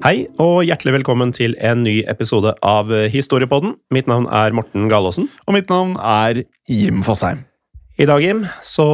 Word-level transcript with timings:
Hei, 0.00 0.24
og 0.40 0.62
hjertelig 0.64 0.94
velkommen 0.94 1.28
til 1.36 1.52
en 1.60 1.82
ny 1.84 1.98
episode 2.08 2.54
av 2.64 2.88
Historiepodden. 3.12 3.74
Mitt 3.92 4.06
navn 4.08 4.24
er 4.32 4.54
Morten 4.56 4.86
Galaasen. 4.88 5.26
Og 5.44 5.52
mitt 5.58 5.68
navn 5.68 5.92
er 6.00 6.40
Jim 6.72 7.02
Fosheim. 7.04 7.42
I 8.00 8.06
dag, 8.08 8.22
Jim, 8.24 8.46
så 8.64 8.86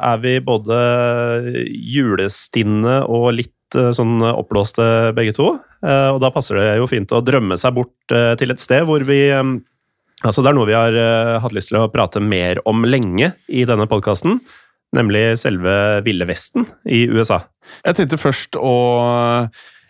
er 0.00 0.22
vi 0.22 0.38
både 0.40 0.78
julestinne 1.68 3.02
og 3.04 3.26
litt 3.36 3.76
eh, 3.76 3.90
sånn 3.92 4.24
oppblåste 4.24 4.86
begge 5.18 5.34
to. 5.36 5.50
Eh, 5.84 6.08
Og 6.14 6.22
da 6.24 6.32
passer 6.32 6.56
det 6.56 6.78
jo 6.78 6.88
fint 6.88 7.12
å 7.12 7.20
drømme 7.20 7.60
seg 7.60 7.76
bort 7.76 8.16
eh, 8.16 8.32
til 8.40 8.54
et 8.56 8.64
sted 8.64 8.88
hvor 8.88 9.04
vi 9.08 9.26
Altså, 10.18 10.42
det 10.42 10.48
er 10.50 10.56
noe 10.56 10.66
vi 10.66 10.74
har 10.74 10.96
hatt 11.44 11.52
lyst 11.54 11.70
til 11.70 11.76
å 11.78 11.90
prate 11.94 12.18
mer 12.18 12.58
om 12.66 12.80
lenge 12.82 13.28
i 13.54 13.60
denne 13.68 13.84
podkasten. 13.86 14.40
Nemlig 14.98 15.36
selve 15.38 16.00
Ville 16.02 16.26
Vesten 16.26 16.64
i 16.90 17.04
USA. 17.06 17.44
Jeg 17.84 17.94
tenkte 18.00 18.18
først 18.18 18.58
å 18.58 18.72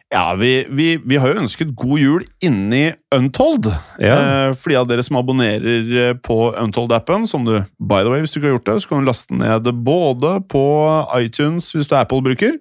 Ja, 0.09 0.35
vi, 0.41 0.67
vi, 0.73 0.97
vi 1.05 1.17
har 1.21 1.29
jo 1.35 1.43
ønsket 1.43 1.75
god 1.77 1.99
jul 2.01 2.23
inni 2.45 2.87
Untold. 3.15 3.67
Ja. 4.01 4.15
Eh, 4.17 4.53
for 4.57 4.73
de 4.73 4.79
av 4.81 4.87
dere 4.89 5.05
som 5.05 5.19
abonnerer 5.21 5.91
eh, 6.01 6.15
på 6.17 6.39
Untold-appen, 6.57 7.27
som 7.29 7.45
du 7.45 7.59
by 7.77 8.01
the 8.01 8.13
way, 8.15 8.23
hvis 8.25 8.33
du 8.33 8.39
ikke 8.41 8.49
har 8.49 8.57
gjort 8.57 8.71
det, 8.71 8.79
så 8.81 8.89
kan 8.93 9.05
du 9.05 9.11
laste 9.11 9.37
ned 9.37 9.69
både 9.85 10.39
på 10.49 10.65
iTunes 11.19 11.69
hvis 11.77 11.91
du 11.91 11.95
er 11.95 12.07
Apple-bruker, 12.07 12.57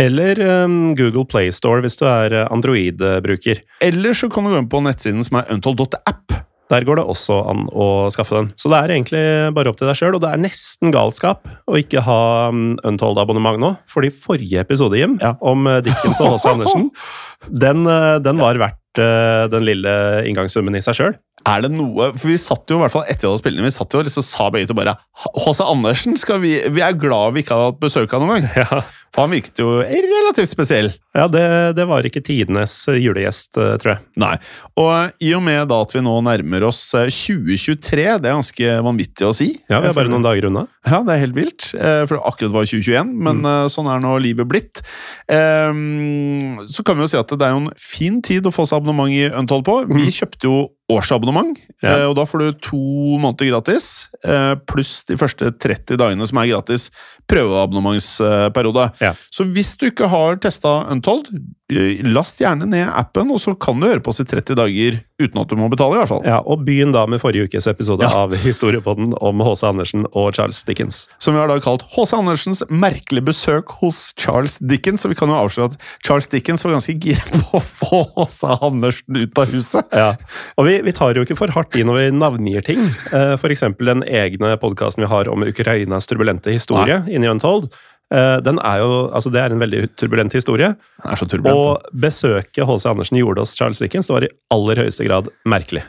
Eller 0.00 0.38
um, 0.64 0.94
Google 0.96 1.26
Play 1.28 1.50
Store 1.52 1.82
hvis 1.84 1.96
du 2.00 2.06
er 2.08 2.32
eh, 2.32 2.46
Android-bruker. 2.52 3.64
eller 3.80 4.12
så 4.16 4.28
kan 4.32 4.44
du 4.44 4.52
gå 4.52 4.60
inn 4.60 4.70
på 4.72 4.84
nettsiden 4.84 5.24
som 5.24 5.40
er 5.40 5.50
untold.app. 5.56 6.36
Der 6.70 6.84
går 6.86 7.00
det 7.00 7.04
også 7.10 7.40
an 7.50 7.64
å 7.74 7.86
skaffe 8.14 8.36
den. 8.38 8.50
Så 8.60 8.70
det 8.70 8.78
er 8.78 8.92
egentlig 8.94 9.22
bare 9.56 9.72
opp 9.72 9.78
til 9.80 9.88
deg 9.90 9.98
sjøl, 9.98 10.14
og 10.14 10.22
det 10.22 10.30
er 10.30 10.42
nesten 10.44 10.92
galskap 10.94 11.48
å 11.66 11.78
ikke 11.80 12.02
ha 12.06 12.20
um, 12.54 12.76
Untold-abonnement 12.86 13.58
nå. 13.58 13.72
Fordi 13.90 14.12
forrige 14.14 14.62
episode, 14.62 14.98
Jim, 15.00 15.18
Ja. 15.22 15.34
om 15.42 15.66
eh, 15.66 15.80
Dickens 15.82 16.20
og 16.22 16.36
H.C. 16.36 16.52
Andersen, 16.52 16.90
den, 17.64 17.82
eh, 17.90 18.18
den 18.22 18.38
var 18.38 18.60
verdt 18.62 19.02
eh, 19.02 19.48
den 19.50 19.66
lille 19.66 19.96
inngangssummen 20.30 20.78
i 20.78 20.84
seg 20.84 20.98
sjøl. 21.00 21.18
Er 21.48 21.62
det 21.64 21.70
noe 21.72 22.10
For 22.18 22.28
vi 22.28 22.36
satt 22.40 22.68
jo 22.68 22.76
i 22.76 22.82
hvert 22.82 22.92
fall 22.92 23.06
etter 23.08 23.32
spilt 23.40 23.56
inn, 23.56 23.64
vi 23.64 23.72
satt 23.72 23.94
jo 23.94 24.02
og 24.02 24.08
liksom 24.08 24.24
sa 24.26 24.50
begge 24.52 24.68
to 24.68 24.76
bare 24.76 24.96
H.C. 25.24 25.62
Andersen 25.64 26.16
skal 26.20 26.42
vi 26.42 26.56
Vi 26.68 26.82
er 26.84 26.96
glad 27.00 27.36
vi 27.36 27.44
ikke 27.44 27.56
har 27.56 27.70
hatt 27.70 27.80
besøk 27.82 28.12
av 28.16 28.24
noen 28.26 28.40
gang. 28.44 28.50
Ja. 28.60 28.82
For 29.10 29.24
han 29.24 29.32
virket 29.34 29.58
jo 29.58 29.80
relativt 29.82 30.52
spesiell. 30.52 30.92
Ja, 31.18 31.24
det, 31.26 31.40
det 31.74 31.82
var 31.90 32.06
ikke 32.06 32.20
tidenes 32.22 32.76
julegjest, 32.94 33.56
eh, 33.58 33.72
tror 33.82 33.90
jeg. 33.96 34.02
Nei. 34.22 34.36
Og 34.78 35.24
i 35.26 35.32
og 35.34 35.42
med 35.42 35.64
da 35.66 35.80
at 35.82 35.94
vi 35.96 36.02
nå 36.06 36.12
nærmer 36.22 36.68
oss 36.68 36.84
eh, 36.94 37.08
2023, 37.10 38.04
det 38.22 38.30
er 38.30 38.36
ganske 38.36 38.76
vanvittig 38.86 39.26
å 39.26 39.32
si. 39.34 39.48
Ja, 39.66 39.80
Vi 39.82 39.90
er 39.90 39.96
bare 39.96 40.12
noen 40.12 40.22
dager 40.22 40.46
unna. 40.46 40.62
Ja, 40.86 41.00
det 41.02 41.16
er 41.16 41.24
helt 41.24 41.34
vilt. 41.40 41.72
eh, 41.74 42.04
For 42.06 42.20
det 42.20 42.22
akkurat 42.30 42.54
var 42.54 42.70
2021, 42.70 43.10
men 43.26 43.42
mm. 43.42 43.72
sånn 43.74 43.90
er 43.90 44.04
nå 44.04 44.14
livet 44.22 44.46
blitt. 44.52 44.84
Ehm, 45.26 46.62
Så 46.70 46.86
kan 46.86 46.94
vi 46.94 47.02
jo 47.02 47.10
si 47.10 47.18
at 47.18 47.34
det 47.34 47.46
er 47.48 47.56
jo 47.56 47.64
en 47.64 47.72
fin 47.82 48.22
tid 48.22 48.46
å 48.46 48.54
få 48.54 48.68
seg 48.70 48.78
abonnement 48.78 49.10
i 49.10 49.26
Untold 49.26 49.66
på. 49.66 49.80
Vi 49.90 50.06
kjøpte 50.20 50.46
jo 50.46 50.60
årsabonnement, 50.96 51.58
Ja. 51.82 51.94
eh, 52.00 52.06
og 52.10 52.16
da 52.16 52.24
får 52.28 52.38
du 52.42 52.52
to 52.66 52.80
måneder 53.22 53.50
gratis, 53.52 54.08
eh, 54.24 54.54
pluss 54.66 55.04
de 55.08 55.16
første 55.16 55.50
30 55.58 55.96
dagene 55.96 56.26
som 56.26 56.38
er 56.42 56.50
gratis 56.52 56.90
prøveabonnementsperiode. 57.30 58.88
Ja. 59.00 59.12
Så 59.30 59.44
hvis 59.50 59.76
du 59.78 59.86
ikke 59.90 60.08
har 60.10 60.36
testa 60.42 60.86
Untold, 60.90 61.28
eh, 61.70 62.00
last 62.06 62.40
gjerne 62.40 62.66
ned 62.68 62.88
appen, 62.88 63.30
og 63.30 63.38
så 63.40 63.54
kan 63.58 63.78
du 63.80 63.86
høre 63.86 64.00
på 64.02 64.10
oss 64.12 64.20
i 64.20 64.24
30 64.28 64.56
dager 64.58 65.00
uten 65.20 65.40
at 65.42 65.50
du 65.52 65.56
må 65.60 65.68
betale, 65.70 65.94
i 65.96 66.00
hvert 66.00 66.10
fall. 66.10 66.22
Ja, 66.26 66.38
Og 66.46 66.64
begynn 66.66 66.92
da 66.96 67.04
med 67.06 67.20
forrige 67.22 67.46
ukes 67.50 67.66
episode 67.70 68.02
Ja. 68.06 68.10
av 68.24 68.32
Historiepodden 68.40 69.12
om 69.20 69.40
H.C. 69.44 69.66
Andersen 69.68 70.06
og 70.16 70.32
Charles 70.34 70.62
Dickens. 70.64 71.02
Som 71.20 71.34
vi 71.36 71.40
har 71.42 71.48
da 71.52 71.58
kalt 71.62 71.84
H.C. 71.94 72.16
Andersens 72.16 72.62
merkelige 72.70 73.24
besøk 73.28 73.74
hos 73.82 74.14
Charles 74.18 74.58
Dickens. 74.58 75.04
Og 75.04 75.12
vi 75.14 75.18
kan 75.20 75.28
jo 75.28 75.36
avsløre 75.38 75.70
at 75.74 75.78
Charles 76.06 76.28
Dickens 76.32 76.64
var 76.64 76.72
ganske 76.78 76.96
gira 76.98 77.40
på 77.50 77.60
å 77.60 77.62
få 77.62 78.02
H.C. 78.16 78.48
Andersen 78.60 79.20
ut 79.20 79.38
av 79.44 79.52
huset. 79.54 79.92
Ja, 79.92 80.14
og 80.56 80.66
vi, 80.68 80.78
vi 80.86 80.92
tar 80.96 81.14
jo 81.18 81.22
ikke 81.26 81.36
for 81.38 81.52
hardt 81.54 81.76
i 81.76 81.84
når 81.86 82.00
vi 82.00 82.08
navngir 82.16 82.64
ting. 82.66 82.80
F.eks. 83.12 83.40
For 83.44 83.52
eksempel 83.52 83.88
den 83.90 84.02
egne 84.06 84.54
podkasten 84.60 85.02
vi 85.04 85.10
har 85.10 85.28
om 85.32 85.42
Ukrainas 85.46 86.06
turbulente 86.10 86.52
historie 86.54 87.00
inni 87.10 87.28
Untold. 87.30 87.70
Eh, 88.10 88.36
Den 88.42 88.58
er 88.58 88.78
jo, 88.82 89.10
altså 89.14 89.30
Det 89.32 89.40
er 89.42 89.52
en 89.54 89.60
veldig 89.62 89.84
turbulent 89.96 90.32
historie. 90.34 90.72
Den 91.02 91.12
er 91.12 91.16
så 91.20 91.28
turbulent. 91.30 91.56
Og 91.56 92.00
besøket 92.06 92.66
H.C. 92.66 92.86
Andersen 92.90 93.18
gjorde 93.20 93.44
hos 93.44 93.56
Charles 93.56 93.78
Dickens, 93.78 94.08
det 94.10 94.16
var 94.16 94.26
i 94.26 94.32
aller 94.50 94.82
høyeste 94.84 95.06
grad 95.06 95.30
merkelig. 95.46 95.84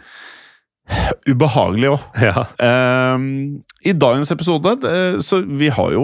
Ubehagelig 1.30 1.92
òg. 1.94 2.02
Ja, 2.28 2.44
I 3.88 3.94
dagens 3.96 4.32
episode 4.34 4.74
så 5.24 5.40
Vi 5.48 5.70
har 5.72 5.94
jo 5.96 6.04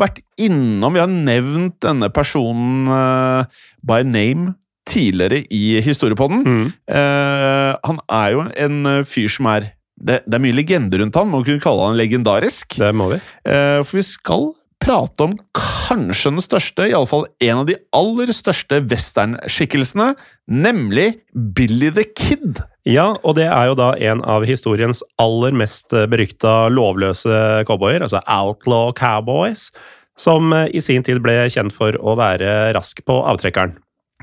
vært 0.00 0.20
innom 0.42 0.96
Vi 0.96 1.00
har 1.00 1.08
nevnt 1.10 1.78
denne 1.84 2.10
personen 2.12 2.90
uh, 2.90 3.46
by 3.86 4.02
name 4.04 4.54
tidligere 4.86 5.40
i 5.50 5.80
historiepodden. 5.82 6.44
mm. 6.46 6.66
Uh, 6.86 7.72
han 7.82 7.98
er 8.12 8.28
jo 8.36 8.44
en 8.66 8.76
fyr 9.08 9.32
som 9.32 9.48
er 9.50 9.72
det, 9.96 10.20
det 10.28 10.36
er 10.36 10.42
mye 10.44 10.54
legender 10.54 11.00
rundt 11.00 11.16
han, 11.16 11.30
man 11.32 11.42
kunne 11.46 11.62
kalle 11.64 11.88
han 11.88 11.96
legendarisk. 11.98 12.76
det 12.78 12.92
må 12.94 13.08
vi. 13.14 13.18
Uh, 13.48 13.80
For 13.82 13.96
vi 13.98 14.04
skal 14.06 14.50
prate 14.86 15.24
om 15.24 15.34
kanskje 15.56 16.30
den 16.30 16.44
største, 16.44 16.84
iallfall 16.86 17.24
en 17.42 17.62
av 17.62 17.66
de 17.66 17.74
aller 17.96 18.30
største 18.34 18.78
westernskikkelsene, 18.86 20.12
nemlig 20.46 21.08
Billy 21.56 21.90
the 21.94 22.04
Kid. 22.06 22.60
Ja, 22.86 23.08
og 23.26 23.34
det 23.38 23.48
er 23.50 23.72
jo 23.72 23.74
da 23.78 23.90
en 23.98 24.22
av 24.22 24.46
historiens 24.46 25.02
aller 25.22 25.56
mest 25.58 25.90
berykta 25.90 26.68
lovløse 26.70 27.66
cowboyer, 27.66 28.04
altså 28.06 28.22
outlaw 28.30 28.92
cowboys, 28.94 29.72
som 30.16 30.54
eh, 30.54 30.70
i 30.70 30.80
sin 30.84 31.02
tid 31.04 31.18
ble 31.24 31.34
kjent 31.52 31.74
for 31.74 31.98
å 31.98 32.14
være 32.18 32.70
rask 32.76 33.02
på 33.04 33.18
avtrekkeren. 33.26 33.74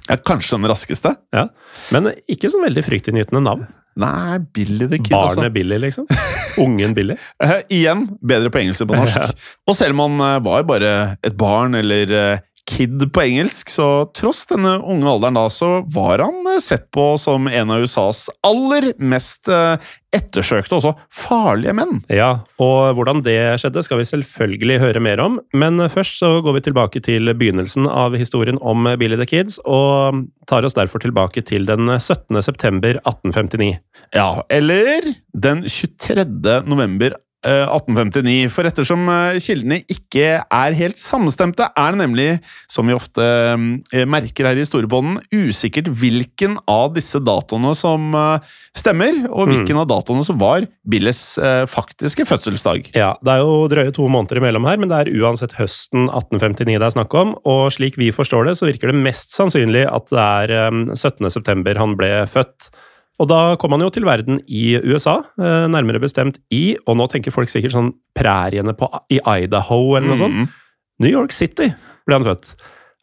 Ja, 0.07 0.15
kanskje 0.15 0.57
den 0.57 0.71
raskeste? 0.71 1.17
Ja, 1.35 1.49
Men 1.93 2.13
ikke 2.31 2.49
så 2.51 2.63
veldig 2.63 2.87
fryktinngytende 2.87 3.43
navn. 3.43 3.67
Nei, 3.99 4.39
Billy 4.53 4.87
the 4.89 4.97
Kid, 4.97 5.11
Barnet 5.13 5.37
altså. 5.37 5.53
Billy, 5.53 5.77
liksom. 5.77 6.07
Ungen 6.63 6.95
Billy. 6.97 7.17
uh, 7.43 7.59
igjen, 7.73 8.07
bedre 8.25 8.49
på 8.53 8.63
engelsk 8.63 8.85
enn 8.85 8.89
på 8.89 8.97
norsk. 8.97 9.45
Og 9.69 9.77
selv 9.77 9.97
om 9.97 10.05
han 10.07 10.39
uh, 10.39 10.43
var 10.45 10.65
bare 10.69 10.93
et 11.21 11.37
barn, 11.37 11.77
eller 11.77 12.13
eh, 12.17 12.41
Kid 12.69 13.01
på 13.13 13.21
engelsk, 13.21 13.67
så 13.69 13.87
tross 14.15 14.45
denne 14.47 14.77
unge 14.79 15.09
alderen 15.09 15.35
da, 15.35 15.49
så 15.51 15.81
var 15.91 16.23
han 16.23 16.45
eh, 16.47 16.61
sett 16.63 16.85
på 16.95 17.13
som 17.19 17.49
en 17.49 17.73
av 17.75 17.83
USAs 17.83 18.29
aller 18.47 18.93
mest 19.03 19.49
eh, 19.51 19.75
ettersøkte, 20.15 20.77
også 20.77 20.93
farlige 21.11 21.73
menn. 21.75 21.99
Ja, 22.07 22.45
og 22.63 22.95
hvordan 22.95 23.19
det 23.25 23.37
skjedde 23.59 23.83
skal 23.83 23.99
vi 23.99 24.07
selvfølgelig 24.07 24.79
høre 24.83 25.03
mer 25.03 25.19
om, 25.23 25.41
men 25.51 25.81
først 25.91 26.21
så 26.21 26.37
går 26.45 26.57
vi 26.59 26.63
tilbake 26.69 27.03
til 27.03 27.33
begynnelsen 27.35 27.89
av 27.89 28.15
historien 28.19 28.61
om 28.61 28.87
Billy 29.01 29.19
the 29.19 29.27
Kids, 29.27 29.59
og 29.65 30.23
tar 30.47 30.63
oss 30.63 30.77
derfor 30.77 31.03
tilbake 31.03 31.43
til 31.43 31.67
den 31.67 31.91
17. 31.99 32.39
september 32.45 33.01
1859. 33.03 33.75
Ja, 34.15 34.29
eller 34.53 35.11
den 35.35 35.67
23. 35.67 36.23
november 36.69 37.17
1859, 37.43 38.49
for 38.53 38.67
ettersom 38.67 39.07
eh, 39.11 39.39
kildene 39.43 39.79
ikke 39.91 40.27
er 40.41 40.77
helt 40.77 40.99
samstemte, 41.01 41.67
er 41.75 41.95
det 41.95 41.99
nemlig, 41.99 42.27
som 42.71 42.87
vi 42.87 42.95
ofte 42.95 43.23
eh, 43.23 44.05
merker 44.09 44.47
her 44.49 44.59
i 44.59 44.65
Storebånden, 44.67 45.19
usikkert 45.33 45.91
hvilken 45.91 46.55
av 46.69 46.93
disse 46.95 47.19
datoene 47.23 47.73
som 47.77 48.13
eh, 48.15 48.53
stemmer, 48.77 49.23
og 49.29 49.51
hvilken 49.51 49.75
mm. 49.75 49.81
av 49.83 49.89
datoene 49.91 50.27
som 50.27 50.39
var 50.41 50.67
Billes 50.83 51.21
faktiske 51.69 52.25
fødselsdag. 52.27 52.89
Ja, 52.97 53.13
det 53.23 53.35
er 53.35 53.43
jo 53.43 53.67
drøye 53.71 53.93
to 53.95 54.07
måneder 54.11 54.41
imellom 54.41 54.65
her, 54.67 54.79
men 54.81 54.91
det 54.91 55.03
er 55.03 55.11
uansett 55.23 55.55
høsten 55.57 56.07
1859 56.09 56.79
det 56.79 56.87
er 56.87 56.95
snakk 56.95 57.13
om, 57.19 57.35
og 57.49 57.67
slik 57.75 57.99
vi 58.01 58.09
forstår 58.15 58.49
det, 58.49 58.57
så 58.59 58.67
virker 58.67 58.91
det 58.91 59.03
mest 59.03 59.35
sannsynlig 59.35 59.85
at 59.89 60.09
det 60.11 60.23
er 60.23 60.55
17. 60.95 61.29
september 61.33 61.79
han 61.79 61.95
ble 61.99 62.11
født. 62.29 62.71
Og 63.21 63.29
da 63.29 63.39
kom 63.61 63.75
han 63.75 63.83
jo 63.85 63.91
til 63.93 64.07
verden 64.07 64.39
i 64.49 64.73
USA, 64.81 65.19
eh, 65.37 65.65
nærmere 65.69 66.01
bestemt 66.01 66.39
i 66.49 66.75
Og 66.87 66.97
nå 66.97 67.05
tenker 67.11 67.33
folk 67.35 67.51
sikkert 67.51 67.75
sånn 67.75 67.91
præriene 68.17 68.73
på, 68.77 68.89
i 69.13 69.19
Idaho 69.21 69.95
eller 69.95 70.09
noe 70.09 70.21
sånt. 70.21 70.33
Mm. 70.33 70.47
New 71.03 71.11
York 71.11 71.33
City 71.35 71.69
ble 72.07 72.17
han 72.17 72.25
født. 72.25 72.55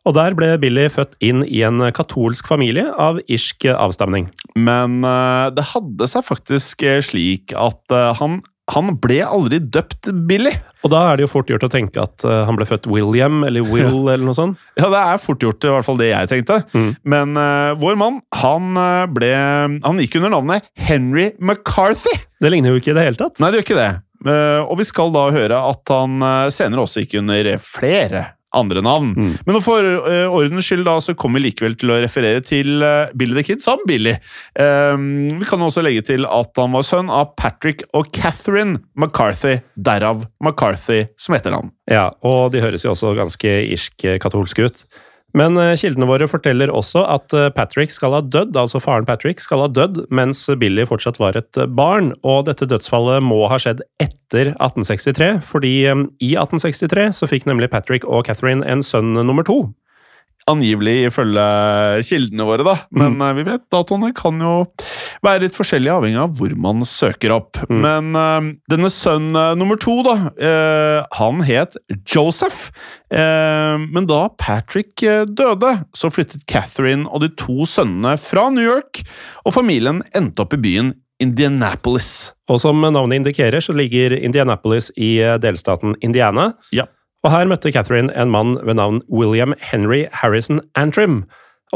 Og 0.09 0.15
der 0.17 0.35
ble 0.37 0.55
Billy 0.61 0.87
født 0.89 1.19
inn 1.25 1.43
i 1.45 1.61
en 1.67 1.83
katolsk 1.93 2.49
familie 2.49 2.87
av 2.97 3.19
irsk 3.29 3.67
avstamning. 3.75 4.31
Men 4.57 5.03
uh, 5.05 5.53
det 5.53 5.67
hadde 5.75 6.09
seg 6.09 6.25
faktisk 6.25 6.85
eh, 6.89 7.03
slik 7.05 7.53
at 7.53 7.83
uh, 7.93 8.15
han 8.17 8.41
han 8.75 8.95
ble 9.03 9.21
aldri 9.27 9.61
døpt 9.63 10.11
Billy. 10.29 10.53
Og 10.85 10.93
da 10.93 11.03
er 11.11 11.19
det 11.19 11.27
jo 11.27 11.33
fort 11.33 11.51
gjort 11.51 11.67
å 11.67 11.71
tenke 11.73 12.01
at 12.03 12.25
uh, 12.25 12.45
han 12.49 12.57
ble 12.57 12.67
født 12.69 12.89
William 12.91 13.43
eller 13.47 13.65
Will 13.67 14.09
eller 14.09 14.25
noe 14.25 14.37
sånt. 14.37 14.61
Ja, 14.81 14.89
det 14.93 15.01
er 15.01 15.21
fort 15.21 15.43
gjort, 15.45 15.65
i 15.65 15.73
hvert 15.75 15.87
fall 15.87 16.01
det 16.01 16.11
jeg 16.13 16.31
tenkte. 16.31 16.61
Mm. 16.73 16.91
Men 17.13 17.37
uh, 17.37 17.77
vår 17.81 17.99
mann, 18.01 18.21
han 18.41 18.71
uh, 18.79 19.09
ble 19.11 19.31
Han 19.85 20.01
gikk 20.01 20.17
under 20.21 20.33
navnet 20.33 20.71
Henry 20.79 21.31
McCarthy. 21.39 22.15
Det 22.41 22.53
ligner 22.53 22.73
jo 22.73 22.81
ikke 22.81 22.95
i 22.95 22.99
det 22.99 23.07
hele 23.11 23.21
tatt. 23.21 23.41
Nei, 23.43 23.51
det 23.51 23.61
gjør 23.61 23.69
ikke 23.69 23.81
det. 23.81 23.91
og 24.65 24.75
vi 24.81 24.85
skal 24.89 25.13
da 25.15 25.23
høre 25.33 25.61
at 25.71 25.93
han 25.93 26.25
senere 26.53 26.85
også 26.85 27.05
gikk 27.05 27.19
under 27.21 27.51
flere 27.65 28.25
andre 28.57 28.83
navn. 28.85 29.13
Mm. 29.15 29.35
Men 29.47 29.61
for 29.65 29.85
uh, 29.85 30.33
ordens 30.33 30.67
skyld 30.67 30.87
da, 30.89 30.97
så 31.03 31.15
kommer 31.19 31.41
vi 31.41 31.51
likevel 31.51 31.77
til 31.79 31.93
å 31.95 31.99
referere 32.03 32.43
til 32.47 32.83
uh, 32.83 33.11
Billy 33.17 33.37
the 33.39 33.45
Kid 33.47 33.65
som 33.65 33.83
Billy. 33.89 34.17
Um, 34.59 35.29
vi 35.41 35.49
kan 35.49 35.63
også 35.63 35.85
legge 35.87 36.05
til 36.11 36.27
at 36.29 36.59
han 36.61 36.75
var 36.75 36.87
sønn 36.87 37.13
av 37.13 37.35
Patrick 37.39 37.85
og 37.97 38.11
Catherine 38.17 38.81
McCarthy, 38.99 39.61
derav 39.77 40.27
McCarthy 40.43 41.05
som 41.21 41.39
etternavn. 41.39 41.71
Ja, 41.91 42.11
og 42.27 42.51
de 42.55 42.63
høres 42.65 42.87
jo 42.87 42.95
også 42.95 43.15
ganske 43.19 43.55
irsk-katolske 43.75 44.67
ut. 44.67 44.85
Men 45.37 45.59
eh, 45.61 45.77
kildene 45.79 46.09
våre 46.11 46.27
forteller 46.31 46.73
også 46.75 47.05
at 47.07 47.35
eh, 47.37 47.51
Patrick 47.55 47.93
skal 47.95 48.17
ha 48.17 48.23
dødd, 48.25 48.57
altså 48.59 48.81
faren 48.83 49.07
Patrick 49.07 49.43
skal 49.43 49.65
ha 49.65 49.69
dødd 49.71 50.03
mens 50.15 50.43
Billy 50.59 50.87
fortsatt 50.89 51.21
var 51.23 51.39
et 51.39 51.61
eh, 51.61 51.69
barn, 51.71 52.13
og 52.27 52.49
dette 52.49 52.69
dødsfallet 52.71 53.23
må 53.25 53.45
ha 53.51 53.61
skjedd 53.63 53.85
etter 54.03 54.53
1863, 54.57 55.31
fordi 55.47 55.75
i 55.87 56.33
1863 56.35 57.11
så 57.21 57.31
fikk 57.31 57.47
nemlig 57.51 57.71
Patrick 57.71 58.07
og 58.07 58.27
Catherine 58.27 58.67
en 58.67 58.83
sønn 58.87 59.15
nummer 59.15 59.47
to. 59.47 59.63
Angivelig, 60.49 60.97
ifølge 61.11 61.43
kildene 62.07 62.47
våre, 62.49 62.65
da. 62.67 62.75
Men 62.97 63.19
mm. 63.19 63.27
vi 63.37 63.45
vet 63.47 63.67
datoene 63.73 64.11
kan 64.17 64.41
jo 64.41 64.55
være 65.25 65.45
litt 65.45 65.57
forskjellige, 65.57 65.97
avhengig 66.01 66.21
av 66.23 66.33
hvor 66.39 66.55
man 66.65 66.85
søker 66.89 67.35
opp. 67.35 67.61
Mm. 67.69 67.81
Men 67.85 68.17
uh, 68.17 68.49
denne 68.73 68.91
sønn 68.93 69.31
uh, 69.37 69.53
nummer 69.59 69.79
to, 69.81 69.99
da, 70.07 70.17
uh, 70.33 71.19
han 71.19 71.45
het 71.47 71.77
Joseph. 72.09 72.71
men 73.11 74.07
da 74.07 74.21
Patrick 74.39 75.03
døde, 75.35 75.71
så 75.99 76.11
flyttet 76.15 76.45
Catherine 76.47 77.09
og 77.11 77.25
de 77.25 77.31
to 77.35 77.67
sønnene 77.67 78.13
fra 78.23 78.45
New 78.55 78.63
York, 78.63 79.03
og 79.43 79.57
familien 79.57 79.99
endte 80.15 80.45
opp 80.45 80.55
i 80.55 80.61
byen 80.63 80.93
Indianapolis. 81.21 82.31
Og 82.51 82.63
som 82.63 82.79
navnet 82.81 83.19
indikerer, 83.19 83.59
så 83.61 83.75
ligger 83.75 84.15
Indianapolis 84.15 84.93
i 84.95 85.17
delstaten 85.43 85.99
Indiana. 86.07 86.53
Ja. 86.75 86.87
Og 87.21 87.35
her 87.35 87.49
møtte 87.51 87.73
Catherine 87.73 88.13
en 88.17 88.33
mann 88.33 88.57
ved 88.65 88.79
navn 88.81 89.03
William 89.13 89.55
Henry 89.61 90.07
Harrison 90.23 90.61
Antrim. 90.79 91.25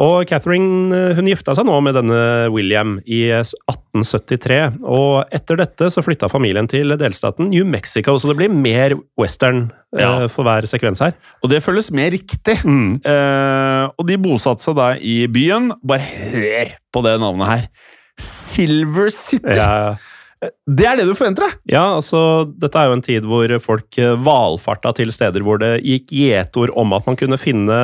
Og 0.01 0.25
Catherine 0.27 0.91
eh, 0.91 1.13
hun 1.15 1.29
gifta 1.31 1.55
seg 1.55 1.69
nå 1.69 1.77
med 1.87 1.95
denne 1.95 2.21
William 2.51 2.97
i 3.07 3.21
1873. 3.31 4.81
Og 4.83 5.35
etter 5.35 5.61
dette 5.61 5.91
så 5.93 6.03
flytta 6.03 6.31
familien 6.33 6.67
til 6.71 6.97
delstaten 6.99 7.53
New 7.53 7.67
Mexico, 7.69 8.17
så 8.19 8.33
det 8.33 8.39
blir 8.41 8.51
mer 8.51 8.97
western 9.21 9.69
eh, 9.95 10.03
ja. 10.03 10.27
for 10.33 10.47
hver 10.49 10.67
sekvens 10.71 11.05
her. 11.05 11.15
Og 11.45 11.53
det 11.53 11.63
føles 11.63 11.93
mer 11.95 12.11
riktig. 12.17 12.57
Mm. 12.67 12.99
Eh, 13.07 13.85
og 13.95 14.09
de 14.09 14.19
bosatte 14.25 14.67
seg 14.67 14.81
da 14.81 14.95
i 14.99 15.21
byen. 15.31 15.71
Bare 15.87 16.09
hør 16.33 16.75
på 16.95 17.05
det 17.07 17.19
navnet 17.23 17.53
her! 17.53 17.71
Silver 18.19 19.11
City! 19.15 19.57
Ja, 19.59 19.71
Ja. 19.93 19.95
Det 20.67 20.87
er 20.89 20.99
det 21.01 21.07
du 21.09 21.15
forventer 21.17 21.47
deg! 21.47 21.59
Ja, 21.75 21.85
altså, 21.99 22.45
dette 22.61 22.81
er 22.81 22.91
jo 22.91 22.97
en 22.99 23.05
tid 23.05 23.29
hvor 23.29 23.51
folk 23.63 23.99
eh, 24.01 24.15
valfarta 24.27 24.95
til 24.97 25.13
steder 25.15 25.45
hvor 25.47 25.61
det 25.63 25.77
gikk 25.85 26.13
gjetord 26.15 26.73
om 26.79 26.95
at 26.97 27.07
man 27.09 27.19
kunne 27.21 27.39
finne 27.41 27.79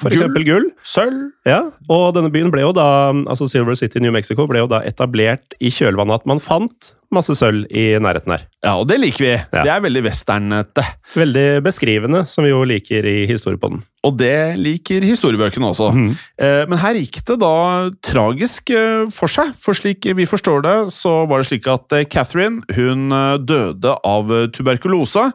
f.eks. 0.00 0.24
gull. 0.26 0.42
gull. 0.46 0.68
Sølv. 0.86 1.30
Ja, 1.48 1.62
og 1.92 2.06
denne 2.16 2.32
byen 2.34 2.52
ble 2.54 2.64
jo 2.64 2.74
da, 2.76 2.88
altså 3.28 3.48
Silver 3.50 3.78
City 3.78 4.02
New 4.02 4.14
Mexico 4.14 4.48
ble 4.50 4.64
jo 4.64 4.70
da 4.70 4.82
etablert 4.86 5.56
i 5.60 5.72
kjølvannet 5.74 6.22
at 6.22 6.28
man 6.30 6.42
fant 6.42 6.94
masse 7.14 7.34
sølv 7.38 7.68
i 7.70 7.92
nærheten 8.02 8.34
her. 8.34 8.46
Ja, 8.64 8.76
og 8.80 8.88
det 8.90 8.98
liker 9.02 9.24
vi. 9.24 9.34
Ja. 9.38 9.62
Det 9.62 9.72
er 9.76 9.82
veldig 9.84 10.04
westernete. 10.08 10.86
Veldig 11.14 11.48
beskrivende, 11.64 12.24
som 12.30 12.46
vi 12.46 12.50
jo 12.52 12.62
liker 12.66 13.06
i 13.06 13.18
historiepodden. 13.30 13.84
Og 14.04 14.18
det 14.20 14.56
liker 14.60 15.04
historiebøkene 15.06 15.70
også. 15.72 15.90
Mm. 15.94 16.12
men 16.70 16.80
her 16.80 16.98
gikk 16.98 17.20
det 17.28 17.38
da 17.40 17.56
tragisk 18.04 18.72
eh, 18.74 19.04
for 19.12 19.32
seg, 19.32 19.54
for 19.58 19.76
slik 19.76 20.06
vi 20.16 20.28
forstår 20.28 20.64
det, 20.66 20.76
så 20.94 21.22
var 21.30 21.40
det 21.40 21.48
slik 21.50 21.68
at 21.70 21.94
eh, 21.96 22.06
Catherine 22.10 22.64
hun 22.76 23.12
døde 23.46 23.96
av 24.04 24.32
tuberkulose 24.54 25.30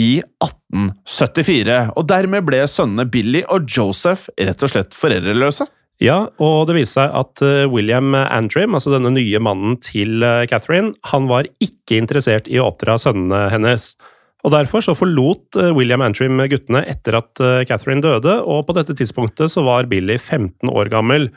i 0.00 0.12
1874. 0.42 1.80
Og 1.98 2.08
dermed 2.08 2.46
ble 2.46 2.62
sønnene 2.70 3.08
Billy 3.10 3.44
og 3.52 3.68
Joseph 3.70 4.30
rett 4.40 4.64
og 4.64 4.72
slett 4.72 4.96
foreldreløse. 4.96 5.68
Ja, 6.00 6.30
og 6.40 6.62
det 6.70 6.78
viste 6.78 7.02
seg 7.02 7.12
at 7.12 7.42
William 7.68 8.14
Antrim, 8.16 8.72
altså 8.72 8.94
denne 8.94 9.10
nye 9.12 9.42
mannen 9.44 9.76
til 9.84 10.24
Catherine, 10.48 10.94
han 11.10 11.28
var 11.28 11.50
ikke 11.60 11.98
interessert 12.00 12.48
i 12.48 12.56
å 12.56 12.70
oppdra 12.70 12.96
sønnene 13.02 13.50
hennes. 13.52 13.90
Og 14.44 14.54
Derfor 14.54 14.84
så 14.84 14.96
forlot 14.96 15.58
eh, 15.60 15.72
William 15.76 16.02
Antrim 16.04 16.40
guttene 16.50 16.82
etter 16.88 17.18
at 17.20 17.44
Catherine 17.68 18.04
døde, 18.04 18.40
og 18.42 18.66
på 18.68 18.76
dette 18.76 18.96
tidspunktet 18.96 19.52
så 19.52 19.64
var 19.66 19.88
Billy 19.90 20.16
15 20.18 20.70
år 20.70 20.92
gammel. 20.92 21.30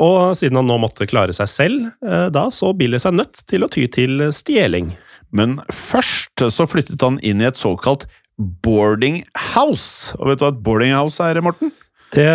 Og 0.00 0.36
siden 0.36 0.58
han 0.60 0.68
nå 0.68 0.76
måtte 0.80 1.08
klare 1.08 1.32
seg 1.32 1.48
selv, 1.48 1.84
da 2.04 2.42
så 2.52 2.74
Billy 2.76 2.98
seg 3.00 3.14
nødt 3.16 3.38
til 3.48 3.64
å 3.64 3.68
ty 3.72 3.86
til 3.88 4.26
stjeling. 4.28 4.90
Men 5.32 5.56
først 5.72 6.44
så 6.52 6.66
flyttet 6.68 7.00
han 7.00 7.16
inn 7.24 7.40
i 7.40 7.48
et 7.48 7.56
såkalt 7.56 8.04
boarding 8.36 9.22
house. 9.54 10.12
Og 10.20 10.30
vet 10.30 10.40
du 10.40 10.44
hva 10.44 10.52
et 10.52 10.62
boarding 10.64 10.92
house 10.92 11.24
er, 11.24 11.40
Morten? 11.44 11.72
Det 12.14 12.26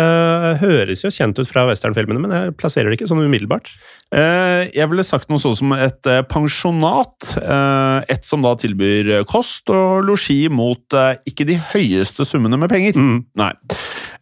høres 0.60 1.00
jo 1.02 1.10
kjent 1.12 1.38
ut 1.40 1.48
fra 1.48 1.64
westernfilmene, 1.68 2.20
men 2.20 2.34
jeg 2.36 2.54
plasserer 2.60 2.90
det 2.90 2.98
ikke 2.98 3.08
sånn 3.10 3.24
umiddelbart. 3.24 3.70
Eh, 4.12 4.68
jeg 4.74 4.88
ville 4.90 5.04
sagt 5.06 5.30
noe 5.32 5.40
sånn 5.40 5.56
som 5.56 5.72
et 5.76 6.08
eh, 6.10 6.20
pensjonat. 6.28 7.32
Eh, 7.40 8.12
et 8.12 8.28
som 8.28 8.44
da 8.44 8.52
tilbyr 8.60 9.24
kost 9.30 9.72
og 9.72 10.04
losji 10.06 10.44
mot 10.52 10.98
ikke 11.28 11.46
de 11.48 11.56
høyeste 11.72 12.26
summene 12.28 12.60
med 12.60 12.72
penger. 12.72 12.98
Mm. 12.98 13.22
Nei. 13.40 13.52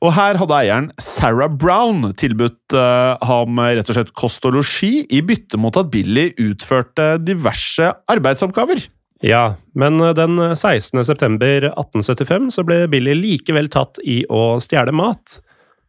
Og 0.00 0.14
her 0.16 0.38
hadde 0.40 0.56
eieren 0.56 0.88
Sarah 1.02 1.50
Brown 1.50 2.14
tilbudt 2.16 2.72
ham 2.72 3.60
rett 3.60 3.90
og 3.90 3.98
slett 3.98 4.14
kost 4.16 4.46
og 4.48 4.56
losji 4.56 5.02
i 5.12 5.20
bytte 5.26 5.60
mot 5.60 5.76
at 5.76 5.90
Billy 5.92 6.30
utførte 6.40 7.12
diverse 7.20 7.90
arbeidsoppgaver. 8.08 8.86
Ja, 9.20 9.56
men 9.76 10.00
eh, 10.00 10.14
den 10.16 10.38
16. 10.56 11.04
september 11.04 11.70
1875 11.70 12.50
så 12.56 12.64
ble 12.66 12.82
Billy 12.92 13.14
likevel 13.18 13.68
tatt 13.72 14.00
i 14.04 14.22
å 14.32 14.58
stjele 14.62 14.94
mat. 14.96 15.40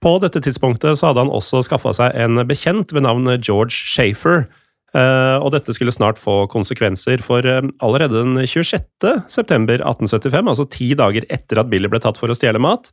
På 0.02 0.18
dette 0.22 0.42
tidspunktet 0.42 0.98
så 0.98 1.12
hadde 1.12 1.24
han 1.26 1.32
også 1.32 1.62
skaffa 1.68 1.94
seg 1.94 2.18
en 2.18 2.42
bekjent 2.50 2.92
ved 2.96 3.06
navn 3.06 3.30
George 3.38 3.76
Shafer. 3.76 4.48
Eh, 4.92 5.38
og 5.40 5.54
dette 5.54 5.72
skulle 5.72 5.94
snart 5.96 6.20
få 6.20 6.44
konsekvenser, 6.52 7.24
for 7.24 7.46
eh, 7.48 7.64
allerede 7.80 8.20
den 8.26 8.42
26. 8.44 8.84
september 9.32 9.80
1875, 9.80 10.52
altså 10.52 10.68
ti 10.68 10.92
dager 11.00 11.28
etter 11.32 11.62
at 11.62 11.72
Billy 11.72 11.92
ble 11.92 12.02
tatt 12.04 12.20
for 12.20 12.32
å 12.32 12.36
stjele 12.36 12.60
mat, 12.60 12.92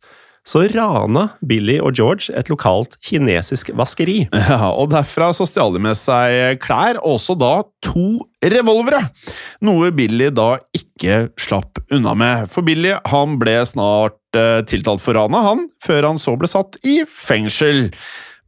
så 0.49 0.63
rana 0.73 1.27
Billy 1.45 1.77
og 1.85 1.99
George 1.99 2.33
et 2.37 2.49
lokalt 2.49 2.97
kinesisk 3.05 3.73
vaskeri. 3.77 4.23
Ja, 4.33 4.71
og 4.71 4.89
Derfra 4.95 5.29
så 5.37 5.45
stjal 5.49 5.75
de 5.75 5.83
med 5.85 5.99
seg 5.99 6.61
klær, 6.65 7.01
og 7.03 7.19
også 7.19 7.37
da 7.39 7.53
to 7.85 8.23
revolvere. 8.41 9.03
Noe 9.65 9.91
Billy 9.93 10.31
da 10.33 10.55
ikke 10.77 11.27
slapp 11.41 11.83
unna 11.93 12.15
med. 12.17 12.49
For 12.53 12.65
Billy 12.65 12.95
han 13.13 13.37
ble 13.41 13.59
snart 13.69 14.39
eh, 14.39 14.63
tiltalt 14.69 15.05
for 15.05 15.19
ranet, 15.19 15.45
han, 15.45 15.69
før 15.85 16.13
han 16.13 16.23
så 16.23 16.39
ble 16.41 16.49
satt 16.51 16.81
i 16.87 17.03
fengsel. 17.05 17.89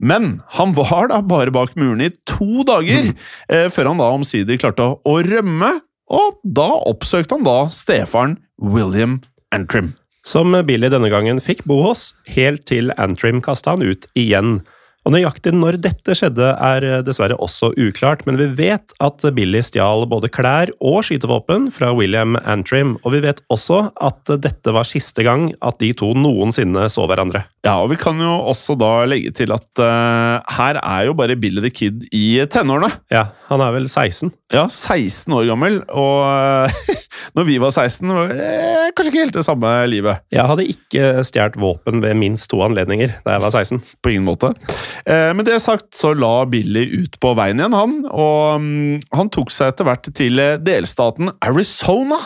Men 0.01 0.39
han 0.57 0.73
var 0.79 1.11
da 1.13 1.21
bare 1.21 1.53
bak 1.53 1.77
murene 1.77 2.09
i 2.09 2.17
to 2.29 2.65
dager, 2.69 3.13
eh, 3.53 3.69
før 3.69 3.93
han 3.93 4.01
da 4.01 4.11
omsider 4.17 4.61
klarte 4.63 4.89
å, 4.89 4.99
å 5.05 5.21
rømme, 5.27 5.75
og 6.11 6.41
da 6.43 6.71
oppsøkte 6.91 7.37
han 7.37 7.47
da 7.47 7.59
stefaren 7.75 8.39
William 8.57 9.21
Antrim. 9.55 9.93
Som 10.27 10.53
Billy 10.69 10.91
denne 10.93 11.09
gangen 11.13 11.41
fikk 11.41 11.65
bo 11.69 11.81
hos, 11.87 12.11
helt 12.29 12.67
til 12.69 12.93
Antrim 13.01 13.41
kasta 13.45 13.77
han 13.77 13.87
ut 13.87 14.07
igjen. 14.19 14.61
Og 15.09 15.15
Nøyaktig 15.15 15.55
når 15.57 15.79
dette 15.81 16.13
skjedde, 16.17 16.51
er 16.61 16.85
eh, 16.85 16.99
dessverre 17.05 17.39
også 17.41 17.71
uklart, 17.81 18.27
men 18.29 18.37
vi 18.37 18.51
vet 18.59 18.93
at 19.01 19.25
Billy 19.37 19.63
stjal 19.65 20.05
både 20.11 20.29
klær 20.29 20.73
og 20.77 21.01
skytevåpen 21.09 21.71
fra 21.73 21.95
William 21.97 22.37
Antrim, 22.45 22.99
og 23.01 23.17
vi 23.17 23.23
vet 23.25 23.41
også 23.49 23.87
at 23.97 24.35
dette 24.45 24.77
var 24.77 24.89
siste 24.89 25.25
gang 25.25 25.49
at 25.65 25.81
de 25.81 25.95
to 25.97 26.13
noensinne 26.13 26.85
så 26.93 27.09
hverandre. 27.09 27.47
Ja, 27.61 27.75
og 27.83 27.91
vi 27.93 27.99
kan 28.01 28.17
jo 28.17 28.39
også 28.49 28.73
da 28.81 29.03
legge 29.05 29.35
til 29.37 29.51
at 29.53 29.83
uh, 29.85 30.41
her 30.57 30.79
er 30.81 31.09
jo 31.11 31.15
bare 31.17 31.37
Billy 31.37 31.61
the 31.61 31.69
Kid 31.69 32.07
i 32.17 32.41
tenårene. 32.49 32.89
Ja, 33.13 33.27
han 33.51 33.61
er 33.61 33.75
vel 33.75 33.85
16? 33.85 34.31
Ja, 34.55 34.65
16 34.65 35.35
år 35.37 35.45
gammel, 35.51 35.77
og 35.93 36.25
uh, 36.25 36.95
når 37.37 37.49
vi 37.51 37.59
var 37.61 37.75
16, 37.75 38.09
var 38.17 38.31
vi 38.31 38.39
eh, 38.41 38.87
kanskje 38.97 39.13
ikke 39.13 39.25
helt 39.27 39.37
det 39.37 39.45
samme 39.45 39.75
livet. 39.93 40.25
Jeg 40.33 40.49
hadde 40.49 40.67
ikke 40.73 41.25
stjålet 41.29 41.61
våpen 41.61 42.01
ved 42.01 42.17
minst 42.17 42.49
to 42.51 42.63
anledninger 42.65 43.13
da 43.27 43.37
jeg 43.37 43.45
var 43.45 43.53
16. 43.53 43.83
På 44.01 44.15
ingen 44.15 44.25
måte. 44.31 44.55
Uh, 45.05 45.29
med 45.37 45.45
det 45.51 45.61
sagt 45.61 45.93
så 45.99 46.15
la 46.17 46.47
Billy 46.49 46.87
ut 47.05 47.21
på 47.21 47.35
veien 47.37 47.61
igjen, 47.61 47.77
han. 47.77 47.99
Og 48.09 48.57
um, 48.57 48.97
han 49.13 49.33
tok 49.37 49.53
seg 49.53 49.75
etter 49.75 49.85
hvert 49.85 50.09
til 50.17 50.41
delstaten 50.65 51.29
Arizona. 51.45 52.17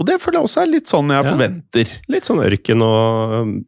Og 0.00 0.08
det 0.08 0.22
føler 0.24 0.40
jeg 0.40 0.48
også 0.48 0.64
er 0.64 0.72
litt 0.72 0.88
sånn 0.88 1.12
jeg 1.12 1.20
ja. 1.20 1.34
forventer. 1.34 1.98
Litt 2.16 2.32
sånn 2.32 2.40
ørken 2.48 2.86
og 2.86 3.60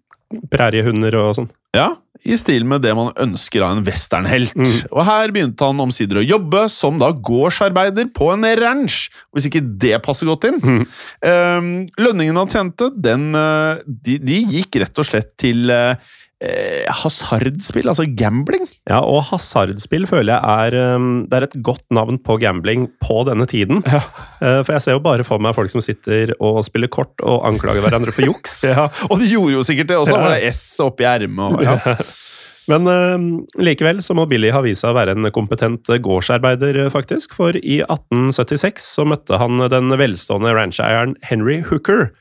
præriehunder 0.52 1.16
og 1.20 1.36
sånn. 1.38 1.52
Ja, 1.76 1.90
i 2.22 2.36
stil 2.38 2.66
med 2.68 2.84
det 2.84 2.92
man 2.94 3.10
ønsker 3.18 3.64
av 3.66 3.74
en 3.74 3.84
westernhelt. 3.86 4.54
Mm. 4.54 4.74
Og 4.92 5.02
her 5.08 5.32
begynte 5.34 5.66
han 5.66 5.82
omsider 5.82 6.20
å 6.20 6.24
jobbe 6.24 6.66
som 6.70 7.00
da 7.00 7.10
gårdsarbeider 7.10 8.12
på 8.14 8.28
en 8.34 8.46
ranch, 8.60 9.08
hvis 9.34 9.48
ikke 9.48 9.64
det 9.82 9.98
passer 10.04 10.30
godt 10.30 10.46
inn. 10.50 10.60
Mm. 10.62 10.82
Um, 11.26 11.70
lønningen 11.98 12.38
han 12.38 12.52
tjente, 12.52 12.92
den, 12.94 13.32
eh, 13.38 13.82
de, 13.86 14.18
de, 14.22 14.38
gikk 14.54 14.82
rett 14.84 15.02
og 15.02 15.08
slett 15.08 15.32
til 15.40 15.72
uh, 15.72 15.96
eh, 16.42 16.88
hasardspill, 17.02 17.88
altså 17.90 18.06
gambling. 18.18 18.64
Ja, 18.90 19.00
og 19.00 19.22
hasardspill 19.30 20.08
føler 20.10 20.34
jeg 20.34 20.72
er, 20.72 20.96
um, 20.96 21.24
det 21.30 21.38
er 21.38 21.46
et 21.46 21.58
godt 21.64 21.84
navn 21.94 22.18
på 22.22 22.38
gambling 22.42 22.88
på 23.02 23.22
denne 23.28 23.46
tiden. 23.50 23.82
Ja. 23.86 24.02
Uh, 24.42 24.60
for 24.64 24.74
jeg 24.76 24.86
ser 24.86 24.98
jo 24.98 25.04
bare 25.04 25.26
for 25.26 25.42
meg 25.42 25.56
folk 25.56 25.72
som 25.72 25.84
sitter 25.84 26.34
og 26.42 26.62
spiller 26.66 26.90
kort 26.92 27.22
og 27.22 27.46
anklager 27.48 27.84
hverandre 27.84 28.14
for 28.14 28.26
juks. 28.26 28.62
ja, 28.72 28.88
Og 29.10 29.22
de 29.22 29.30
gjorde 29.30 29.56
jo 29.58 29.64
sikkert 29.66 29.92
det 29.92 30.02
også, 30.02 30.18
var 30.18 30.34
det 30.36 30.52
S 30.52 30.66
oppi 30.82 31.08
ermet. 31.08 31.62
Ja. 31.66 31.78
Men 32.70 32.86
uh, 32.86 33.18
likevel 33.58 33.98
så 34.06 34.14
må 34.14 34.28
Billy 34.30 34.52
ha 34.54 34.62
vist 34.62 34.84
seg 34.84 34.92
å 34.92 34.98
være 34.98 35.16
en 35.16 35.30
kompetent 35.34 35.88
gårdsarbeider, 36.02 36.84
faktisk. 36.94 37.34
For 37.38 37.58
i 37.58 37.80
1876 37.82 38.86
så 38.98 39.06
møtte 39.08 39.40
han 39.42 39.62
den 39.72 39.94
velstående 39.98 40.54
rancheieren 40.54 41.16
Henry 41.26 41.60
Hooker 41.66 42.12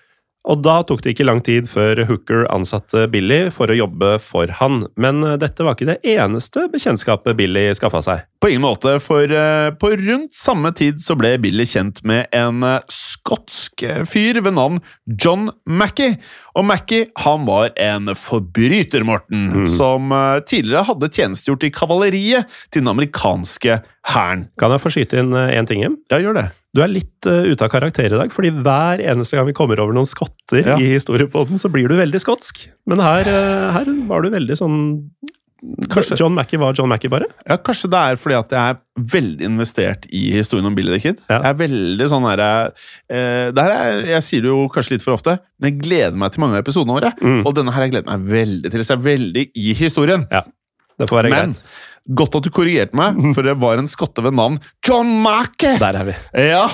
og 0.50 0.63
da 0.65 0.79
tok 0.88 1.03
det 1.03 1.13
ikke 1.13 1.25
lang 1.27 1.41
tid 1.45 1.67
før 1.69 2.01
Hooker 2.10 2.48
ansatte 2.50 3.05
Billy 3.13 3.43
for 3.53 3.69
å 3.69 3.77
jobbe 3.77 4.15
for 4.24 4.50
han, 4.57 4.86
men 4.98 5.21
eh, 5.25 5.38
dette 5.41 5.65
var 5.65 5.77
ikke 5.77 5.91
det 5.91 6.00
eneste 6.15 6.65
bekjentskapet 6.74 7.38
Billy 7.38 7.67
skaffa 7.77 8.01
seg. 8.05 8.24
På 8.41 8.50
ingen 8.50 8.63
måte, 8.65 8.95
for 9.03 9.29
uh, 9.29 9.69
på 9.77 9.91
rundt 10.00 10.33
samme 10.33 10.71
tid 10.74 10.98
så 11.03 11.13
ble 11.19 11.36
Billy 11.43 11.67
kjent 11.69 12.01
med 12.10 12.25
en 12.33 12.65
uh, 12.65 12.79
skotsk 12.89 13.86
fyr 14.10 14.39
ved 14.41 14.55
navn 14.57 14.79
John 15.05 15.51
Mackie. 15.69 16.17
Og 16.57 16.65
Mackie 16.65 17.12
han 17.21 17.45
var 17.45 17.69
en 17.77 18.10
forbryter, 18.17 19.05
Morten, 19.05 19.45
mm. 19.53 19.67
som 19.69 20.10
tidligere 20.50 20.88
hadde 20.89 21.12
tjenestegjort 21.13 21.67
i 21.67 21.74
kavaleriet 21.75 22.57
til 22.74 22.81
den 22.81 22.91
amerikanske 22.91 23.77
hæren. 24.10 24.48
Kan 24.57 24.74
jeg 24.74 24.83
få 24.83 24.93
skyte 24.98 25.21
inn 25.21 25.38
én 25.38 25.69
ting? 25.69 25.86
Ja, 26.10 26.17
gjør 26.17 26.41
det. 26.41 26.48
Du 26.71 26.79
er 26.83 26.91
litt 26.91 27.27
uh, 27.27 27.43
ute 27.51 27.67
av 27.67 27.71
karakter 27.73 28.07
i 28.07 28.15
dag, 28.15 28.31
fordi 28.31 28.53
hver 28.63 29.03
eneste 29.03 29.35
gang 29.35 29.49
vi 29.49 29.55
kommer 29.55 29.79
over 29.83 29.95
noen 29.95 30.07
skotter 30.07 30.63
ja. 30.63 30.77
i 30.79 30.93
historiepodden, 30.93 31.59
så 31.59 31.71
blir 31.71 31.91
du 31.91 31.97
veldig 31.99 32.21
skotsk. 32.23 32.63
Men 32.87 33.03
her, 33.03 33.27
uh, 33.27 33.67
her 33.75 33.91
var 34.07 34.23
du 34.23 34.31
veldig 34.33 34.59
sånn 34.59 34.81
Kanskje, 35.61 36.15
John 36.17 36.33
Mackie 36.33 36.57
var 36.57 36.73
John 36.73 36.89
Mackie, 36.89 37.09
bare? 37.11 37.27
Ja, 37.45 37.53
Kanskje 37.61 37.91
det 37.93 37.99
er 38.01 38.17
fordi 38.17 38.33
at 38.33 38.53
jeg 38.55 38.73
er 38.73 39.11
veldig 39.13 39.45
investert 39.45 40.07
i 40.09 40.23
historien 40.33 40.65
om 40.65 40.73
Billy 40.73 40.95
the 40.95 41.01
Kid. 41.03 41.19
Ja. 41.27 41.35
Jeg 41.35 41.51
er 41.51 41.59
veldig 41.59 42.07
sånn 42.09 42.25
her, 42.25 42.41
eh, 42.41 43.51
det 43.53 43.65
her 43.67 43.75
er, 43.75 44.01
Jeg 44.15 44.25
sier 44.25 44.41
det 44.41 44.49
jo 44.49 44.63
kanskje 44.73 44.95
litt 44.95 45.05
for 45.05 45.13
ofte, 45.13 45.37
men 45.61 45.69
jeg 45.69 45.83
gleder 45.83 46.17
meg 46.17 46.33
til 46.33 46.41
mange 46.41 46.57
av 46.57 46.63
episodene 46.63 46.97
våre. 46.97 47.13
Mm. 47.21 47.43
Og 47.45 47.53
denne 47.59 47.75
her 47.75 47.85
jeg 47.85 47.93
gleder 47.93 48.09
meg 48.09 48.25
veldig 48.31 48.73
til. 48.73 48.81
Så 48.81 48.95
jeg 48.95 49.03
er 49.03 49.05
veldig 49.05 49.45
i 49.61 49.77
historien. 49.77 50.25
Ja, 50.33 50.41
det 50.97 51.11
får 51.11 51.21
være 51.21 51.33
men, 51.35 51.53
greit. 51.53 51.77
Godt 52.10 52.34
at 52.39 52.46
du 52.48 52.50
korrigerte 52.53 52.98
meg, 52.98 53.17
for 53.36 53.46
det 53.46 53.53
var 53.62 53.77
en 53.77 53.89
skotte 53.89 54.24
ved 54.25 54.34
navn 54.34 54.58
John 54.86 55.10
Mackie! 55.22 55.75
Der 55.81 56.00
er 56.00 56.08
vi. 56.08 56.15
Ja, 56.50 56.65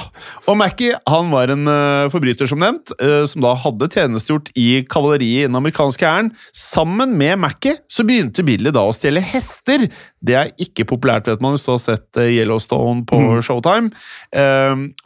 Og 0.48 0.55
Mackie 0.60 0.96
han 1.07 1.31
var 1.34 1.51
en 1.51 1.67
uh, 1.67 2.07
forbryter, 2.12 2.48
som 2.48 2.62
nevnt, 2.63 2.93
uh, 3.01 3.25
som 3.27 3.43
da 3.43 3.51
hadde 3.60 3.89
tjenestegjort 3.91 4.53
i 4.55 4.84
kavaleriet 4.88 5.43
i 5.43 5.50
den 5.50 5.60
amerikanske 5.60 6.07
hæren. 6.07 6.31
Sammen 6.55 7.17
med 7.19 7.41
Mackie 7.43 7.75
så 7.91 8.05
begynte 8.07 8.46
Billy 8.48 8.72
da 8.75 8.86
å 8.88 8.96
stjele 8.96 9.24
hester. 9.24 9.84
Det 10.24 10.38
er 10.39 10.53
ikke 10.63 10.88
populært, 10.88 11.27
vet 11.27 11.43
man, 11.43 11.57
hvis 11.57 11.67
du 11.67 11.74
har 11.74 11.84
sett 11.84 12.22
uh, 12.22 12.24
Yellowstone 12.24 13.03
på 13.07 13.19
mm. 13.19 13.43
Showtime. 13.43 13.91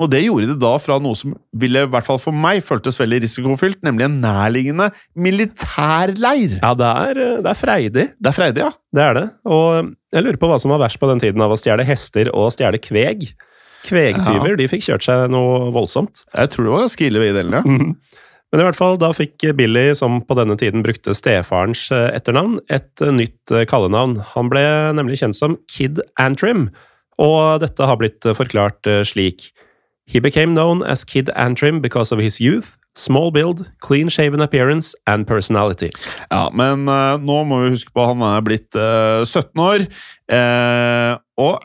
og 0.01 0.07
det 0.11 0.21
gjorde 0.23 0.51
det 0.51 0.59
da 0.61 0.75
fra 0.81 0.97
noe 1.01 1.17
som 1.17 1.33
ville, 1.57 1.85
i 1.85 1.91
hvert 1.91 2.05
fall 2.05 2.19
for 2.21 2.35
meg, 2.35 2.61
føltes 2.65 2.99
veldig 3.01 3.21
risikofylt, 3.25 3.81
nemlig 3.85 4.07
en 4.07 4.19
nærliggende 4.23 4.91
militærleir. 5.15 6.59
Ja, 6.61 6.73
det 6.77 6.93
er, 7.07 7.21
det 7.41 7.51
er 7.51 7.59
freidig. 7.59 8.07
Det 8.17 8.31
er 8.31 8.37
freidig, 8.37 8.65
ja. 8.67 8.71
Det 8.91 9.03
er 9.03 9.15
det. 9.15 9.27
Og 9.47 9.93
jeg 10.11 10.25
lurer 10.25 10.39
på 10.39 10.49
hva 10.51 10.59
som 10.59 10.73
var 10.73 10.81
verst 10.83 10.99
på 10.99 11.07
den 11.09 11.21
tiden 11.23 11.43
av 11.43 11.53
å 11.53 11.59
stjele 11.59 11.85
hester 11.87 12.31
og 12.35 12.51
stjele 12.55 12.81
kveg. 12.81 13.29
Kvegtyver 13.87 14.53
ja. 14.53 14.57
de 14.59 14.67
fikk 14.69 14.83
kjørt 14.89 15.05
seg 15.07 15.31
noe 15.33 15.71
voldsomt. 15.73 16.25
Jeg 16.35 16.51
tror 16.53 16.67
det 16.67 16.73
var 16.73 16.83
ganske 16.85 17.07
ille, 17.07 17.31
delen, 17.31 17.57
ja. 17.59 17.63
Mhm. 17.65 17.95
Men 18.51 18.59
i 18.59 18.65
hvert 18.67 18.75
fall, 18.75 18.97
da 18.99 19.13
fikk 19.15 19.45
Billy, 19.55 19.93
som 19.95 20.17
på 20.27 20.35
denne 20.35 20.57
tiden 20.59 20.83
brukte 20.83 21.15
stefarens 21.15 21.85
eh, 21.95 22.09
etternavn, 22.17 22.57
et 22.67 22.99
eh, 22.99 23.13
nytt 23.15 23.53
eh, 23.55 23.63
kallenavn. 23.63 24.17
Han 24.33 24.49
ble 24.51 24.63
nemlig 24.97 25.21
kjent 25.21 25.39
som 25.39 25.55
Kid 25.71 26.01
Antrim, 26.19 26.65
og 27.15 27.61
dette 27.63 27.87
har 27.87 27.95
blitt 28.01 28.27
forklart 28.35 28.87
slik. 29.07 29.53
He 30.03 30.19
became 30.19 30.51
known 30.51 30.83
as 30.83 31.05
Kid 31.07 31.31
Antrim 31.39 31.79
because 31.79 32.11
of 32.11 32.19
his 32.19 32.41
youth, 32.43 32.75
Small 32.97 33.31
build, 33.31 33.63
clean 33.79 34.09
shaven 34.09 34.41
appearance 34.43 34.97
and 35.07 35.23
personality. 35.27 35.93
Ja, 36.27 36.49
men 36.51 36.89
uh, 36.91 37.15
nå 37.23 37.37
må 37.47 37.61
vi 37.63 37.71
huske 37.71 37.93
på 37.95 38.03
at 38.03 38.11
han 38.11 38.25
er 38.27 38.43
blitt 38.43 38.75
uh, 38.75 39.23
17 39.23 39.61
år, 39.63 39.85
uh, 40.35 41.13
og 41.39 41.63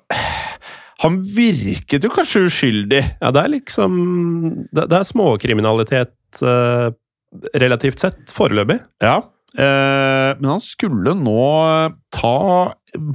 han 1.03 1.19
virket 1.27 2.07
jo 2.07 2.13
kanskje 2.15 2.45
uskyldig. 2.47 3.03
Ja, 3.19 3.33
det 3.35 3.43
er 3.43 3.53
liksom 3.57 3.97
Det, 4.71 4.87
det 4.87 5.01
er 5.01 5.09
småkriminalitet 5.09 6.15
relativt 7.57 8.01
sett, 8.01 8.23
foreløpig. 8.33 8.79
Ja, 9.03 9.19
men 9.57 10.49
han 10.51 10.61
skulle 10.61 11.15
nå 11.17 11.45
ta 12.13 12.39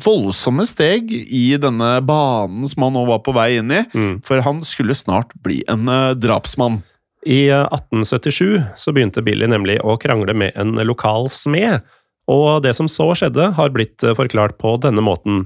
voldsomme 0.06 0.66
steg 0.66 1.12
i 1.14 1.44
denne 1.62 1.90
banen 2.06 2.66
som 2.70 2.88
han 2.88 2.96
nå 2.98 3.04
var 3.10 3.22
på 3.26 3.34
vei 3.38 3.52
inn 3.60 3.74
i, 3.74 3.84
mm. 3.94 4.16
for 4.26 4.42
han 4.46 4.64
skulle 4.66 4.98
snart 4.98 5.36
bli 5.46 5.60
en 5.70 5.86
drapsmann. 6.18 6.82
I 7.26 7.50
1877 7.50 8.56
eh, 8.56 8.64
så 8.78 8.92
begynte 8.92 9.22
Billy 9.22 9.46
nemlig 9.46 9.78
å 9.86 9.98
krangle 10.02 10.34
med 10.34 10.56
en 10.58 10.74
lokal 10.88 11.30
smed, 11.30 11.86
og 12.32 12.64
det 12.66 12.74
som 12.78 12.90
så 12.90 13.12
skjedde, 13.18 13.52
har 13.58 13.74
blitt 13.74 14.04
eh, 14.04 14.16
forklart 14.18 14.58
på 14.62 14.78
denne 14.82 15.04
måten. 15.06 15.46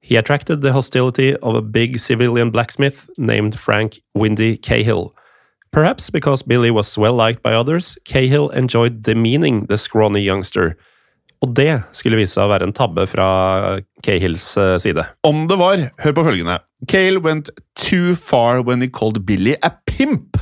He 0.00 0.16
attracted 0.16 0.62
the 0.62 0.72
hostility 0.72 1.34
of 1.42 1.56
a 1.56 1.62
big 1.62 1.98
civilian 1.98 2.50
blacksmith 2.50 3.08
named 3.18 3.58
Frank 3.58 4.00
Windy 4.14 4.56
Cahill. 4.56 5.14
Perhaps 5.72 6.10
because 6.10 6.42
Billy 6.42 6.70
was 6.70 6.96
well 6.96 7.14
liked 7.14 7.42
by 7.42 7.52
others, 7.52 7.98
Cahill 8.04 8.48
enjoyed 8.50 9.02
demeaning 9.02 9.66
the 9.66 9.76
scrawny 9.76 10.20
youngster. 10.20 10.76
Og 11.44 11.52
det 11.54 11.70
skulle 11.94 12.18
vise 12.18 12.34
seg 12.34 12.48
å 12.48 12.50
være 12.50 12.66
en 12.66 12.74
tabbe 12.74 13.04
fra 13.06 13.28
Cahills 14.04 14.50
eh, 14.58 14.76
side. 14.82 15.04
Om 15.26 15.46
det 15.50 15.58
var, 15.60 15.84
hør 16.02 16.16
på 16.16 16.24
følgende. 16.26 16.58
Cahill 16.86 17.18
went 17.18 17.50
too 17.74 18.14
far 18.14 18.62
when 18.62 18.80
he 18.80 18.88
called 18.88 19.26
Billy 19.26 19.56
a 19.62 19.70
pimp. 19.86 20.36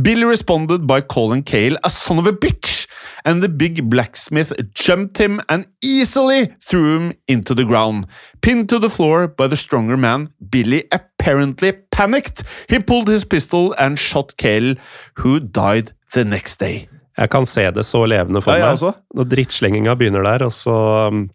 Billy 0.00 0.24
responded 0.24 0.86
by 0.86 1.00
calling 1.00 1.42
Cahill 1.42 1.76
a 1.84 1.90
son 1.90 2.18
of 2.18 2.26
a 2.26 2.32
bitch, 2.32 2.86
and 3.24 3.42
the 3.42 3.48
big 3.48 3.90
blacksmith 3.90 4.52
jumped 4.74 5.18
him 5.18 5.40
and 5.48 5.66
easily 5.82 6.54
threw 6.60 6.96
him 6.96 7.12
into 7.28 7.54
the 7.54 7.64
ground. 7.64 8.06
Pinned 8.40 8.68
to 8.70 8.78
the 8.78 8.88
floor 8.88 9.28
by 9.28 9.46
the 9.46 9.56
stronger 9.56 9.96
man, 9.96 10.30
Billy 10.50 10.84
apparently 10.90 11.72
panicked. 11.90 12.44
He 12.68 12.80
pulled 12.80 13.08
his 13.08 13.24
pistol 13.24 13.74
and 13.78 13.98
shot 13.98 14.36
Cahill, 14.38 14.76
who 15.18 15.40
died 15.40 15.92
the 16.12 16.24
next 16.24 16.58
day. 16.58 16.88
Jeg 17.18 17.30
kan 17.30 17.46
se 17.46 17.68
det 17.70 17.84
så 17.86 18.02
levende 18.10 18.42
for 18.42 18.58
ja, 18.58 18.72
meg. 18.74 19.00
Når 19.14 19.28
drittslenginga 19.30 19.94
begynner 19.98 20.24
der, 20.26 20.46
og 20.48 20.52
så 20.54 20.74
um, 21.12 21.28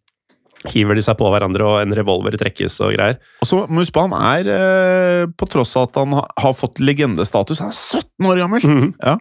hiver 0.67 0.97
de 0.99 1.03
seg 1.05 1.15
på 1.19 1.29
hverandre, 1.31 1.63
og 1.63 1.79
en 1.85 1.95
revolver 1.95 2.35
trekkes 2.39 2.75
og 2.83 2.97
greier. 2.97 3.19
Og 3.43 3.47
så 3.47 3.61
må 3.69 3.83
huske 3.83 3.95
på, 3.95 4.03
han 4.09 4.17
er, 4.17 4.49
eh, 4.51 5.23
på 5.39 5.47
tross 5.51 5.77
av 5.79 5.87
at 5.87 6.01
han 6.01 6.17
har 6.19 6.57
fått 6.57 6.81
legendestatus, 6.83 7.61
han 7.63 7.71
er 7.71 7.79
17 7.79 8.27
år 8.27 8.41
gammel! 8.43 8.65
Mm 8.67 8.79
-hmm. 8.81 8.93
ja. 9.05 9.17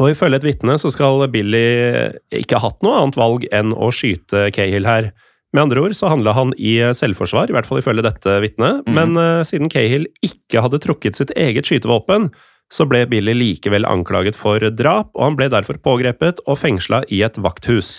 Og 0.00 0.10
ifølge 0.10 0.36
et 0.36 0.44
vitne 0.44 0.78
så 0.78 0.90
skal 0.90 1.28
Billy 1.28 2.12
ikke 2.32 2.56
ha 2.56 2.68
hatt 2.68 2.82
noe 2.82 3.02
annet 3.02 3.16
valg 3.16 3.44
enn 3.52 3.74
å 3.76 3.90
skyte 3.92 4.50
Cahill 4.54 4.86
her. 4.86 5.12
Med 5.52 5.62
andre 5.62 5.82
ord 5.82 5.92
så 5.92 6.08
handla 6.08 6.32
han 6.32 6.54
i 6.56 6.78
selvforsvar, 6.96 7.50
i 7.50 7.52
hvert 7.52 7.66
fall 7.66 7.78
ifølge 7.82 8.02
dette 8.02 8.40
vitnet, 8.40 8.86
Mhm. 8.86 8.94
men 8.94 9.16
uh, 9.16 9.44
siden 9.44 9.68
Cahill 9.68 10.06
ikke 10.22 10.62
hadde 10.62 10.78
trukket 10.80 11.14
sitt 11.16 11.30
eget 11.36 11.66
skytevåpen, 11.66 12.30
så 12.72 12.86
ble 12.88 13.04
Billy 13.10 13.34
likevel 13.36 13.86
anklaget 13.88 14.38
for 14.38 14.64
drap, 14.72 15.12
og 15.12 15.26
han 15.26 15.38
ble 15.38 15.50
derfor 15.52 15.80
pågrepet 15.84 16.40
og 16.46 16.60
fengsla 16.62 17.02
i 17.12 17.20
et 17.26 17.36
vakthus. 17.42 17.98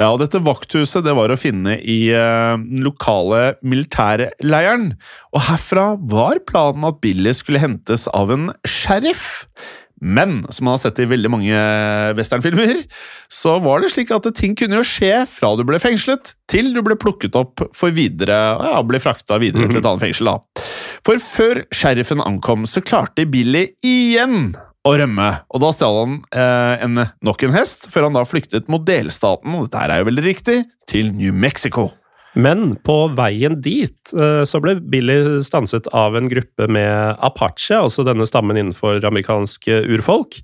Ja, 0.00 0.08
og 0.10 0.18
dette 0.24 0.40
vakthuset 0.42 1.04
det 1.06 1.14
var 1.14 1.30
å 1.30 1.38
finne 1.38 1.76
i 1.78 2.08
eh, 2.10 2.56
den 2.58 2.82
lokale 2.82 3.54
militærleiren. 3.62 4.90
Og 5.36 5.44
herfra 5.46 5.92
var 6.10 6.42
planen 6.48 6.88
at 6.88 6.98
Billy 7.04 7.30
skulle 7.36 7.62
hentes 7.62 8.08
av 8.10 8.32
en 8.34 8.48
sheriff. 8.66 9.46
Men 10.04 10.40
som 10.50 10.66
man 10.66 10.74
har 10.74 10.82
sett 10.82 10.98
i 11.00 11.06
veldig 11.08 11.30
mange 11.30 11.60
westernfilmer, 12.18 12.82
så 13.30 13.54
var 13.62 13.80
det 13.80 13.92
slik 13.94 14.10
at 14.12 14.26
ting 14.36 14.56
kunne 14.58 14.80
jo 14.80 14.88
skje 14.88 15.22
fra 15.30 15.52
du 15.56 15.62
ble 15.64 15.78
fengslet, 15.80 16.34
til 16.50 16.74
du 16.74 16.82
ble 16.84 16.98
plukket 17.00 17.38
opp 17.38 17.62
for 17.76 17.94
videre, 17.94 18.34
ja, 18.66 18.82
ble 18.84 19.00
frakta 19.00 19.38
videre 19.40 19.70
til 19.70 19.78
et 19.78 19.86
annet 19.86 20.08
fengsel. 20.08 20.34
da. 20.34 20.64
For 21.04 21.20
før 21.20 21.58
sheriffen 21.74 22.22
ankom, 22.24 22.62
så 22.64 22.80
klarte 22.80 23.26
Billy 23.28 23.66
igjen 23.84 24.54
å 24.88 24.94
rømme, 24.96 25.26
og 25.52 25.60
da 25.60 25.68
stjal 25.76 25.98
han 25.98 26.14
eh, 26.32 26.84
en, 26.84 27.02
nok 27.24 27.44
en 27.44 27.52
hest, 27.56 27.90
før 27.92 28.06
han 28.08 28.16
da 28.16 28.22
flyktet 28.28 28.70
mot 28.72 28.84
delstaten, 28.88 29.52
og 29.52 29.66
dette 29.68 29.84
er 29.84 30.00
jo 30.00 30.08
veldig 30.08 30.24
riktig, 30.24 30.56
til 30.88 31.12
New 31.12 31.36
Mexico. 31.36 31.90
Men 32.40 32.74
på 32.88 32.96
veien 33.14 33.60
dit 33.62 34.14
eh, 34.16 34.42
så 34.48 34.60
ble 34.64 34.78
Billy 34.80 35.42
stanset 35.44 35.90
av 35.92 36.16
en 36.16 36.28
gruppe 36.32 36.68
med 36.72 37.20
apache, 37.24 37.76
altså 37.76 38.04
denne 38.08 38.24
stammen 38.28 38.58
innenfor 38.60 39.04
amerikansk 39.04 39.68
eh, 39.68 39.84
urfolk. 39.92 40.40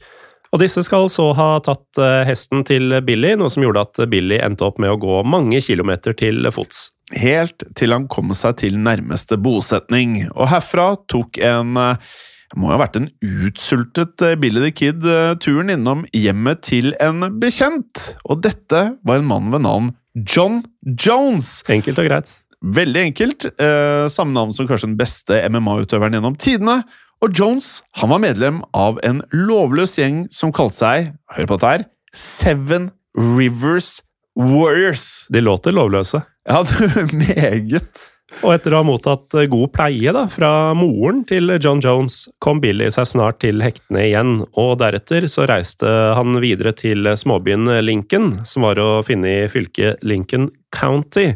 Og 0.51 0.63
disse 0.63 0.83
skal 0.83 1.07
så 1.13 1.29
ha 1.39 1.51
tatt 1.63 2.01
eh, 2.03 2.23
hesten 2.27 2.65
til 2.67 2.97
Billy, 3.07 3.37
noe 3.39 3.53
som 3.53 3.63
gjorde 3.63 3.85
at 3.87 4.01
Billy 4.11 4.41
endte 4.43 4.67
opp 4.67 4.81
med 4.83 4.91
å 4.95 4.99
gå 5.01 5.21
mange 5.23 5.61
kilometer 5.63 6.17
til 6.19 6.49
fots. 6.55 6.89
Helt 7.15 7.63
til 7.79 7.95
han 7.95 8.09
kom 8.11 8.35
seg 8.35 8.59
til 8.63 8.81
nærmeste 8.83 9.39
bosetning, 9.39 10.25
og 10.35 10.51
herfra 10.51 10.93
tok 11.11 11.39
en 11.43 11.79
eh, 11.79 12.11
det 12.51 12.59
må 12.59 12.73
jo 12.73 12.75
ha 12.75 12.81
vært 12.83 12.99
en 12.99 13.09
utsultet 13.23 14.23
eh, 14.27 14.37
Billy 14.43 14.65
the 14.65 14.73
Kid 14.75 15.05
eh, 15.07 15.37
turen 15.39 15.71
innom 15.71 16.03
hjemmet 16.17 16.65
til 16.67 16.91
en 17.03 17.23
bekjent, 17.39 18.09
og 18.27 18.43
dette 18.43 18.81
var 19.07 19.21
en 19.21 19.29
mann 19.31 19.53
ved 19.55 19.63
navn 19.69 19.93
John 20.19 20.65
Jones. 20.83 21.61
Enkelt 21.71 22.01
og 22.03 22.09
greit. 22.09 22.33
Veldig 22.61 23.05
enkelt. 23.13 23.47
Eh, 23.55 24.09
samme 24.11 24.35
navn 24.35 24.51
som 24.53 24.67
kanskje 24.69 24.91
den 24.91 24.99
beste 24.99 25.39
MMA-utøveren 25.47 26.19
gjennom 26.19 26.35
tidene. 26.43 26.81
Og 27.21 27.37
Jones 27.37 27.81
han 28.01 28.09
var 28.13 28.23
medlem 28.23 28.63
av 28.73 29.01
en 29.05 29.21
lovløs 29.35 29.99
gjeng 30.01 30.23
som 30.33 30.53
kalte 30.57 30.81
seg 30.81 31.11
hør 31.37 31.51
på 31.51 31.59
dette 31.59 31.73
her, 31.75 31.83
Seven 32.17 32.89
Rivers 33.13 33.99
Warriors. 34.39 35.27
De 35.29 35.43
låter 35.45 35.77
lovløse. 35.77 36.23
Ja, 36.49 36.63
meget. 37.13 38.07
Og 38.41 38.55
etter 38.55 38.73
å 38.73 38.81
ha 38.81 38.87
mottatt 38.87 39.37
eh, 39.37 39.49
god 39.51 39.73
pleie 39.75 40.15
da, 40.17 40.25
fra 40.33 40.73
moren 40.79 41.21
til 41.29 41.53
John 41.59 41.83
Jones, 41.85 42.23
kom 42.41 42.63
Billy 42.63 42.89
seg 42.95 43.11
snart 43.11 43.43
til 43.45 43.61
hektene 43.61 44.07
igjen, 44.07 44.35
og 44.57 44.79
deretter 44.81 45.29
så 45.29 45.45
reiste 45.51 45.91
han 46.17 46.41
videre 46.41 46.73
til 46.79 47.11
småbyen 47.21 47.69
Lincoln, 47.85 48.39
som 48.49 48.65
var 48.65 48.81
å 48.81 49.03
finne 49.05 49.43
i 49.43 49.49
fylket 49.51 50.01
Lincoln 50.07 50.49
County. 50.73 51.35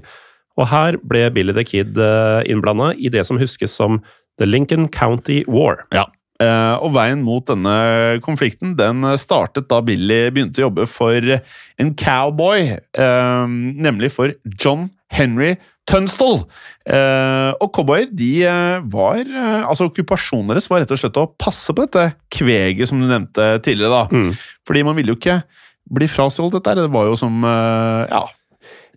Og 0.55 0.71
her 0.71 0.97
ble 1.03 1.27
Billy 1.35 1.53
the 1.53 1.67
Kid 1.67 1.99
innblanda 2.49 2.93
i 2.95 3.11
det 3.13 3.27
som 3.27 3.41
huskes 3.43 3.75
som 3.75 3.99
The 4.41 4.49
Lincoln 4.49 4.89
County 4.89 5.43
War. 5.47 5.85
Ja. 5.95 6.09
Eh, 6.43 6.77
og 6.83 6.97
veien 6.97 7.21
mot 7.23 7.45
denne 7.47 8.19
konflikten 8.25 8.73
den 8.75 9.07
startet 9.23 9.69
da 9.71 9.79
Billy 9.87 10.27
begynte 10.35 10.59
å 10.63 10.67
jobbe 10.67 10.87
for 10.91 11.29
en 11.79 11.93
cowboy, 11.95 12.75
eh, 12.75 13.45
nemlig 13.87 14.11
for 14.17 14.35
John 14.59 14.89
Henry 15.15 15.55
Tunstall. 15.87 16.43
Eh, 16.91 17.53
og 17.61 17.71
cowboyer 17.77 18.09
de 18.11 18.43
var 18.91 19.23
Altså 19.69 19.87
okkupasjonen 19.87 20.51
deres 20.51 20.67
var 20.69 20.83
rett 20.83 20.91
og 20.91 20.99
slett 20.99 21.21
å 21.21 21.29
passe 21.39 21.71
på 21.71 21.87
dette 21.87 22.17
kveget 22.35 22.91
som 22.91 22.99
du 22.99 23.07
nevnte 23.07 23.61
tidligere. 23.63 23.93
da. 23.93 24.09
Mm. 24.11 24.33
Fordi 24.67 24.83
man 24.83 24.97
ville 24.97 25.15
jo 25.15 25.21
ikke 25.21 25.43
bli 25.95 26.09
frastjålet 26.09 26.59
dette. 26.59 26.83
Det 26.83 26.91
var 26.91 27.07
jo 27.07 27.15
som 27.21 27.45
ja, 27.45 28.25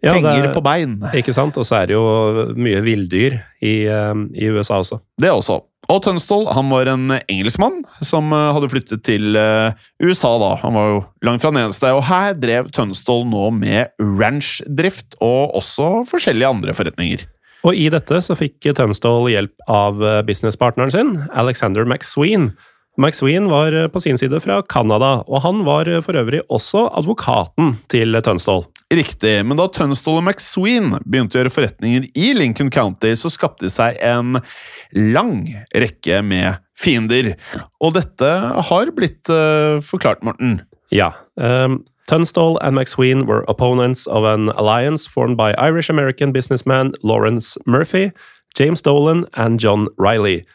Ja, 0.03 0.13
penger 0.13 0.49
er- 0.49 0.53
på 0.53 0.61
bein. 0.65 0.99
Ikke 1.17 1.33
sant? 1.33 1.57
Og 1.57 1.65
så 1.65 1.81
er 1.81 1.87
det 1.89 1.95
jo 1.97 2.53
mye 2.55 2.81
villdyr 2.85 3.39
i, 3.61 3.85
eh, 3.89 4.13
i 4.37 4.49
USA 4.53 4.79
også. 4.83 4.99
Det 5.19 5.31
også. 5.31 5.61
Og 5.89 6.01
Tønsdal 6.03 6.47
han 6.51 6.69
var 6.69 6.89
en 6.91 7.13
engelskmann 7.29 7.79
som 8.03 8.31
eh, 8.36 8.51
hadde 8.53 8.69
flyttet 8.69 9.03
til 9.07 9.36
eh, 9.39 9.71
USA. 10.03 10.33
da. 10.41 10.55
Han 10.62 10.73
var 10.75 10.88
jo 10.91 10.99
langt 11.23 11.41
fra 11.41 11.51
den 11.53 11.63
eneste. 11.63 11.93
Og 11.95 12.03
her 12.10 12.33
drev 12.33 12.69
Tønsdal 12.75 13.25
nå 13.25 13.49
med 13.55 13.88
ranchdrift 14.01 15.15
og 15.21 15.55
også 15.57 16.03
forskjellige 16.10 16.49
andre 16.49 16.75
forretninger. 16.77 17.25
Og 17.65 17.73
i 17.75 17.88
dette 17.89 18.19
så 18.21 18.36
fikk 18.38 18.69
Tønsdal 18.77 19.29
hjelp 19.31 19.55
av 19.67 19.97
businesspartneren 20.27 20.91
sin, 20.93 21.15
Alexander 21.33 21.86
McSween. 21.88 22.51
McSween 22.97 23.49
var 23.49 23.73
eh, 23.73 23.88
på 23.88 24.01
sin 24.01 24.17
side 24.17 24.39
fra 24.41 24.62
Canada, 24.69 25.21
og 25.27 25.43
han 25.43 25.62
var 25.67 25.89
eh, 25.89 26.01
for 26.05 26.17
øvrig 26.17 26.41
også 26.49 26.88
advokaten 26.97 27.75
til 27.91 28.17
Tønsdal. 28.25 28.65
Riktig, 28.93 29.33
men 29.45 29.60
da 29.60 29.67
Tønsdal 29.73 30.21
og 30.21 30.23
McSween 30.25 30.95
begynte 31.03 31.38
å 31.38 31.41
gjøre 31.41 31.53
forretninger 31.53 32.07
i 32.15 32.31
Lincoln 32.38 32.71
County, 32.73 33.12
så 33.19 33.29
skapte 33.29 33.67
det 33.67 33.73
seg 33.75 33.99
en 34.01 34.39
lang 34.95 35.43
rekke 35.75 36.21
med 36.23 36.63
fiender. 36.77 37.33
Og 37.83 37.97
dette 37.97 38.31
har 38.69 38.93
blitt 38.95 39.27
uh, 39.33 39.83
forklart, 39.83 40.23
Morten. 40.23 40.62
Ja. 40.93 41.12
Um, 41.36 41.81
Tunstall 42.07 42.55
and 42.63 42.77
McSween 42.77 43.25
were 43.27 43.43
opponents 43.49 44.07
of 44.07 44.23
an 44.23 44.49
alliance 44.55 45.05
formed 45.05 45.36
by 45.36 45.51
Irish-American 45.60 46.31
businessman 46.31 46.93
Lawrence 47.03 47.57
Murphy, 47.65 48.12
James 48.55 48.81
Dolan, 48.81 49.25
and 49.33 49.60
John 49.60 49.89
Riley. 49.97 50.45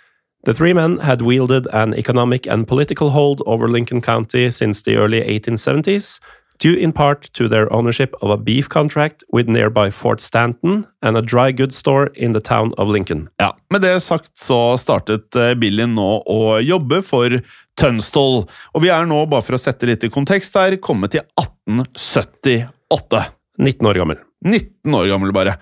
The 0.45 0.55
three 0.55 0.73
men 0.73 0.99
had 0.99 1.23
wielded 1.23 1.69
an 1.73 1.95
economic 1.95 2.49
and 2.49 2.67
political 2.67 3.11
hold 3.11 3.43
over 3.47 3.69
Lincoln 3.69 4.01
County 4.01 4.51
since 4.51 4.83
the 4.83 4.97
early 4.97 5.21
1870s, 5.21 6.19
due 6.59 6.75
in 6.75 6.93
part 6.93 7.33
to 7.35 7.47
their 7.49 7.73
ownership 7.73 8.15
of 8.23 8.31
a 8.31 8.37
beef 8.37 8.69
contract 8.69 9.23
with 9.33 9.49
nearby 9.49 9.91
Fort 9.91 10.21
Stanton 10.21 10.87
and 11.01 11.17
a 11.17 11.23
dry 11.23 11.53
goods 11.53 11.77
store 11.77 12.07
in 12.15 12.33
the 12.33 12.41
town 12.41 12.73
of 12.77 12.89
Lincoln. 12.89 13.29
Ja, 13.39 13.57
Med 13.71 13.81
det 13.83 14.01
sagt 14.01 14.39
så 14.39 14.77
startet 14.79 15.37
eh, 15.37 15.55
Billy 15.55 15.87
nå 15.87 16.23
å 16.27 16.59
jobbe 16.59 17.03
for 17.07 17.39
Tunstall. 17.79 18.47
Og 18.75 18.83
vi 18.83 18.91
er 18.91 19.07
nå, 19.07 19.27
bare 19.31 19.47
for 19.47 19.55
å 19.55 19.63
sette 19.63 19.87
litt 19.87 20.03
i 20.03 20.11
kontekst 20.11 20.59
her, 20.59 20.77
kommet 20.83 21.15
til 21.15 21.23
1878. 21.39 23.25
19 23.63 23.87
år 23.87 23.95
gammel. 24.03 24.19
19 24.43 24.97
år 24.99 25.09
gammel, 25.13 25.33
bare. 25.35 25.57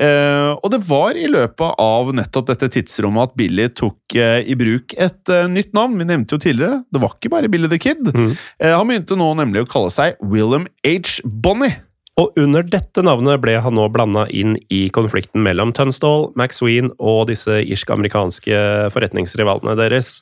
Eh, 0.00 0.50
og 0.54 0.68
det 0.74 0.80
var 0.88 1.18
i 1.18 1.28
løpet 1.30 1.80
av 1.80 2.12
nettopp 2.16 2.50
dette 2.50 2.70
tidsrommet 2.74 3.30
at 3.30 3.38
Billy 3.38 3.68
tok 3.70 4.16
eh, 4.18 4.42
i 4.50 4.56
bruk 4.58 4.96
et 4.98 5.32
eh, 5.32 5.48
nytt 5.50 5.72
navn. 5.76 5.96
Vi 6.00 6.08
nevnte 6.08 6.36
jo 6.36 6.42
tidligere, 6.42 6.82
det 6.90 7.02
var 7.02 7.16
ikke 7.16 7.32
bare 7.36 7.50
Billy 7.52 7.70
the 7.70 7.80
Kid. 7.80 8.10
Mm. 8.14 8.32
han 8.60 8.88
begynte 8.88 9.16
nå 9.18 9.26
nemlig 9.38 9.64
å 9.64 9.70
kalle 9.70 9.90
seg 9.92 10.18
William 10.22 10.66
H. 10.86 11.20
Bonnie. 11.24 11.78
Og 12.20 12.36
under 12.38 12.62
dette 12.62 13.02
navnet 13.02 13.40
ble 13.42 13.56
han 13.58 13.74
nå 13.74 13.88
blanda 13.90 14.28
inn 14.30 14.54
i 14.70 14.84
konflikten 14.94 15.42
mellom 15.42 15.72
Tunstall, 15.74 16.28
McSween 16.38 16.92
og 17.02 17.26
disse 17.32 17.58
irsk-amerikanske 17.64 18.60
forretningsrivalene 18.94 19.74
deres. 19.80 20.20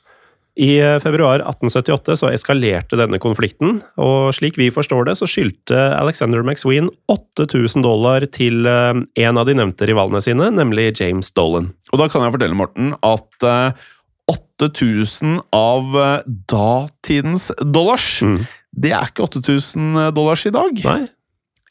I 0.59 0.75
eh, 0.77 0.99
februar 1.01 1.41
1878 1.41 2.15
så 2.19 2.27
eskalerte 2.29 2.97
denne 2.99 3.17
konflikten, 3.17 3.79
og 3.97 4.29
slik 4.37 4.59
vi 4.61 4.67
forstår 4.69 5.07
det, 5.07 5.15
så 5.17 5.25
skyldte 5.25 5.79
Alexander 5.97 6.43
McSween 6.45 6.91
8000 7.09 7.81
dollar 7.81 8.25
til 8.29 8.67
eh, 8.69 8.93
en 9.25 9.39
av 9.41 9.47
de 9.49 9.55
nevnte 9.57 9.87
rivalene 9.89 10.21
sine, 10.21 10.51
nemlig 10.53 10.91
James 11.01 11.31
Dolan. 11.33 11.71
Og 11.89 11.97
da 12.03 12.05
kan 12.11 12.21
jeg 12.27 12.35
fortelle, 12.35 12.57
Morten, 12.59 12.93
at 13.01 13.47
eh, 13.49 13.89
8000 14.29 15.39
av 15.57 15.97
eh, 15.99 16.29
datidens 16.53 17.49
dollars, 17.59 18.21
Mm. 18.23 18.45
det 18.77 18.93
er 18.93 19.09
ikke 19.09 19.25
8000 19.25 20.13
dollars 20.15 20.45
i 20.45 20.53
dag. 20.53 20.83
Nei, 20.85 21.07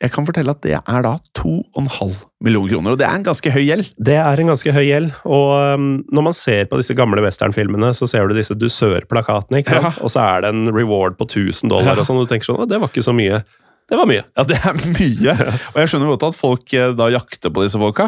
Jeg 0.02 0.10
kan 0.10 0.26
fortelle 0.26 0.50
at 0.50 0.62
det 0.64 0.74
er 0.74 1.04
da 1.06 1.12
2,5 1.38 2.16
millioner 2.42 2.74
kroner, 2.74 2.94
og 2.94 2.98
det 2.98 3.06
er 3.06 3.14
en 3.20 3.26
ganske 3.26 3.52
høy 3.54 3.62
gjeld. 3.62 3.90
Det 4.02 4.16
er 4.18 4.42
en 4.42 4.50
ganske 4.50 4.74
høy 4.74 4.82
gjeld, 4.82 5.10
og 5.22 5.50
um, 5.78 5.90
når 6.10 6.26
man 6.26 6.34
ser 6.34 6.66
på 6.70 6.80
disse 6.80 6.96
gamle 6.98 7.22
westernfilmene, 7.22 7.92
så 7.94 8.08
ser 8.10 8.26
du 8.26 8.34
disse 8.34 8.56
dusørplakatene, 8.58 9.62
ikke 9.62 9.76
sant? 9.76 9.86
Ja. 9.86 9.92
Og 10.02 10.10
så 10.10 10.24
er 10.24 10.42
det 10.42 10.50
en 10.50 10.72
reward 10.74 11.18
på 11.20 11.28
1000 11.30 11.70
dollar 11.70 12.02
og 12.02 12.08
sånn, 12.08 12.18
og 12.18 12.26
du 12.26 12.34
tenker 12.34 12.50
sånn, 12.50 12.64
det 12.70 12.82
var 12.82 12.90
ikke 12.90 13.06
så 13.06 13.14
mye. 13.14 13.44
Det 13.90 13.98
var 13.98 14.08
mye. 14.08 14.24
Ja, 14.38 14.46
det 14.48 14.58
er 14.58 14.78
mye. 14.94 15.32
Og 15.74 15.78
jeg 15.82 15.90
skjønner 15.90 16.12
godt 16.14 16.22
at 16.30 16.36
folk 16.38 16.74
eh, 16.78 16.92
da 16.96 17.10
jakter 17.12 17.52
på 17.52 17.64
disse 17.64 17.80
folka. 17.82 18.06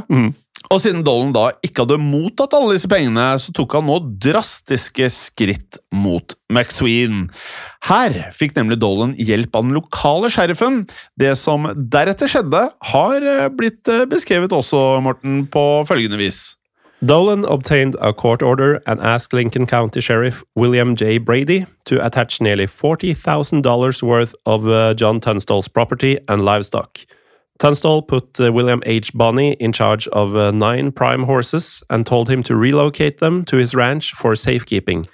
Og 0.72 0.80
siden 0.80 1.02
Dolan 1.04 1.34
da 1.34 1.50
ikke 1.64 1.84
hadde 1.84 2.00
mottatt 2.00 2.54
alle 2.56 2.76
disse 2.76 2.88
pengene, 2.88 3.26
så 3.40 3.52
tok 3.54 3.76
han 3.76 3.86
nå 3.88 3.98
drastiske 4.22 5.10
skritt 5.12 5.78
mot 5.92 6.34
McSween. 6.48 7.26
Her 7.84 8.16
fikk 8.34 8.56
nemlig 8.56 8.80
Dolan 8.80 9.12
hjelp 9.20 9.54
av 9.54 9.66
den 9.66 9.76
lokale 9.76 10.32
sheriffen. 10.32 10.84
Det 11.20 11.34
som 11.40 11.68
deretter 11.76 12.30
skjedde, 12.30 12.66
har 12.94 13.28
eh, 13.28 13.48
blitt 13.52 13.92
eh, 13.92 14.06
beskrevet 14.08 14.56
også, 14.56 14.80
Morten, 15.04 15.44
på 15.52 15.84
følgende 15.88 16.20
vis. 16.22 16.54
Dolan 17.04 17.44
obtained 17.44 17.96
a 18.00 18.14
court 18.14 18.40
order 18.42 18.80
and 18.86 19.00
asked 19.00 19.34
Lincoln 19.34 19.66
County 19.66 20.00
Sheriff 20.00 20.42
William 20.56 20.96
J. 20.96 21.18
Brady 21.18 21.66
to 21.84 22.02
attach 22.04 22.40
nearly 22.40 22.66
$40,000 22.66 24.02
worth 24.02 24.34
of 24.46 24.66
uh, 24.66 24.94
John 24.94 25.20
Tunstall's 25.20 25.68
property 25.68 26.18
and 26.28 26.46
livestock. 26.46 27.00
Tunstall 27.58 28.02
put 28.02 28.40
uh, 28.40 28.52
William 28.52 28.82
H. 28.84 29.12
Bonney 29.14 29.52
in 29.54 29.72
charge 29.72 30.08
of 30.08 30.36
uh, 30.36 30.50
nine 30.50 30.90
prime 30.92 31.22
horses 31.22 31.82
and 31.88 32.04
told 32.04 32.28
him 32.28 32.42
to 32.42 32.56
relocate 32.56 33.18
them 33.18 33.44
to 33.44 33.56
his 33.56 33.74
ranch 33.74 34.12
for 34.12 34.34
safekeeping. 34.34 35.06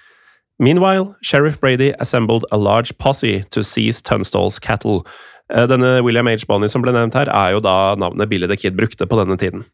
Meanwhile, 0.59 1.17
Sheriff 1.23 1.61
Brady 1.61 1.95
assembled 2.01 2.45
a 2.53 2.59
large 2.59 2.97
posse 2.99 3.45
to 3.51 3.63
seize 3.63 4.03
Tunstall's 4.03 4.59
cattle. 4.59 5.07
Uh, 5.49 5.67
Denne 5.67 6.03
William 6.03 6.29
H. 6.29 6.47
Bonney 6.47 6.69
som 6.69 6.83
ble 6.83 6.93
nevnt 6.93 7.15
her, 7.15 7.29
er 7.29 7.57
jo 7.57 7.61
da 7.61 7.95
navnet 7.97 8.29
Billy 8.29 8.47
the 8.47 8.57
Kid 8.57 8.77
brukte 8.77 9.07
på 9.07 9.19
denne 9.19 9.37
tiden. 9.37 9.65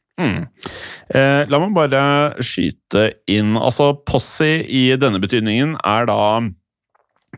Eh, 1.13 1.45
la 1.49 1.59
meg 1.61 1.75
bare 1.77 2.41
skyte 2.41 3.11
inn 3.29 3.57
Altså, 3.61 3.93
Posse 4.09 4.65
i 4.65 4.89
denne 4.97 5.21
betydningen 5.21 5.77
er 5.85 6.09
da 6.09 6.21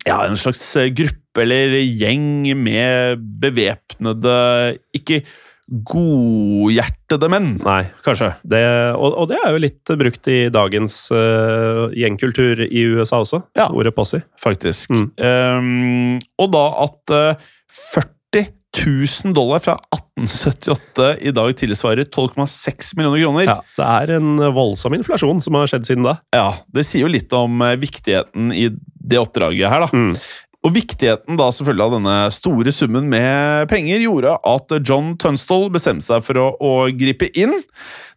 ja, 0.07 0.21
en 0.27 0.37
slags 0.39 0.63
eh, 0.77 0.91
gruppe 0.95 1.43
eller 1.43 1.77
gjeng 1.83 2.55
med 2.59 3.21
bevæpnede 3.43 4.79
Ikke 4.97 5.23
godhjertede 5.69 7.29
menn, 7.29 7.51
Nei, 7.61 7.83
kanskje. 8.07 8.31
det, 8.49 8.63
og, 8.97 9.13
og 9.21 9.27
det 9.29 9.37
er 9.43 9.53
jo 9.53 9.61
litt 9.61 9.93
brukt 10.01 10.31
i 10.33 10.39
dagens 10.53 10.95
uh, 11.13 11.89
gjengkultur 11.93 12.63
i 12.65 12.85
USA 12.97 13.21
også, 13.25 13.43
Ja. 13.59 13.67
ordet 13.69 13.93
posse. 13.97 14.23
Faktisk. 14.41 14.91
Mm. 14.95 15.11
Um, 15.21 16.15
og 16.41 16.53
da 16.55 16.65
at 16.87 17.15
uh, 17.37 17.51
40 17.93 18.49
000 18.81 19.37
dollar 19.37 19.61
fra 19.65 19.77
1878 20.25 21.09
i 21.29 21.33
dag 21.37 21.53
tilsvarer 21.59 22.09
12,6 22.09 22.93
millioner 22.99 23.23
kroner. 23.23 23.49
Ja, 23.49 23.57
det 23.79 23.89
er 23.89 24.15
en 24.19 24.43
voldsom 24.57 24.97
inflasjon 24.99 25.41
som 25.45 25.59
har 25.59 25.71
skjedd 25.71 25.89
siden 25.89 26.07
da. 26.07 26.19
Ja, 26.35 26.51
Det 26.75 26.87
sier 26.89 27.07
jo 27.07 27.13
litt 27.13 27.33
om 27.37 27.63
eh, 27.65 27.79
viktigheten 27.81 28.53
i 28.57 28.69
det 29.09 29.21
oppdraget 29.21 29.71
her, 29.71 29.87
da. 29.87 29.91
Mm. 29.95 30.15
Og 30.67 30.75
viktigheten 30.75 31.39
da 31.39 31.47
selvfølgelig 31.55 31.85
av 31.85 31.95
denne 31.95 32.17
store 32.35 32.73
summen 32.75 33.07
med 33.11 33.69
penger 33.71 34.03
gjorde 34.03 34.35
at 34.51 34.75
John 34.83 35.13
Tunstall 35.21 35.69
bestemte 35.73 36.09
seg 36.09 36.25
for 36.27 36.41
å, 36.43 36.49
å 36.59 36.73
gripe 36.91 37.31
inn. 37.39 37.55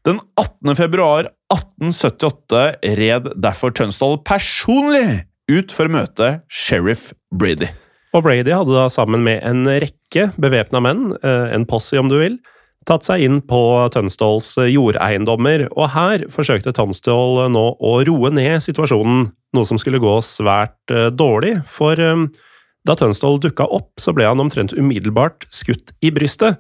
Den 0.08 0.18
18. 0.40 0.74
februar 0.80 1.30
1878 1.54 2.64
red 2.98 3.30
derfor 3.38 3.76
Tunstall 3.78 4.18
personlig 4.26 5.28
ut 5.52 5.74
for 5.76 5.86
å 5.86 5.94
møte 6.00 6.34
sheriff 6.50 7.12
Brady. 7.30 7.70
Og 8.12 8.26
Brady 8.26 8.52
hadde 8.52 8.76
da 8.76 8.89
sammen 8.91 9.24
med 9.24 9.39
en 9.47 9.63
rekke 9.65 10.32
bevæpna 10.41 10.82
menn, 10.84 11.13
eh, 11.24 11.54
en 11.56 11.65
posse 11.65 12.00
om 12.00 12.10
du 12.12 12.17
vil, 12.19 12.39
tatt 12.86 13.06
seg 13.06 13.24
inn 13.24 13.39
på 13.45 13.62
Tønsdals 13.93 14.56
jordeiendommer, 14.67 15.67
og 15.78 15.91
her 15.93 16.26
forsøkte 16.34 16.74
Tønsdal 16.76 17.45
nå 17.54 17.65
å 17.78 17.93
roe 18.08 18.32
ned 18.34 18.63
situasjonen, 18.65 19.30
noe 19.56 19.67
som 19.67 19.80
skulle 19.80 20.02
gå 20.02 20.17
svært 20.26 20.91
eh, 20.91 21.08
dårlig, 21.13 21.62
for 21.69 22.00
eh, 22.00 22.28
da 22.88 22.97
Tønsdal 22.97 23.39
dukka 23.39 23.69
opp, 23.69 23.93
så 24.02 24.13
ble 24.17 24.28
han 24.28 24.41
omtrent 24.43 24.74
umiddelbart 24.74 25.45
skutt 25.54 25.93
i 26.02 26.12
brystet. 26.12 26.60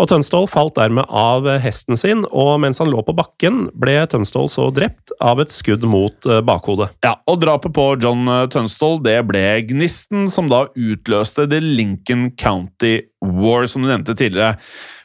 Og 0.00 0.08
Tønsdal 0.10 0.48
falt 0.50 0.74
dermed 0.78 1.06
av 1.08 1.46
hesten 1.62 1.98
sin, 2.00 2.24
og 2.34 2.56
mens 2.64 2.80
han 2.82 2.90
lå 2.90 3.02
på 3.06 3.14
bakken, 3.16 3.68
ble 3.78 3.96
Tønsdal 4.10 4.50
så 4.50 4.68
drept 4.74 5.14
av 5.22 5.42
et 5.42 5.54
skudd 5.54 5.86
mot 5.86 6.28
eh, 6.28 6.42
bakhodet. 6.44 6.90
Ja, 7.06 7.16
og 7.30 7.42
Drapet 7.44 7.74
på 7.76 7.86
John 8.02 8.26
Tønsdal 8.50 9.00
det 9.04 9.18
ble 9.28 9.44
gnisten 9.68 10.28
som 10.32 10.50
da 10.50 10.64
utløste 10.74 11.46
The 11.50 11.60
Lincoln 11.62 12.30
County 12.40 12.98
War, 13.24 13.68
som 13.70 13.84
du 13.84 13.90
nevnte 13.90 14.16
tidligere. 14.18 14.58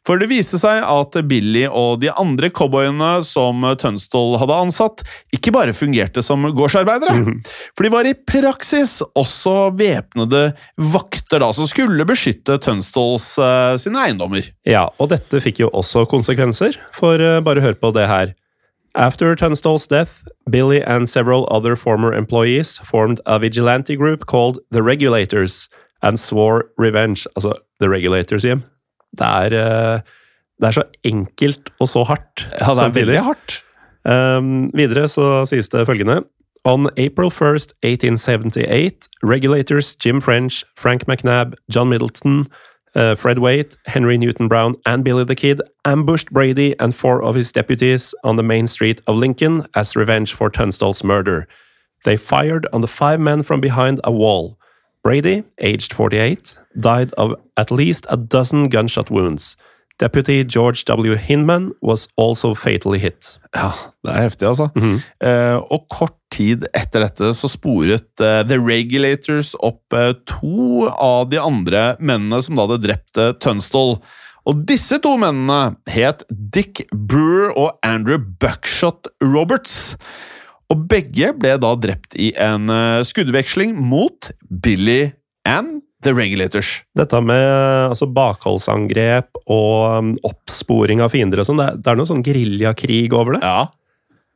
For 0.10 0.18
det 0.18 0.32
viste 0.32 0.58
seg 0.58 0.82
at 0.82 1.14
Billy 1.30 1.68
og 1.70 2.00
de 2.02 2.10
andre 2.10 2.50
cowboyene 2.50 3.20
som 3.22 3.62
Tønsdal 3.78 4.40
hadde 4.42 4.56
ansatt, 4.58 5.04
ikke 5.36 5.54
bare 5.54 5.76
fungerte 5.78 6.24
som 6.26 6.48
gårdsarbeidere, 6.58 7.36
for 7.78 7.86
de 7.86 7.92
var 7.94 8.10
i 8.10 8.16
praksis 8.18 8.96
også 9.14 9.70
væpnede 9.78 10.48
vakter 10.96 11.44
da, 11.44 11.52
som 11.54 11.70
skulle 11.70 12.08
beskytte 12.10 12.58
Tønsdals 12.66 13.36
uh, 13.38 13.78
sine 13.78 14.02
eiendommer. 14.08 14.50
Ja, 14.66 14.88
og 14.98 15.12
dette 15.14 15.44
fikk 15.46 15.62
jo 15.62 15.70
også 15.78 16.08
konsekvenser, 16.10 16.80
for 16.98 17.22
uh, 17.22 17.38
bare 17.46 17.62
hør 17.62 17.78
på 17.78 17.94
det 17.94 18.08
her. 18.10 18.34
After 18.98 19.36
Tunstall's 19.38 19.86
death, 19.86 20.26
Billy 20.50 20.82
and 20.82 21.06
several 21.06 21.46
other 21.54 21.76
former 21.76 22.18
employees 22.18 22.80
formed 22.80 23.22
a 23.28 23.38
vigilante 23.38 23.96
group 23.96 24.26
called 24.26 24.58
The 24.72 24.82
Regulators 24.82 25.70
and 26.02 26.18
swore 26.18 26.64
revenge. 26.80 27.28
Altså, 27.38 27.54
The 27.80 27.94
Regulators, 27.94 28.44
Jim. 28.44 28.66
Det 29.18 29.26
er, 29.28 29.56
eh, 29.58 30.02
det 30.60 30.68
er 30.68 30.72
så 30.72 30.84
enkelt 31.04 31.70
og 31.80 31.90
så 31.90 32.04
hardt. 32.04 32.46
Ja, 32.60 32.74
det 32.74 32.84
er 32.84 32.96
veldig 33.00 33.24
hardt. 33.24 33.64
Um, 34.06 34.72
videre 34.74 35.08
så 35.12 35.46
sies 35.50 35.70
det 35.70 35.88
følgende. 35.88 36.24
On 36.66 36.88
April 36.98 37.30
1st, 37.30 37.74
1878, 37.84 39.08
regulators 39.24 39.96
Jim 40.06 40.22
French, 40.22 40.64
Frank 40.76 41.08
McNabb, 41.08 41.54
John 41.74 41.90
Middleton, 41.90 42.48
uh, 42.96 43.16
Fred 43.16 43.40
Waite, 43.40 43.78
Henry 43.86 44.18
Newton 44.18 44.50
Brown, 44.50 44.76
and 44.86 45.04
Billy 45.04 45.24
the 45.24 45.36
Kid 45.36 45.62
ambushed 45.86 46.32
Brady 46.32 46.76
and 46.80 46.94
four 46.94 47.22
of 47.24 47.36
his 47.36 47.52
deputies 47.52 48.14
on 48.24 48.36
the 48.36 48.44
main 48.44 48.68
street 48.68 49.02
of 49.08 49.16
Lincoln 49.16 49.66
as 49.74 49.96
revenge 49.96 50.34
for 50.34 50.50
Tunstall's 50.50 51.04
murder. 51.04 51.48
They 52.04 52.18
fired 52.18 52.68
on 52.74 52.82
the 52.82 52.88
five 52.88 53.20
men 53.20 53.44
from 53.44 53.62
behind 53.62 54.02
a 54.04 54.12
wall. 54.12 54.59
Brady, 55.04 55.44
aged 55.60 55.94
48, 55.94 56.56
died 56.80 57.14
of 57.18 57.36
at 57.58 57.72
least 57.72 58.06
a 58.10 58.18
dozen 58.18 58.70
gunshot 58.70 59.10
wounds. 59.10 59.56
Deputy 60.00 60.46
George 60.46 60.86
W. 60.86 61.16
Hinman 61.16 61.72
was 61.82 62.08
also 62.16 62.54
fatally 62.56 63.00
hit. 63.00 63.38
Ja, 63.56 63.74
det 64.06 64.14
er 64.14 64.22
heftig, 64.30 64.48
altså. 64.48 64.70
eh, 65.20 65.58
og 65.60 65.88
kort 65.92 66.16
tid 66.32 66.64
etter 66.74 67.04
dette 67.04 67.34
så 67.36 67.50
sporet 67.52 68.22
eh, 68.24 68.44
The 68.48 68.60
Regulators 68.60 69.56
opp 69.60 69.92
eh, 69.94 70.14
to 70.30 70.88
av 70.94 71.28
de 71.34 71.40
andre 71.42 71.98
mennene 72.00 72.40
som 72.46 72.56
da 72.56 72.68
hadde 72.70 72.84
drept 72.88 73.20
Tønsdal. 73.44 73.98
Og 74.48 74.64
disse 74.70 75.02
to 75.04 75.18
mennene 75.20 75.76
het 75.92 76.24
Dick 76.32 76.86
Brewer 76.96 77.52
og 77.60 77.76
Andrew 77.84 78.18
Buckshot 78.40 79.12
Roberts. 79.22 79.98
Og 80.70 80.84
begge 80.92 81.32
ble 81.34 81.56
da 81.62 81.72
drept 81.82 82.14
i 82.22 82.30
en 82.38 82.70
eh, 82.70 83.00
skuddveksling 83.08 83.72
mot 83.80 84.30
Billy 84.50 85.12
and 85.50 85.80
The 86.06 86.14
Regulators. 86.16 86.84
Dette 86.96 87.20
med 87.26 87.42
altså, 87.92 88.06
bakholdsangrep 88.16 89.36
og 89.52 89.98
um, 90.00 90.12
oppsporing 90.30 91.02
av 91.04 91.12
fiender 91.12 91.42
og 91.42 91.50
sånn, 91.50 91.60
det, 91.60 91.66
er- 91.74 91.82
det 91.84 91.92
er 91.92 92.00
noe 92.00 92.08
sånn 92.08 92.24
geriljakrig 92.24 93.02
over 93.18 93.36
det. 93.36 93.42
Ja, 93.44 93.66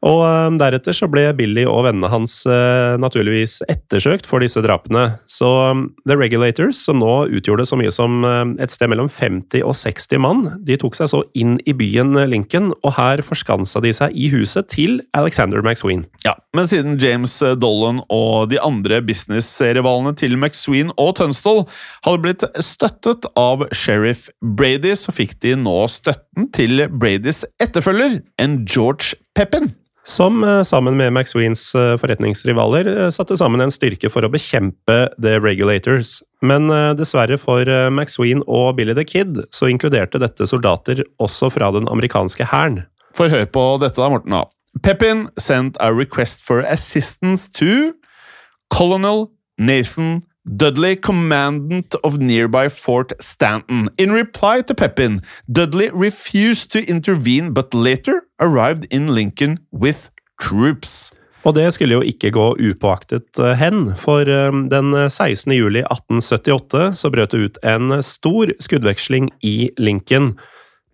Og 0.03 0.19
um, 0.25 0.57
deretter 0.59 0.95
så 0.95 1.07
ble 1.11 1.25
Billy 1.37 1.63
og 1.69 1.85
vennene 1.87 2.09
hans 2.11 2.41
uh, 2.49 2.99
naturligvis 2.99 3.61
ettersøkt 3.71 4.27
for 4.27 4.43
disse 4.43 4.59
drapene. 4.63 5.05
Så 5.31 5.47
um, 5.71 5.85
The 6.03 6.17
Regulators, 6.19 6.81
som 6.83 6.99
nå 6.99 7.11
utgjorde 7.31 7.65
så 7.69 7.79
mye 7.79 7.91
som 7.93 8.19
um, 8.27 8.55
et 8.59 8.73
sted 8.73 8.91
mellom 8.91 9.07
50 9.07 9.63
og 9.63 9.75
60 9.79 10.23
mann, 10.23 10.43
de 10.67 10.77
tok 10.79 10.97
seg 10.99 11.11
så 11.13 11.23
inn 11.39 11.55
i 11.69 11.75
byen 11.77 12.17
Lincoln, 12.29 12.73
og 12.83 12.97
her 12.97 13.23
forskansa 13.23 13.79
de 13.83 13.93
seg 13.95 14.15
i 14.15 14.27
huset 14.33 14.67
til 14.73 14.99
Alexander 15.15 15.63
McSween. 15.63 16.03
Ja, 16.27 16.35
men 16.55 16.67
siden 16.69 16.97
James 17.01 17.37
eh, 17.41 17.55
Dolan 17.59 18.01
og 18.13 18.51
de 18.51 18.59
andre 18.61 18.99
businessrivalene 19.05 20.13
til 20.19 20.35
McSween 20.37 20.91
og 20.99 21.15
Tønsdal 21.19 21.63
hadde 22.05 22.23
blitt 22.25 22.45
støttet 22.59 23.27
av 23.39 23.65
sheriff 23.71 24.27
Brady, 24.43 24.93
så 24.99 25.15
fikk 25.15 25.37
de 25.45 25.55
nå 25.59 25.77
støtten 25.91 26.51
til 26.55 26.85
Bradys 26.91 27.43
etterfølger, 27.63 28.19
en 28.41 28.59
George 28.67 29.15
Pepin. 29.37 29.71
Som 30.03 30.43
eh, 30.43 30.63
sammen 30.63 30.97
med 30.97 31.13
McSweens 31.13 31.75
eh, 31.75 31.95
forretningsrivaler 31.97 32.87
eh, 32.91 33.09
satte 33.09 33.37
sammen 33.39 33.63
en 33.63 33.71
styrke 33.71 34.11
for 34.11 34.25
å 34.25 34.31
bekjempe 34.31 34.97
The 35.15 35.37
Regulators. 35.39 36.17
Men 36.43 36.67
dessverre 36.99 37.37
for 37.39 37.63
McSween 37.87 38.41
og 38.51 38.75
Billy 38.75 38.91
the 38.97 39.05
Kid 39.07 39.39
så 39.55 39.69
inkluderte 39.71 40.19
dette 40.19 40.43
soldater 40.49 40.99
også 41.23 41.47
fra 41.55 41.69
den 41.71 41.87
amerikanske 41.87 42.49
hæren. 42.51 42.81
For 43.15 43.31
hør 43.31 43.47
på 43.47 43.63
dette 43.79 44.01
da, 44.01 44.09
Morten. 44.11 44.35
da. 44.35 44.43
Pepin 44.83 45.29
sent 45.39 45.79
a 45.79 45.93
request 45.93 46.43
for 46.43 46.65
assistance 46.67 47.47
to 47.55 47.93
Colonel 48.73 49.29
Nathan 49.57 50.23
Dudley, 50.45 50.97
commandant 50.97 51.95
of 52.03 52.17
nearby 52.17 52.67
Fort 52.67 53.13
Stanton. 53.21 53.89
In 53.97 54.11
reply 54.11 54.61
to 54.61 54.73
Pepin, 54.73 55.21
Dudley 55.49 55.89
refused 55.93 56.69
to 56.71 56.85
intervene, 56.85 57.51
but 57.51 57.73
later 57.73 58.23
arrived 58.43 58.87
in 58.91 59.13
Lincoln 59.15 59.57
with 59.71 60.09
troops. 60.41 61.13
Og 61.43 61.55
det 61.57 61.69
skulle 61.75 61.97
jo 61.97 62.03
ikke 62.07 62.31
gå 62.35 62.45
upåaktet 62.59 63.39
eh, 63.39 63.55
hen, 63.59 63.93
for 63.99 64.27
eh, 64.27 64.51
den 64.71 64.93
16. 64.95 65.51
juli 65.55 65.83
1878 65.87 66.91
så 66.99 67.11
brøt 67.11 67.35
det 67.35 67.47
ut 67.47 67.63
en 67.67 67.97
stor 68.03 68.53
skuddveksling 68.63 69.31
i 69.43 69.71
Lincoln. 69.79 70.35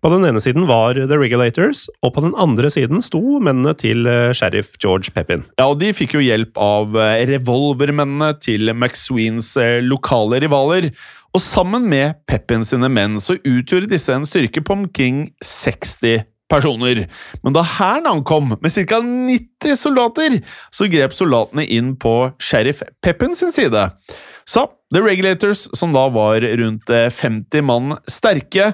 På 0.00 0.08
den 0.08 0.24
ene 0.24 0.40
siden 0.40 0.64
var 0.64 0.96
The 0.96 1.16
Regulators, 1.20 1.84
og 2.00 2.14
på 2.16 2.22
den 2.24 2.32
andre 2.40 2.70
siden 2.72 3.02
sto 3.04 3.20
mennene 3.44 3.74
til 3.76 4.08
eh, 4.08 4.32
sheriff 4.36 4.78
George 4.80 5.12
Pepin. 5.12 5.44
Ja, 5.60 5.66
og 5.68 5.76
De 5.82 5.90
fikk 5.92 6.14
jo 6.16 6.22
hjelp 6.24 6.56
av 6.56 6.96
eh, 6.96 7.26
revolvermennene 7.28 8.32
til 8.40 8.72
McSweens 8.72 9.52
eh, 9.60 9.82
lokale 9.84 10.40
rivaler. 10.40 10.88
Og 11.36 11.44
sammen 11.44 11.84
med 11.92 12.16
Pepin 12.26 12.64
sine 12.64 12.88
menn 12.88 13.20
så 13.20 13.36
utgjorde 13.36 13.90
disse 13.92 14.16
en 14.16 14.24
styrke 14.26 14.64
på 14.64 14.78
omkring 14.78 15.26
60 15.44 16.24
personer. 16.50 17.04
Men 17.44 17.56
da 17.56 17.64
hæren 17.66 18.08
ankom 18.10 18.54
med 18.56 18.74
ca. 18.74 19.00
90 19.00 19.78
soldater, 19.78 20.40
så 20.74 20.90
grep 20.90 21.14
soldatene 21.16 21.66
inn 21.70 21.94
på 22.00 22.14
sheriff 22.42 22.82
Peppen 23.04 23.36
sin 23.38 23.54
side. 23.54 23.88
Så 24.48 24.66
The 24.90 25.02
Regulators, 25.04 25.68
som 25.78 25.92
da 25.94 26.08
var 26.10 26.42
rundt 26.42 26.90
50 26.90 27.62
mann 27.62 27.94
sterke, 28.10 28.72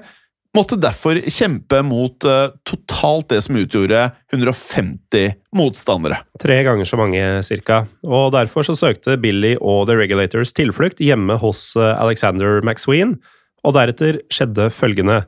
måtte 0.57 0.79
derfor 0.81 1.19
kjempe 1.29 1.83
mot 1.85 2.25
uh, 2.25 2.49
totalt 2.67 3.29
det 3.33 3.43
som 3.45 3.59
utgjorde 3.61 4.07
150 4.33 5.35
motstandere. 5.57 6.23
Tre 6.41 6.59
ganger 6.67 6.89
så 6.89 6.99
mange, 7.01 7.23
cirka. 7.47 7.85
Og 8.07 8.31
derfor 8.35 8.67
så 8.67 8.77
søkte 8.79 9.19
Billy 9.21 9.55
og 9.61 9.87
The 9.91 9.99
Regulators 9.99 10.55
tilflukt 10.57 11.03
hjemme 11.05 11.39
hos 11.43 11.69
uh, 11.79 11.93
Alexander 12.01 12.63
McSween, 12.65 13.19
og 13.67 13.77
deretter 13.77 14.23
skjedde 14.33 14.71
følgende. 14.73 15.25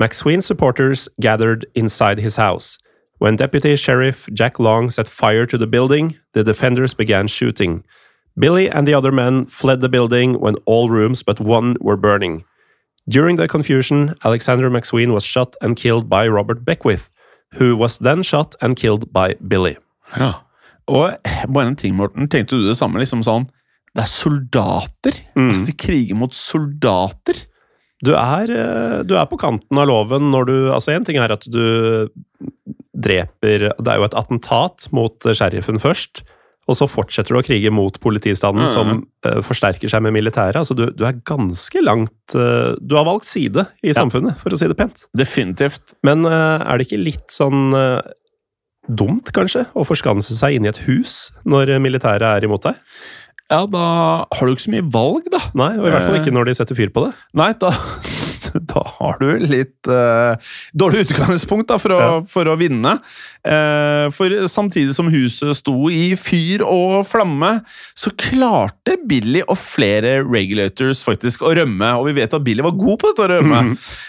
McSween's 0.00 0.46
supporters 0.46 1.08
gathered 1.20 1.66
inside 1.74 2.18
his 2.18 2.36
house. 2.36 2.78
When 3.18 3.36
Deputy 3.36 3.76
Sheriff 3.76 4.28
Jack 4.32 4.58
Long 4.58 4.90
set 4.90 5.08
fire 5.08 5.46
to 5.46 5.56
the 5.56 5.66
building, 5.66 6.16
the 6.34 6.44
defenders 6.44 6.92
began 6.92 7.28
shooting. 7.28 7.82
Billy 8.38 8.68
and 8.68 8.86
the 8.86 8.92
other 8.92 9.10
men 9.10 9.46
fled 9.46 9.80
the 9.80 9.88
building 9.88 10.38
when 10.38 10.56
all 10.66 10.90
rooms 10.90 11.22
but 11.22 11.40
one 11.40 11.76
were 11.80 11.96
burning. 11.96 12.44
During 13.08 13.36
the 13.36 13.48
confusion, 13.48 14.14
Alexander 14.24 14.68
McSween 14.68 15.14
was 15.14 15.24
shot 15.24 15.56
and 15.62 15.76
killed 15.76 16.08
by 16.10 16.28
Robert 16.28 16.64
Beckwith, 16.64 17.08
who 17.54 17.76
was 17.76 17.98
then 17.98 18.22
shot 18.22 18.54
and 18.60 18.76
killed 18.76 19.12
by 19.12 19.34
Billy. 19.48 19.76
Ja. 20.16 20.42
Og 20.88 21.16
bare 21.48 21.66
en 21.66 21.76
ting, 21.76 21.94
Morten. 21.94 22.28
Tenkte 22.28 22.56
du 22.56 22.66
det 22.68 22.76
samme? 22.76 22.98
liksom 23.00 23.22
sånn, 23.24 23.48
Det 23.96 24.02
er 24.04 24.10
soldater! 24.12 25.14
Mm. 25.34 25.48
Altså, 25.48 25.66
De 25.66 25.72
kriger 25.72 26.14
mot 26.14 26.34
soldater! 26.34 27.46
Du 28.04 28.12
er, 28.12 28.50
eh, 28.52 29.02
du 29.08 29.14
er 29.16 29.24
på 29.30 29.38
kanten 29.40 29.78
av 29.80 29.88
loven 29.88 30.30
når 30.32 30.46
du 30.50 30.56
Altså, 30.74 30.92
én 30.92 31.04
ting 31.06 31.16
er 31.16 31.32
at 31.32 31.46
du 31.48 32.08
dreper 32.96 33.70
Det 33.76 33.92
er 33.92 34.00
jo 34.00 34.08
et 34.08 34.16
attentat 34.16 34.88
mot 34.92 35.28
sheriffen 35.32 35.80
først. 35.80 36.22
Og 36.66 36.74
så 36.74 36.88
fortsetter 36.90 37.30
du 37.30 37.38
å 37.38 37.44
krige 37.46 37.70
mot 37.70 37.94
politistanden, 38.02 38.66
Mm. 38.66 38.72
som 38.72 38.88
uh, 39.24 39.40
forsterker 39.40 39.88
seg 39.88 40.02
med 40.02 40.16
militæret. 40.16 40.56
Altså, 40.58 40.74
du, 40.74 40.88
du 40.90 41.04
er 41.06 41.20
ganske 41.22 41.78
langt 41.84 42.34
uh, 42.34 42.74
Du 42.82 42.96
har 42.98 43.06
valgt 43.06 43.28
side 43.30 43.68
i 43.86 43.94
samfunnet, 43.94 44.34
for 44.40 44.50
å 44.50 44.58
si 44.58 44.66
det 44.66 44.76
pent. 44.76 45.04
Definitivt. 45.16 45.94
Men 46.02 46.26
uh, 46.26 46.58
er 46.66 46.76
det 46.76 46.88
ikke 46.88 46.98
litt 47.04 47.30
sånn 47.30 47.70
dumt, 48.86 49.30
kanskje, 49.34 49.64
å 49.74 49.82
forskanse 49.86 50.34
seg 50.38 50.56
inn 50.56 50.66
i 50.66 50.70
et 50.70 50.82
hus 50.86 51.30
når 51.46 51.72
militæret 51.82 52.26
er 52.26 52.44
imot 52.46 52.66
deg? 52.68 52.76
Ja, 53.50 53.60
da 53.70 53.82
har 54.34 54.46
du 54.48 54.52
ikke 54.56 54.64
så 54.66 54.72
mye 54.74 54.86
valg, 54.90 55.28
da. 55.30 55.38
Nei, 55.54 55.72
og 55.78 55.86
i 55.86 55.90
hvert 55.92 56.02
fall 56.08 56.16
Eh. 56.16 56.22
ikke 56.24 56.34
når 56.34 56.48
de 56.48 56.54
setter 56.58 56.74
fyr 56.74 56.90
på 56.90 57.04
det. 57.06 57.12
Nei, 57.38 57.52
da, 57.62 57.70
da 58.72 58.82
har 58.98 59.18
du 59.20 59.26
litt 59.42 59.90
uh, 59.90 60.36
dårlig 60.76 61.06
utgangspunkt 61.06 61.68
da, 61.70 61.78
for, 61.82 61.94
å, 61.96 62.00
Ja. 62.00 62.12
for 62.30 62.48
å 62.50 62.56
vinne. 62.60 62.96
Uh, 63.46 64.08
for 64.14 64.32
samtidig 64.50 64.94
som 64.96 65.10
huset 65.12 65.54
sto 65.58 65.74
i 65.92 66.14
fyr 66.18 66.64
og 66.66 67.04
flamme, 67.06 67.52
så 67.98 68.10
klarte 68.18 68.96
Billy 69.06 69.42
og 69.46 69.58
flere 69.60 70.18
regulators 70.26 71.02
faktisk 71.06 71.44
å 71.46 71.52
rømme. 71.56 71.92
Og 72.00 72.08
vi 72.10 72.16
vet 72.20 72.34
at 72.34 72.44
Billy 72.46 72.64
var 72.66 72.74
god 72.78 73.00
på 73.02 73.12
dette 73.12 73.26
å 73.26 73.30
rømme. 73.36 73.60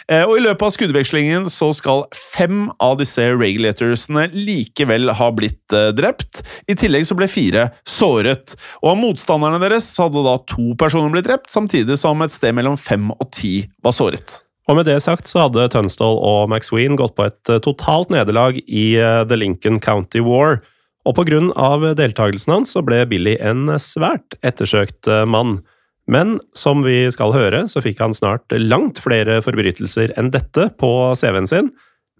eh, 0.09 0.23
og 0.25 0.37
i 0.37 0.43
løpet 0.45 0.65
av 0.67 0.73
skuddvekslingen 0.73 1.47
så 1.53 1.69
skal 1.75 2.05
fem 2.15 2.67
av 2.83 2.97
disse 3.01 3.23
regulatorsene 3.37 4.27
likevel 4.33 5.11
ha 5.19 5.29
blitt 5.35 5.75
drept. 5.97 6.41
I 6.69 6.75
tillegg 6.79 7.05
så 7.09 7.17
ble 7.17 7.27
fire 7.31 7.67
såret. 7.87 8.55
Og 8.81 8.93
av 8.93 8.99
motstanderne 9.01 9.59
deres 9.61 9.89
hadde 10.01 10.23
da 10.25 10.37
to 10.49 10.71
personer 10.79 11.13
blitt 11.13 11.27
drept, 11.29 11.51
samtidig 11.53 11.97
som 11.99 12.21
et 12.25 12.33
sted 12.33 12.55
mellom 12.57 12.77
fem 12.79 13.09
og 13.13 13.29
ti 13.35 13.59
var 13.85 13.95
såret. 13.97 14.36
Og 14.67 14.75
med 14.75 14.87
det 14.89 14.97
sagt 15.03 15.29
så 15.29 15.45
hadde 15.45 15.69
Tunstall 15.71 16.17
og 16.19 16.49
McSween 16.49 16.97
gått 16.99 17.15
på 17.15 17.29
et 17.29 17.51
eh, 17.51 17.61
totalt 17.63 18.11
nederlag 18.11 18.59
i 18.67 18.97
eh, 18.99 19.23
The 19.27 19.39
Lincoln 19.39 19.79
County 19.83 20.19
War, 20.23 20.59
og 21.07 21.21
av 21.55 21.85
deltakelsen 21.95 22.51
hans 22.51 22.73
så 22.75 22.81
ble 22.83 23.05
Billy 23.07 23.37
en 23.39 23.71
svært 23.79 24.35
ettersøkt 24.43 25.07
eh, 25.07 25.23
mann. 25.23 25.61
Men 26.07 26.37
som 26.55 26.83
vi 26.83 27.05
skal 27.11 27.31
høre, 27.31 27.63
så 27.71 27.79
fikk 27.83 28.01
han 28.03 28.15
snart 28.15 28.51
langt 28.51 28.99
flere 28.99 29.39
forbrytelser 29.43 30.11
enn 30.19 30.33
dette 30.35 30.67
på 30.79 30.89
CV-en 31.15 31.47
sin. 31.47 31.71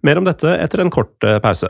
Mer 0.04 0.20
om 0.20 0.24
dette 0.24 0.48
etter 0.56 0.80
en 0.80 0.92
kort 0.92 1.16
pause. 1.44 1.68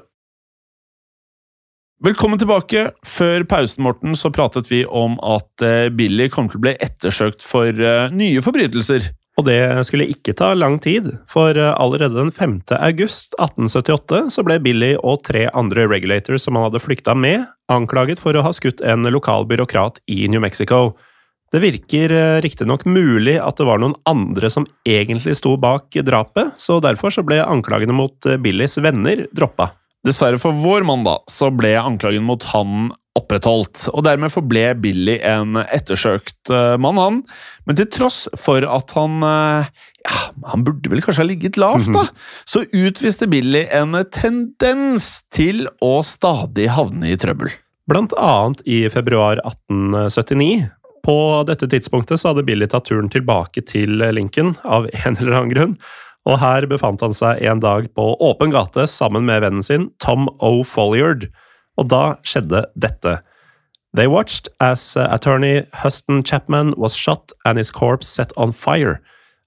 Velkommen 2.02 2.38
tilbake. 2.38 2.88
Før 3.06 3.46
pausen 3.50 3.86
Morten, 3.86 4.18
så 4.18 4.30
pratet 4.34 4.70
vi 4.70 4.84
om 4.86 5.14
at 5.26 5.62
Billy 5.94 6.26
kommer 6.30 6.54
til 6.54 6.60
å 6.60 6.66
bli 6.66 6.74
ettersøkt 6.82 7.46
for 7.46 7.86
nye 8.14 8.42
forbrytelser. 8.42 9.10
Og 9.38 9.46
det 9.46 9.60
skulle 9.86 10.08
ikke 10.10 10.34
ta 10.34 10.50
lang 10.58 10.80
tid, 10.82 11.12
for 11.30 11.54
eh, 11.54 11.74
allerede 11.78 12.18
den 12.18 12.32
5. 12.34 12.56
august 12.74 13.36
1878 13.38 14.24
så 14.34 14.42
ble 14.46 14.58
Billy 14.62 14.96
og 14.98 15.22
tre 15.28 15.46
andre 15.54 15.86
regulators 15.86 16.42
som 16.46 16.58
han 16.58 16.66
hadde 16.66 16.82
flykta 16.82 17.14
med, 17.14 17.46
anklaget 17.70 18.18
for 18.22 18.34
å 18.34 18.42
ha 18.42 18.50
skutt 18.54 18.82
en 18.82 19.06
lokal 19.06 19.46
byråkrat 19.46 20.02
i 20.10 20.24
New 20.32 20.42
Mexico. 20.42 20.96
Det 21.54 21.62
virker 21.62 22.12
eh, 22.12 22.40
riktignok 22.42 22.82
mulig 22.90 23.38
at 23.40 23.60
det 23.60 23.68
var 23.68 23.78
noen 23.80 23.94
andre 24.10 24.50
som 24.50 24.66
egentlig 24.82 25.38
sto 25.38 25.54
bak 25.60 25.94
drapet, 26.04 26.56
så 26.58 26.80
derfor 26.82 27.14
så 27.14 27.22
ble 27.24 27.38
anklagene 27.44 27.94
mot 27.94 28.26
eh, 28.26 28.40
Billys 28.42 28.74
venner 28.82 29.28
droppa. 29.30 29.70
Dessverre 30.06 30.38
for 30.42 30.54
vår 30.54 30.82
mann 30.88 31.06
da, 31.06 31.20
så 31.30 31.52
ble 31.54 31.76
anklagen 31.78 32.26
mot 32.26 32.42
han 32.50 32.90
opprettholdt, 33.18 33.88
og 33.92 34.04
dermed 34.06 34.32
forble 34.32 34.72
Billy 34.82 35.18
en 35.26 35.58
ettersøkt 35.64 36.52
eh, 36.54 36.76
mann, 36.80 37.00
han. 37.00 37.20
Men 37.68 37.78
til 37.78 37.88
tross 37.92 38.24
for 38.38 38.64
at 38.64 38.94
han 38.96 39.20
eh, 39.26 39.68
ja, 40.06 40.18
han 40.52 40.64
burde 40.66 40.92
vel 40.92 41.02
kanskje 41.04 41.24
ha 41.24 41.28
ligget 41.28 41.60
lavt, 41.60 41.90
da, 41.94 42.06
så 42.48 42.64
utviste 42.70 43.28
Billy 43.30 43.66
en 43.74 43.96
tendens 44.14 45.18
til 45.34 45.66
å 45.84 45.98
stadig 46.06 46.70
havne 46.76 47.12
i 47.12 47.18
trøbbel. 47.20 47.52
Blant 47.88 48.12
annet 48.20 48.60
i 48.68 48.82
februar 48.92 49.40
1879. 49.44 50.68
På 51.08 51.16
dette 51.48 51.68
tidspunktet 51.72 52.20
så 52.20 52.32
hadde 52.32 52.44
Billy 52.44 52.66
tatt 52.68 52.88
turen 52.90 53.08
tilbake 53.12 53.62
til 53.64 54.02
Lincoln 54.12 54.56
av 54.64 54.90
en 54.92 55.16
eller 55.16 55.38
annen 55.38 55.52
grunn, 55.54 55.74
og 56.28 56.40
her 56.42 56.66
befant 56.68 57.00
han 57.04 57.14
seg 57.16 57.40
en 57.48 57.62
dag 57.64 57.88
på 57.96 58.10
åpen 58.24 58.52
gate 58.52 58.84
sammen 58.90 59.24
med 59.28 59.40
vennen 59.46 59.64
sin 59.64 59.88
Tom 60.04 60.28
O. 60.44 60.60
Folliard, 60.68 61.30
og 61.78 61.90
da 61.92 62.02
skjedde 62.26 62.66
dette. 62.76 63.18
They 63.94 64.06
watched 64.06 64.48
as 64.60 64.96
uh, 64.96 65.08
attorney 65.10 65.64
Huston 65.72 66.22
Chapman 66.22 66.74
was 66.76 66.94
shot 66.94 67.32
and 67.44 67.56
his 67.58 67.70
corpse 67.70 68.06
set 68.06 68.32
on 68.36 68.52
fire. 68.52 69.00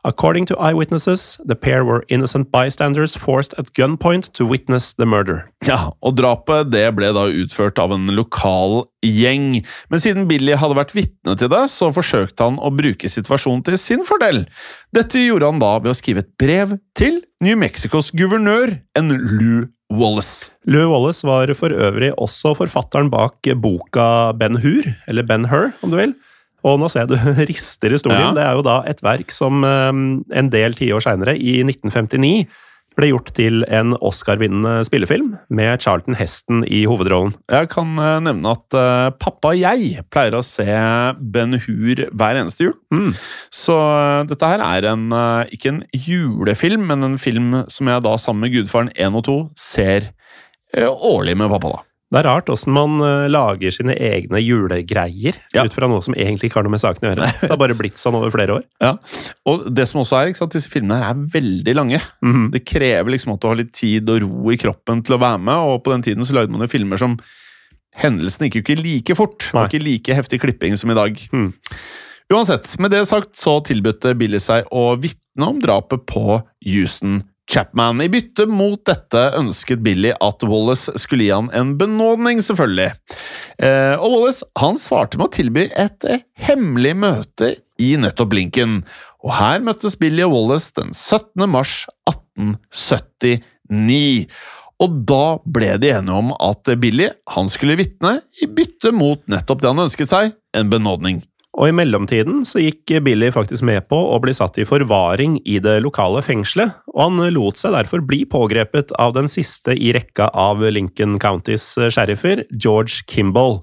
According 0.03 0.47
to 0.47 0.57
eyewitnesses, 0.57 1.39
the 1.45 1.55
pair 1.55 1.85
were 1.85 2.03
innocent 2.09 2.51
bystanders 2.51 3.15
forced 3.15 3.53
at 3.59 3.73
gunpoint 3.73 4.33
to 4.33 4.47
witness 4.47 4.93
the 4.93 5.05
murder. 5.05 5.51
Ja, 5.61 5.91
og 6.01 6.15
drapet 6.17 6.71
det 6.73 6.87
ble 6.97 7.11
da 7.13 7.27
utført 7.29 7.77
av 7.77 7.93
en 7.93 8.09
lokal 8.09 8.87
gjeng. 9.05 9.59
Men 9.93 10.01
siden 10.01 10.25
Billy 10.25 10.55
hadde 10.57 10.79
vært 10.79 10.95
vitne 10.97 11.35
til 11.37 11.51
det, 11.53 11.67
så 11.69 11.91
forsøkte 11.93 12.47
han 12.49 12.57
å 12.57 12.73
bruke 12.73 13.11
situasjonen 13.13 13.61
til 13.67 13.77
sin 13.77 14.01
fordel. 14.07 14.47
Dette 14.89 15.21
gjorde 15.21 15.53
han 15.53 15.61
da 15.61 15.75
ved 15.77 15.93
å 15.93 15.97
skrive 15.99 16.25
et 16.25 16.33
brev 16.41 16.79
til 16.97 17.21
New 17.45 17.61
Mexicos 17.61 18.09
guvernør, 18.17 18.79
en 18.97 19.13
Lou 19.13 19.67
Wallace. 19.91 20.49
Lou 20.71 20.87
Wallace 20.91 21.27
var 21.27 21.51
for 21.57 21.73
øvrig 21.75 22.11
også 22.15 22.53
forfatteren 22.57 23.11
bak 23.11 23.49
boka 23.59 24.31
Ben 24.39 24.59
Hur, 24.63 24.87
eller 25.07 25.27
Ben 25.27 25.47
Hur, 25.51 25.71
om 25.83 25.91
du 25.91 25.97
vil. 25.99 26.15
Og 26.67 26.77
nå 26.79 26.89
ser 26.93 27.05
jeg 27.05 27.11
du 27.11 27.45
rister 27.49 27.93
i 27.93 27.99
stolen. 27.99 28.31
Ja. 28.31 28.33
Det 28.37 28.43
er 28.45 28.57
jo 28.57 28.65
da 28.65 28.81
et 28.89 29.01
verk 29.05 29.33
som 29.33 29.65
eh, 29.67 29.91
en 30.37 30.51
del 30.53 30.77
tiår 30.77 31.03
seinere, 31.03 31.35
i 31.35 31.59
1959, 31.65 32.45
ble 32.97 33.11
gjort 33.11 33.31
til 33.37 33.63
en 33.71 33.93
Oscar-vinnende 34.03 34.81
spillefilm 34.87 35.35
med 35.53 35.83
Charlton 35.83 36.17
Heston 36.19 36.63
i 36.67 36.83
hovedrollen. 36.89 37.33
Jeg 37.51 37.69
kan 37.73 37.93
eh, 38.01 38.19
nevne 38.27 38.55
at 38.55 38.77
uh, 38.77 39.11
pappa 39.15 39.53
og 39.53 39.61
jeg 39.61 40.03
pleier 40.13 40.37
å 40.37 40.43
se 40.45 40.67
Ben 41.33 41.57
Hur 41.65 42.03
hver 42.09 42.39
eneste 42.39 42.67
jul. 42.67 42.75
Mm. 42.93 43.13
Så 43.53 43.77
uh, 43.77 44.23
dette 44.27 44.51
her 44.53 44.63
er 44.65 44.89
en, 44.91 45.07
uh, 45.15 45.47
ikke 45.53 45.75
en 45.75 45.83
julefilm, 45.95 46.85
men 46.91 47.07
en 47.07 47.21
film 47.21 47.53
som 47.71 47.91
jeg 47.91 48.05
da 48.07 48.17
sammen 48.19 48.45
med 48.45 48.55
Gudfaren 48.57 48.91
1 48.95 49.21
og 49.21 49.27
2 49.29 49.39
ser 49.59 50.11
årlig 50.81 51.35
med 51.35 51.51
pappa. 51.51 51.73
da. 51.73 51.90
Det 52.11 52.19
er 52.19 52.25
rart 52.27 52.49
åssen 52.51 52.73
man 52.75 52.97
eh, 53.07 53.29
lager 53.31 53.71
sine 53.71 53.93
egne 53.95 54.41
julegreier 54.43 55.37
Ja. 55.55 55.63
ut 55.63 55.71
fra 55.73 55.87
noe 55.87 56.01
som 56.03 56.13
egentlig 56.13 56.49
ikke 56.49 56.59
har 56.59 56.65
noe 56.67 56.73
med 56.75 56.81
saken 56.83 57.07
å 57.07 57.11
gjøre. 57.13 57.29
Det 57.39 57.49
har 57.53 57.59
bare 57.61 57.77
blitt 57.79 58.01
sånn 58.01 58.17
over 58.19 58.33
flere 58.33 58.57
år. 58.59 58.65
Ja, 58.83 58.97
og 59.47 59.63
det 59.73 59.85
som 59.87 60.01
også 60.03 60.17
er, 60.19 60.31
ikke 60.33 60.41
sant, 60.43 60.51
disse 60.57 60.69
filmene 60.73 60.99
her 60.99 61.13
er 61.13 61.21
veldig 61.37 61.75
lange. 61.79 62.01
Mhm. 62.21 62.49
Det 62.51 62.65
krever 62.67 63.15
liksom 63.15 63.33
at 63.37 63.39
du 63.41 63.47
har 63.47 63.55
litt 63.61 63.71
tid 63.77 64.11
og 64.11 64.21
ro 64.25 64.51
i 64.51 64.59
kroppen 64.59 65.03
til 65.07 65.15
å 65.15 65.21
være 65.23 65.39
med, 65.39 65.55
og 65.71 65.83
på 65.85 65.93
den 65.95 66.03
tiden 66.09 66.27
så 66.27 66.35
lagde 66.35 66.51
man 66.51 66.61
jo 66.67 66.71
filmer 66.73 66.99
som 66.99 67.15
Hendelsene 67.91 68.47
gikk 68.47 68.55
jo 68.55 68.61
ikke 68.63 68.79
like 68.83 69.15
fort. 69.19 69.49
Nei. 69.53 69.65
Og 69.65 69.71
ikke 69.73 69.83
like 69.83 70.15
heftig 70.15 70.39
klipping 70.39 70.77
som 70.79 70.91
i 70.93 70.95
dag. 70.95 71.17
Mm. 71.35 71.49
Uansett, 72.31 72.69
med 72.79 72.93
det 72.93 73.01
sagt 73.09 73.35
så 73.35 73.57
tilbød 73.67 74.05
Billy 74.19 74.39
seg 74.39 74.69
å 74.71 74.93
vitne 74.95 75.49
om 75.51 75.59
drapet 75.59 76.05
på 76.07 76.37
Houston 76.71 77.17
Chapman. 77.51 78.01
I 78.01 78.07
bytte 78.11 78.45
mot 78.47 78.79
dette 78.87 79.21
ønsket 79.37 79.81
Billy 79.83 80.13
at 80.23 80.43
Wallace 80.47 80.93
skulle 81.01 81.25
gi 81.27 81.33
han 81.33 81.49
en 81.57 81.73
benådning, 81.79 82.39
selvfølgelig. 82.45 82.91
Eh, 83.59 83.95
og 83.97 84.13
Wallace 84.13 84.45
han 84.61 84.79
svarte 84.79 85.19
med 85.19 85.27
å 85.27 85.35
tilby 85.35 85.63
et 85.69 86.07
eh, 86.07 86.23
hemmelig 86.39 86.95
møte 87.03 87.47
i 87.81 87.97
nettopp 87.99 88.33
Lincoln. 88.37 88.75
Og 89.25 89.31
her 89.35 89.59
møttes 89.65 89.97
Billy 89.99 90.23
og 90.25 90.33
Wallace 90.35 90.69
den 90.79 90.89
17. 90.95 91.49
mars 91.51 91.73
1879. 92.09 94.27
Og 94.81 94.89
da 95.09 95.25
ble 95.45 95.75
de 95.81 95.91
enige 95.93 96.21
om 96.23 96.29
at 96.39 96.63
Billy 96.81 97.07
han 97.35 97.47
skulle 97.53 97.77
vitne 97.77 98.11
i 98.41 98.45
bytte 98.49 98.89
mot 98.95 99.21
nettopp 99.29 99.61
det 99.61 99.69
han 99.69 99.85
ønsket 99.85 100.09
seg, 100.09 100.31
en 100.57 100.71
benådning. 100.71 101.21
Og 101.59 101.67
i 101.67 101.73
mellomtiden 101.75 102.45
så 102.47 102.61
gikk 102.63 102.93
Billy 103.03 103.27
faktisk 103.33 103.65
med 103.67 103.83
på 103.91 103.97
å 104.13 104.19
bli 104.23 104.31
satt 104.35 104.55
i 104.61 104.65
forvaring 104.67 105.35
i 105.43 105.57
det 105.63 105.81
lokale 105.83 106.21
fengselet, 106.23 106.77
og 106.93 107.01
han 107.03 107.33
lot 107.35 107.59
seg 107.59 107.75
derfor 107.75 108.03
bli 108.07 108.23
pågrepet 108.29 108.93
av 109.01 109.17
den 109.17 109.27
siste 109.31 109.75
i 109.75 109.91
rekka 109.95 110.29
av 110.31 110.63
Lincoln 110.63 111.19
Countys 111.19 111.73
sheriffer, 111.91 112.45
George 112.55 113.03
Kimball. 113.11 113.59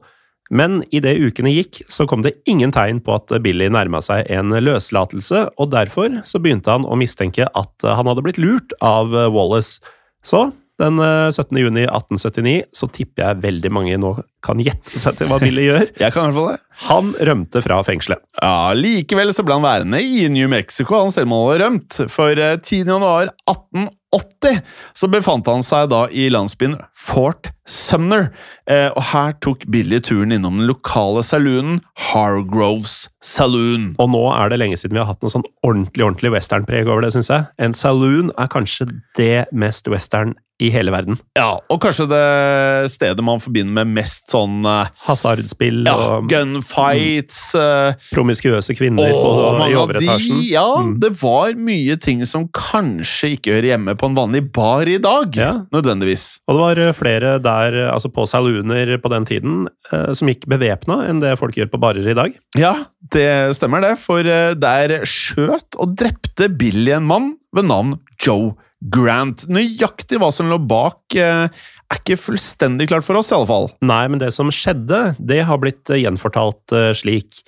Men 0.52 0.82
idet 0.92 1.16
ukene 1.20 1.52
gikk, 1.52 1.80
så 1.92 2.04
kom 2.08 2.22
det 2.24 2.36
ingen 2.48 2.72
tegn 2.72 3.00
på 3.04 3.16
at 3.16 3.32
Billy 3.44 3.70
nærma 3.72 4.00
seg 4.04 4.28
en 4.32 4.52
løslatelse, 4.52 5.46
og 5.56 5.72
derfor 5.72 6.20
så 6.28 6.40
begynte 6.44 6.72
han 6.72 6.84
å 6.88 6.96
mistenke 7.00 7.48
at 7.48 7.88
han 7.88 8.08
hadde 8.08 8.24
blitt 8.24 8.40
lurt 8.40 8.76
av 8.84 9.16
Wallace. 9.32 9.80
Så 10.24 10.50
den 10.78 10.98
17. 10.98 11.58
juni 11.58 11.84
1879 11.86 12.62
så 12.76 12.88
tipper 12.92 13.24
jeg 13.24 13.42
veldig 13.44 13.72
mange 13.74 13.98
nå 14.00 14.14
kan 14.44 14.60
gjette 14.62 15.00
seg 15.00 15.18
til 15.18 15.30
hva 15.30 15.40
Billy 15.42 15.66
gjør. 15.66 15.86
Jeg 16.02 16.14
kan 16.14 16.28
i 16.28 16.30
hvert 16.30 16.38
fall 16.38 16.50
det. 16.52 16.58
Han 16.86 17.12
rømte 17.30 17.62
fra 17.64 17.80
fengselet. 17.86 18.22
Ja, 18.38 18.70
Likevel 18.76 19.34
så 19.34 19.44
ble 19.46 19.58
han 19.58 19.66
værende 19.66 19.98
i 19.98 20.28
New 20.30 20.46
Mexico. 20.50 21.00
Han 21.02 21.14
selv 21.14 21.32
må 21.32 21.42
ha 21.48 21.58
rømt. 21.58 22.04
For 22.12 22.38
10. 22.38 22.84
januar 22.86 23.32
1880 23.50 24.62
så 24.96 25.10
befant 25.10 25.50
han 25.50 25.66
seg 25.66 25.90
da 25.90 26.04
i 26.14 26.28
landsbyen 26.30 26.78
Fort 26.96 27.50
Sumner. 27.68 28.30
Eh, 28.70 28.86
og 28.94 29.02
her 29.10 29.34
tok 29.42 29.66
Billy 29.74 29.98
turen 30.04 30.32
innom 30.36 30.62
den 30.62 30.70
lokale 30.70 31.26
saloonen 31.26 31.82
Hargroves 32.12 33.08
Saloon. 33.18 33.90
Og 33.98 34.12
nå 34.14 34.24
er 34.36 34.54
det 34.54 34.62
lenge 34.62 34.78
siden 34.78 34.96
vi 34.96 35.02
har 35.02 35.10
hatt 35.10 35.24
noe 35.24 35.34
sånn 35.34 35.46
ordentlig 35.66 36.06
ordentlig 36.06 36.36
westernpreg 36.38 36.86
over 36.86 37.04
det, 37.04 37.16
syns 37.16 37.32
jeg. 37.34 37.50
En 37.58 37.74
saloon 37.76 38.30
er 38.38 38.54
kanskje 38.54 38.92
det 39.18 39.48
mest 39.50 39.90
western 39.90 40.38
i 40.58 40.70
hele 40.74 40.90
verden. 40.90 41.18
Ja, 41.38 41.60
og 41.70 41.78
kanskje 41.84 42.08
det 42.10 42.90
stedet 42.90 43.22
man 43.24 43.38
forbinder 43.42 43.84
med 43.84 43.92
mest 44.00 44.30
sånn 44.32 44.64
uh, 44.66 44.88
Hasardspill 45.06 45.84
ja, 45.86 45.94
og 45.94 46.28
gunfights 46.30 47.44
Mm, 47.58 47.94
promiskuøse 48.12 48.74
kvinner 48.76 49.10
på, 49.12 49.30
mange 49.58 49.72
i 49.72 49.76
overetasjen. 49.78 50.40
De, 50.42 50.48
ja, 50.52 50.64
Mm. 50.78 50.98
det 51.00 51.10
var 51.20 51.54
mye 51.58 51.96
ting 52.00 52.24
som 52.26 52.46
kanskje 52.54 53.32
ikke 53.36 53.54
hører 53.54 53.68
hjemme 53.72 53.94
på 53.98 54.06
en 54.08 54.16
vanlig 54.16 54.42
bar 54.54 54.88
i 54.88 54.98
dag. 55.02 55.34
Ja. 55.36 55.52
Nødvendigvis. 55.74 56.40
Og 56.48 56.56
det 56.56 56.62
var 56.64 56.80
eh, 56.82 56.92
flere 56.96 57.32
der, 57.42 57.74
eh, 57.84 57.92
altså 57.92 58.10
på 58.12 58.26
salooner 58.28 58.94
på 59.02 59.10
den 59.12 59.26
tiden, 59.28 59.68
eh, 59.92 60.12
som 60.14 60.28
gikk 60.30 60.46
bevæpna 60.50 61.00
enn 61.08 61.20
det 61.22 61.36
folk 61.40 61.56
gjør 61.58 61.70
på 61.72 61.80
barer 61.82 62.06
i 62.08 62.16
dag. 62.18 62.36
Ja, 62.58 62.74
det 63.14 63.56
stemmer 63.58 63.82
det, 63.84 63.94
for 64.02 64.22
der 64.22 64.98
skjøt 65.08 65.78
og 65.78 65.96
drepte 65.98 66.48
Billy 66.58 66.92
en 66.96 67.08
mann 67.08 67.36
ved 67.54 67.68
navn 67.70 67.96
Joe 68.20 68.54
Grant. 68.86 69.42
Nøyaktig 69.50 70.20
hva 70.22 70.30
som 70.34 70.50
lå 70.50 70.58
bak, 70.70 71.00
uh, 71.18 71.48
er 71.50 71.98
ikke 71.98 72.18
fullstendig 72.20 72.88
klart 72.92 73.06
for 73.06 73.18
oss, 73.18 73.32
i 73.32 73.36
alle 73.36 73.50
fall. 73.50 73.70
Nei, 73.82 74.04
men 74.10 74.22
det 74.22 74.30
som 74.36 74.52
skjedde, 74.54 75.16
det 75.18 75.42
har 75.48 75.58
blitt 75.62 75.90
eh, 75.90 76.02
gjenfortalt 76.04 76.74
eh, 76.76 76.92
slik. 76.94 77.42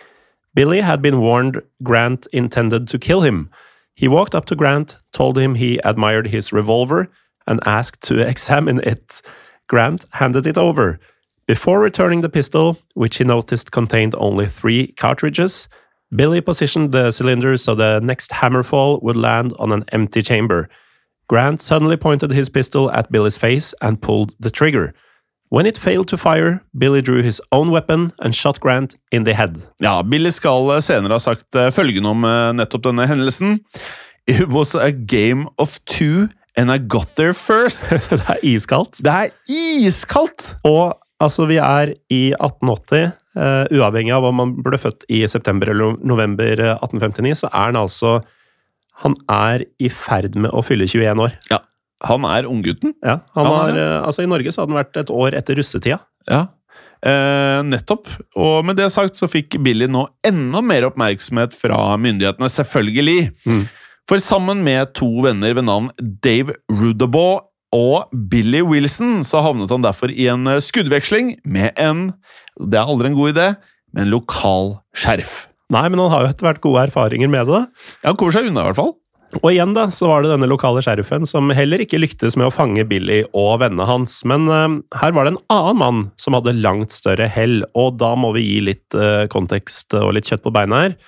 Billy 0.55 0.81
had 0.81 1.03
been 1.03 1.21
warned 1.21 1.61
Grant 1.85 2.27
intended 2.33 2.89
to 2.89 2.99
kill 2.99 3.23
him. 3.23 3.49
He 3.95 4.09
walked 4.09 4.35
up 4.35 4.47
to 4.47 4.57
Grant, 4.57 4.97
told 5.13 5.39
him 5.39 5.55
he 5.55 5.79
admired 5.85 6.29
his 6.29 6.53
revolver, 6.53 7.09
and 7.47 7.61
asked 7.67 8.03
to 8.09 8.19
examine 8.19 8.81
it. 8.81 9.23
Grant 9.69 10.07
handed 10.13 10.47
it 10.47 10.59
over. 10.59 10.99
Before 11.47 11.81
returning 11.81 12.23
the 12.23 12.29
pistol, 12.29 12.79
which 12.95 13.19
he 13.19 13.25
noticed 13.25 13.73
contained 13.73 14.15
only 14.19 14.47
three 14.47 14.89
cartridges, 14.93 15.69
Billy 16.15 16.41
positioned 16.41 16.93
the 16.93 17.11
cylinder 17.11 17.57
so 17.57 17.75
the 17.75 18.01
next 18.01 18.31
hammerfall 18.31 19.03
would 19.03 19.17
land 19.17 19.53
on 19.59 19.71
an 19.71 19.85
empty 19.93 20.23
chamber. 20.23 20.69
Grant 21.31 21.63
suddenly 21.63 21.97
pointed 21.97 22.33
his 22.33 22.51
pistol 22.51 22.91
at 22.91 23.13
Billy's 23.13 23.39
face 23.39 23.73
and 23.81 24.03
pulled 24.03 24.35
the 24.41 24.51
trigger. 24.51 24.93
When 25.51 25.65
it 25.65 25.79
failed 25.79 26.09
to 26.09 26.17
fire, 26.17 26.61
Billy 26.77 27.03
drew 27.03 27.23
his 27.23 27.41
own 27.53 27.71
weapon 27.71 28.13
and 28.19 28.35
shot 28.35 28.59
Grant 28.59 28.97
in 29.13 29.23
the 29.23 29.35
head. 29.35 29.57
Ja, 29.81 30.03
Billy 30.03 30.31
skal 30.31 30.73
eh, 30.75 30.81
senere 30.83 31.15
ha 31.15 31.23
sagt 31.23 31.55
eh, 31.55 31.71
følgende 31.71 32.11
om 32.11 32.27
eh, 32.27 32.51
nettopp 32.59 32.83
denne 32.89 33.07
hendelsen. 33.07 33.61
It 34.27 34.49
was 34.49 34.75
a 34.75 34.91
game 34.91 35.47
of 35.59 35.79
two, 35.87 36.29
and 36.57 36.71
I 36.71 36.79
got 36.79 37.15
there 37.15 37.33
first. 37.33 37.87
Det 38.11 38.21
er 38.27 38.43
iskaldt. 38.43 38.99
Det 38.99 39.15
er 39.15 39.31
iskaldt! 39.47 40.57
Og 40.67 40.99
altså, 41.23 41.47
vi 41.47 41.63
er 41.63 41.95
i 42.11 42.25
1880. 42.35 43.15
Uh, 43.39 43.63
uavhengig 43.71 44.11
av 44.11 44.25
om 44.27 44.35
man 44.35 44.57
ble 44.59 44.79
født 44.83 45.05
i 45.07 45.23
september 45.31 45.71
eller 45.71 45.95
november 46.03 46.59
eh, 46.59 46.75
1859, 46.83 47.45
så 47.45 47.51
er 47.53 47.69
han 47.69 47.79
altså 47.79 48.17
Han 49.05 49.17
er 49.33 49.65
i 49.81 49.91
ferd 49.93 50.37
med 50.37 50.53
å 50.53 50.63
fylle 50.65 50.89
21 50.89 51.25
år. 51.25 51.35
Ja, 51.51 51.61
han 52.09 52.25
er 52.29 52.49
unggutten. 52.49 52.95
Ja, 53.05 53.21
han 53.37 53.47
Han 53.47 53.53
er 53.53 53.61
har, 53.61 53.79
eh, 53.81 54.07
altså 54.07 54.25
I 54.25 54.31
Norge 54.31 54.53
så 54.53 54.63
hadde 54.63 54.75
han 54.75 54.83
vært 54.85 55.01
et 55.01 55.13
år 55.13 55.37
etter 55.37 55.57
russetida. 55.57 56.01
Ja. 56.29 56.47
Eh, 57.01 57.61
nettopp. 57.65 58.09
Og 58.37 58.65
med 58.65 58.77
det 58.77 58.91
sagt 58.93 59.17
så 59.17 59.29
fikk 59.31 59.57
Billy 59.65 59.89
nå 59.89 60.07
enda 60.27 60.61
mer 60.61 60.89
oppmerksomhet 60.91 61.57
fra 61.57 61.97
myndighetene, 61.97 62.49
selvfølgelig. 62.53 63.31
Mm. 63.47 63.63
For 64.11 64.21
sammen 64.21 64.65
med 64.67 64.93
to 64.99 65.09
venner 65.25 65.55
ved 65.55 65.69
navn 65.69 65.91
Dave 65.99 66.57
Rudabaugh 66.69 67.47
og 67.73 68.11
Billy 68.31 68.61
Wilson, 68.67 69.21
så 69.25 69.45
havnet 69.45 69.71
han 69.71 69.85
derfor 69.85 70.11
i 70.11 70.27
en 70.33 70.49
eh, 70.51 70.61
skuddveksling 70.61 71.39
med 71.45 71.73
en 71.79 72.11
Det 72.61 72.77
er 72.77 72.89
aldri 72.91 73.09
en 73.09 73.17
god 73.17 73.33
idé, 73.33 73.47
med 73.95 74.05
en 74.05 74.13
lokal 74.13 74.75
sheriff. 74.93 75.47
Nei, 75.71 75.87
men 75.89 76.03
han 76.03 76.11
har 76.13 76.25
jo 76.25 76.33
etter 76.33 76.49
hvert 76.49 76.65
gode 76.65 76.89
erfaringer 76.89 77.31
med 77.31 77.47
det. 77.51 77.63
Ja, 78.03 78.11
Han 78.11 78.19
kommer 78.19 78.35
seg 78.35 78.51
unna, 78.51 78.65
i 78.65 78.71
hvert 78.71 78.81
fall. 78.81 78.97
Og 79.39 79.53
igjen 79.53 79.77
da, 79.77 79.85
så 79.95 80.09
var 80.11 80.25
det 80.25 80.33
denne 80.33 80.49
lokale 80.51 80.83
sheriffen 80.83 81.23
som 81.29 81.53
heller 81.55 81.85
ikke 81.85 82.01
lyktes 82.01 82.35
med 82.39 82.49
å 82.49 82.55
fange 82.55 82.83
Billy 82.91 83.21
og 83.31 83.61
vennene 83.63 83.87
hans, 83.87 84.17
men 84.27 84.49
uh, 84.51 84.81
her 84.99 85.15
var 85.15 85.27
det 85.27 85.37
en 85.37 85.45
annen 85.55 85.79
mann 85.79 86.01
som 86.19 86.35
hadde 86.35 86.57
langt 86.59 86.91
større 86.91 87.29
hell, 87.31 87.61
og 87.79 88.01
da 88.03 88.17
må 88.19 88.33
vi 88.35 88.43
gi 88.43 88.59
litt 88.73 88.99
uh, 88.99 89.31
kontekst 89.31 89.95
og 89.95 90.17
litt 90.17 90.27
kjøtt 90.27 90.43
på 90.43 90.55
beina 90.55 90.83
her. 90.83 90.99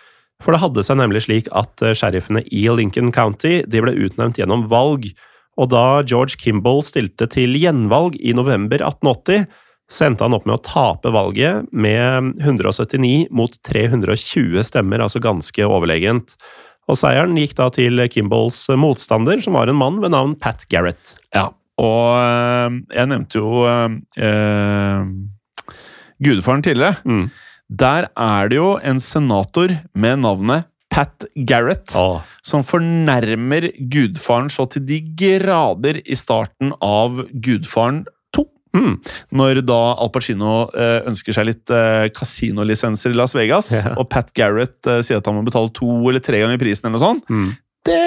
For 0.43 0.55
det 0.55 0.63
hadde 0.63 0.87
seg 0.87 1.01
nemlig 1.03 1.25
slik 1.27 1.51
at 1.51 1.83
uh, 1.83 1.91
sheriffene 1.99 2.45
i 2.47 2.63
Lincoln 2.71 3.11
County 3.15 3.59
de 3.67 3.83
ble 3.83 3.97
utnevnt 4.07 4.39
gjennom 4.39 4.69
valg, 4.71 5.11
og 5.59 5.73
da 5.75 5.85
George 6.07 6.39
Kimball 6.39 6.81
stilte 6.87 7.27
til 7.31 7.59
gjenvalg 7.59 8.15
i 8.23 8.37
november 8.39 8.87
1880, 8.87 9.51
så 9.93 10.07
endte 10.09 10.25
han 10.25 10.35
opp 10.37 10.47
med 10.49 10.57
å 10.57 10.65
tape 10.65 11.13
valget 11.13 11.69
med 11.71 12.33
179 12.41 13.29
mot 13.35 13.57
320 13.69 14.65
stemmer, 14.65 15.05
altså 15.05 15.21
ganske 15.23 15.67
overlegent. 15.69 16.37
Og 16.91 16.99
seieren 16.99 17.37
gikk 17.39 17.55
da 17.59 17.69
til 17.73 18.01
Kimballs 18.11 18.65
motstander, 18.81 19.43
som 19.45 19.59
var 19.59 19.71
en 19.71 19.79
mann 19.79 20.01
ved 20.03 20.15
navn 20.15 20.35
Pat 20.41 20.65
Garrett. 20.73 21.19
Ja, 21.37 21.51
og 21.81 22.09
eh, 22.17 22.81
jeg 22.97 23.11
nevnte 23.13 23.43
jo 23.43 23.63
eh, 23.69 24.01
eh, 24.25 25.77
gudfaren 26.25 26.65
tidligere. 26.65 26.99
Mm. 27.05 27.29
Der 27.73 28.09
er 28.11 28.51
det 28.51 28.59
jo 28.59 28.75
en 28.85 29.01
senator 29.01 29.77
med 29.93 30.25
navnet 30.25 30.69
Pat 30.93 31.25
Garrett 31.49 31.89
som 32.45 32.65
fornærmer 32.69 33.71
gudfaren 33.93 34.51
så 34.53 34.67
til 34.69 34.85
de 34.85 34.99
grader 35.17 36.03
i 36.05 36.19
starten 36.19 36.75
av 36.85 37.23
Gudfaren 37.33 38.03
2. 38.05 38.19
Mm. 38.75 38.95
Når 39.37 39.61
da 39.69 39.81
Al 40.01 40.11
Pacino 40.15 40.71
eh, 40.73 41.01
ønsker 41.11 41.35
seg 41.37 41.47
litt 41.51 41.71
eh, 41.71 42.09
kasinolisenser 42.17 43.13
i 43.13 43.19
Las 43.19 43.35
Vegas, 43.37 43.71
Ja. 43.77 43.95
og 44.01 44.09
Pat 44.09 44.33
Garrett 44.35 44.87
eh, 44.89 45.03
sier 45.05 45.19
at 45.21 45.27
han 45.29 45.37
må 45.37 45.45
betale 45.45 45.73
to 45.77 45.91
eller 46.09 46.21
tre 46.25 46.41
ganger 46.41 46.59
prisen, 46.59 46.89
eller 46.89 46.99
noe 46.99 47.07
sånt, 47.07 47.29
Mm. 47.29 47.51
det 47.85 48.01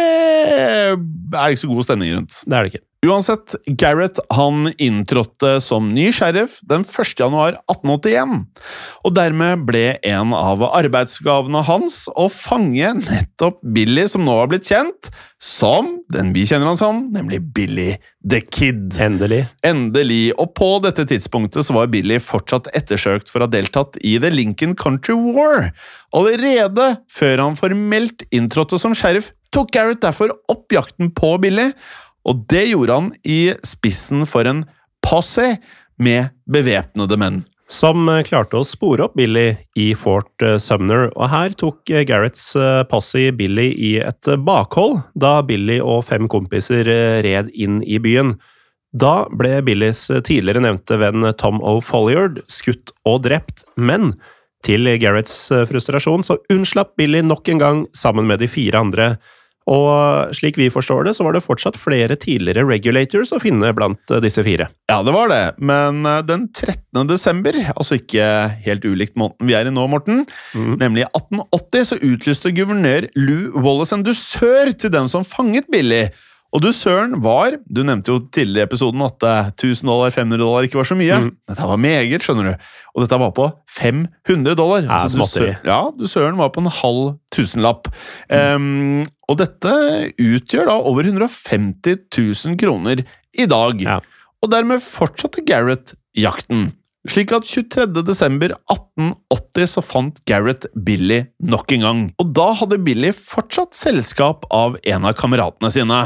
er 0.56 1.52
ikke 1.52 1.64
så 1.66 1.72
god 1.72 1.88
stemning 1.88 2.16
rundt. 2.18 2.42
Det 2.46 2.58
er 2.58 2.68
det 2.68 2.74
ikke. 2.74 2.86
Uansett, 3.06 3.54
Garrett 3.78 4.20
han 4.34 4.72
inntrådte 4.82 5.60
som 5.62 5.92
ny 5.94 6.08
sheriff 6.16 6.58
den 6.66 6.82
1. 6.82 7.12
januar 7.20 7.58
1881, 7.70 8.40
og 9.06 9.14
dermed 9.14 9.66
ble 9.68 9.84
en 10.08 10.34
av 10.34 10.64
arbeidsgavene 10.66 11.62
hans 11.68 12.06
å 12.18 12.28
fange 12.34 12.96
nettopp 13.04 13.60
Billy, 13.76 14.08
som 14.10 14.26
nå 14.26 14.40
har 14.40 14.50
blitt 14.50 14.72
kjent 14.72 15.12
som 15.46 15.92
den 16.10 16.32
vi 16.34 16.46
kjenner 16.50 16.72
han 16.72 16.80
som, 16.80 17.04
nemlig 17.14 17.42
Billy 17.54 17.92
the 18.26 18.40
Kid. 18.42 18.96
Endelig. 19.02 19.44
Endelig, 19.66 20.34
og 20.42 20.56
på 20.58 20.72
dette 20.86 21.06
tidspunktet 21.10 21.68
så 21.68 21.76
var 21.78 21.92
Billy 21.94 22.18
fortsatt 22.24 22.72
ettersøkt 22.74 23.30
for 23.30 23.44
å 23.44 23.50
ha 23.50 23.54
deltatt 23.54 24.00
i 24.02 24.16
The 24.22 24.34
Lincoln 24.34 24.74
Country 24.80 25.18
War. 25.36 25.70
Allerede 26.16 26.96
før 27.12 27.44
han 27.44 27.60
formelt 27.60 28.26
inntrådte 28.34 28.82
som 28.82 28.98
sheriff, 28.98 29.34
tok 29.56 29.72
Garrett 29.72 30.04
derfor 30.04 30.34
opp 30.52 30.74
jakten 30.76 31.12
på 31.16 31.36
Billy, 31.44 31.72
og 32.26 32.46
det 32.52 32.68
gjorde 32.72 33.00
han 33.00 33.12
i 33.24 33.40
spissen 33.64 34.26
for 34.28 34.48
en 34.50 34.64
posse 35.06 35.56
med 36.02 36.34
bevæpnede 36.52 37.20
menn. 37.22 37.44
Som 37.72 38.10
eh, 38.12 38.22
klarte 38.28 38.60
å 38.60 38.66
spore 38.68 39.08
opp 39.08 39.16
Billy 39.18 39.56
i 39.80 39.88
Fort 39.98 40.44
eh, 40.46 40.60
Sumner, 40.62 41.08
og 41.16 41.32
her 41.32 41.56
tok 41.58 41.90
Gareths 42.06 42.52
eh, 42.60 42.84
posse 42.90 43.32
Billy 43.38 43.72
i 43.74 43.96
et 44.04 44.30
bakhold 44.46 45.00
da 45.18 45.40
Billy 45.46 45.80
og 45.82 46.04
fem 46.10 46.30
kompiser 46.30 46.86
red 47.26 47.50
inn 47.54 47.80
i 47.82 47.98
byen. 48.02 48.36
Da 48.96 49.26
ble 49.34 49.58
Billys 49.66 50.06
tidligere 50.08 50.62
nevnte 50.64 51.00
venn 51.02 51.26
Tom 51.42 51.58
O'Folliard 51.66 52.38
skutt 52.52 52.94
og 53.08 53.26
drept, 53.26 53.66
men 53.76 54.14
til 54.66 54.90
Garretts 55.02 55.36
eh, 55.54 55.66
frustrasjon 55.70 56.26
så 56.26 56.40
unnslapp 56.54 56.96
Billy 57.00 57.22
nok 57.26 57.50
en 57.52 57.62
gang 57.62 57.82
sammen 57.98 58.28
med 58.30 58.42
de 58.42 58.50
fire 58.50 58.82
andre, 58.82 59.16
Og 59.72 60.34
slik 60.38 60.60
vi 60.60 60.68
forstår 60.70 61.08
det, 61.08 61.16
så 61.18 61.26
var 61.26 61.34
det 61.34 61.44
fortsatt 61.46 61.78
flere 61.80 62.18
tidligere 62.22 62.68
regulators 62.70 63.34
å 63.34 63.42
finne 63.42 63.72
blant 63.78 64.14
eh, 64.14 64.22
disse 64.22 64.44
fire. 64.46 64.70
Ja, 64.92 65.00
det 65.06 65.16
var 65.16 65.32
det, 65.32 65.42
men 65.58 66.06
eh, 66.06 66.22
den 66.28 66.48
13. 66.54 67.08
desember, 67.10 67.58
altså 67.74 67.98
ikke 67.98 68.28
helt 68.66 68.86
ulikt 68.86 69.18
måneden 69.18 69.50
vi 69.50 69.58
er 69.58 69.66
i 69.66 69.74
nå, 69.74 69.88
Morten, 69.90 70.24
nemlig 70.54 71.06
i 71.06 71.10
1880, 71.10 71.90
så 71.90 72.00
utlyste 72.06 72.54
guvernør 72.56 73.10
Lou 73.18 73.66
Wallace 73.66 73.98
en 73.98 74.06
dusør 74.06 74.72
til 74.78 74.94
den 74.94 75.10
som 75.12 75.26
fanget 75.26 75.70
Billy. 75.74 76.06
Og 76.56 76.62
du 76.64 76.70
søren 76.72 77.18
var 77.24 77.58
Du 77.68 77.82
nevnte 77.84 78.14
jo 78.14 78.22
tidligere 78.32 78.64
i 78.64 78.70
episoden 78.70 79.04
at 79.04 79.26
eh, 79.28 79.50
1000 79.52 79.90
dollar, 79.90 80.14
500 80.16 80.40
dollar 80.40 80.68
ikke 80.68 80.80
var 80.80 80.88
så 80.88 80.96
mye. 80.96 81.18
Dette 81.50 81.68
var 81.68 81.82
meget, 81.82 82.24
skjønner 82.24 82.48
du. 82.48 82.70
Og 82.96 83.04
dette 83.04 83.20
var 83.20 83.34
på 83.36 83.50
500 83.76 84.56
dollar. 84.56 84.86
Ja, 84.88 85.02
Altså, 85.04 85.28
du, 85.36 85.44
ja 85.50 85.58
ja, 85.68 85.80
dusøren 86.00 86.40
var 86.40 86.54
på 86.56 86.64
en 86.64 86.72
halv 86.72 87.18
tusenlapp. 87.36 87.92
Em, 88.32 89.04
og 89.28 89.40
dette 89.42 89.74
utgjør 90.22 90.72
da 90.72 90.78
over 90.80 91.12
150 91.12 92.08
000 92.16 92.58
kroner 92.62 93.04
i 93.36 93.50
dag. 93.52 93.84
Ja. 93.84 94.00
Og 94.40 94.52
dermed 94.54 94.84
fortsatte 94.86 95.44
Gareth 95.48 95.98
jakten. 96.16 96.70
Slik 97.06 97.30
at 97.36 97.46
23. 97.46 97.86
desember 98.02 98.56
1880 98.72 99.68
så 99.76 99.82
fant 99.86 100.22
Gareth 100.26 100.66
Billy 100.74 101.22
nok 101.38 101.70
en 101.76 101.84
gang. 101.86 102.00
Og 102.22 102.32
da 102.34 102.48
hadde 102.58 102.82
Billy 102.82 103.12
fortsatt 103.14 103.78
selskap 103.78 104.48
av 104.50 104.80
en 104.82 105.06
av 105.06 105.14
kameratene 105.20 105.70
sine. 105.74 106.00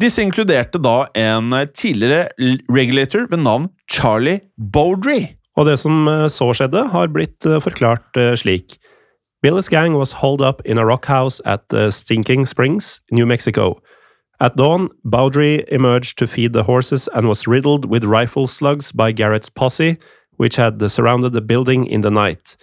Disse 0.00 0.20
inkluderte 0.20 0.80
da 0.82 1.06
en 1.16 1.54
tidligere 1.72 2.28
regulator 2.68 3.24
ved 3.30 3.46
navn 3.46 3.70
Charlie 3.88 4.42
Bowdry. 4.56 5.38
Og 5.56 5.68
det 5.68 5.78
som 5.80 6.06
eh, 6.08 6.28
så 6.32 6.52
skjedde, 6.56 6.86
har 6.92 7.12
blitt 7.12 7.44
eh, 7.48 7.60
forklart 7.60 8.16
eh, 8.16 8.34
slik. 8.36 8.78
Billy's 9.42 9.68
gang 9.68 9.96
was 9.96 10.20
holed 10.22 10.40
up 10.40 10.62
in 10.64 10.78
a 10.78 10.84
rock 10.86 11.06
house 11.06 11.42
at 11.44 11.64
Stinking 11.90 12.46
Springs, 12.46 13.00
New 13.10 13.26
Mexico. 13.26 13.80
At 14.38 14.56
dawn, 14.56 14.88
Bowdry 15.04 15.64
emerged 15.68 16.16
to 16.18 16.28
feed 16.28 16.52
the 16.52 16.62
horses 16.62 17.08
and 17.08 17.26
was 17.26 17.48
riddled 17.48 17.90
with 17.90 18.04
rifle 18.04 18.46
slugs 18.46 18.92
by 18.92 19.10
Garrett's 19.10 19.48
posse, 19.48 19.98
which 20.42 20.56
had 20.56 20.90
surrounded 20.90 21.32
the 21.32 21.40
building 21.40 21.86
in 21.86 22.00
the 22.00 22.10
night. 22.10 22.56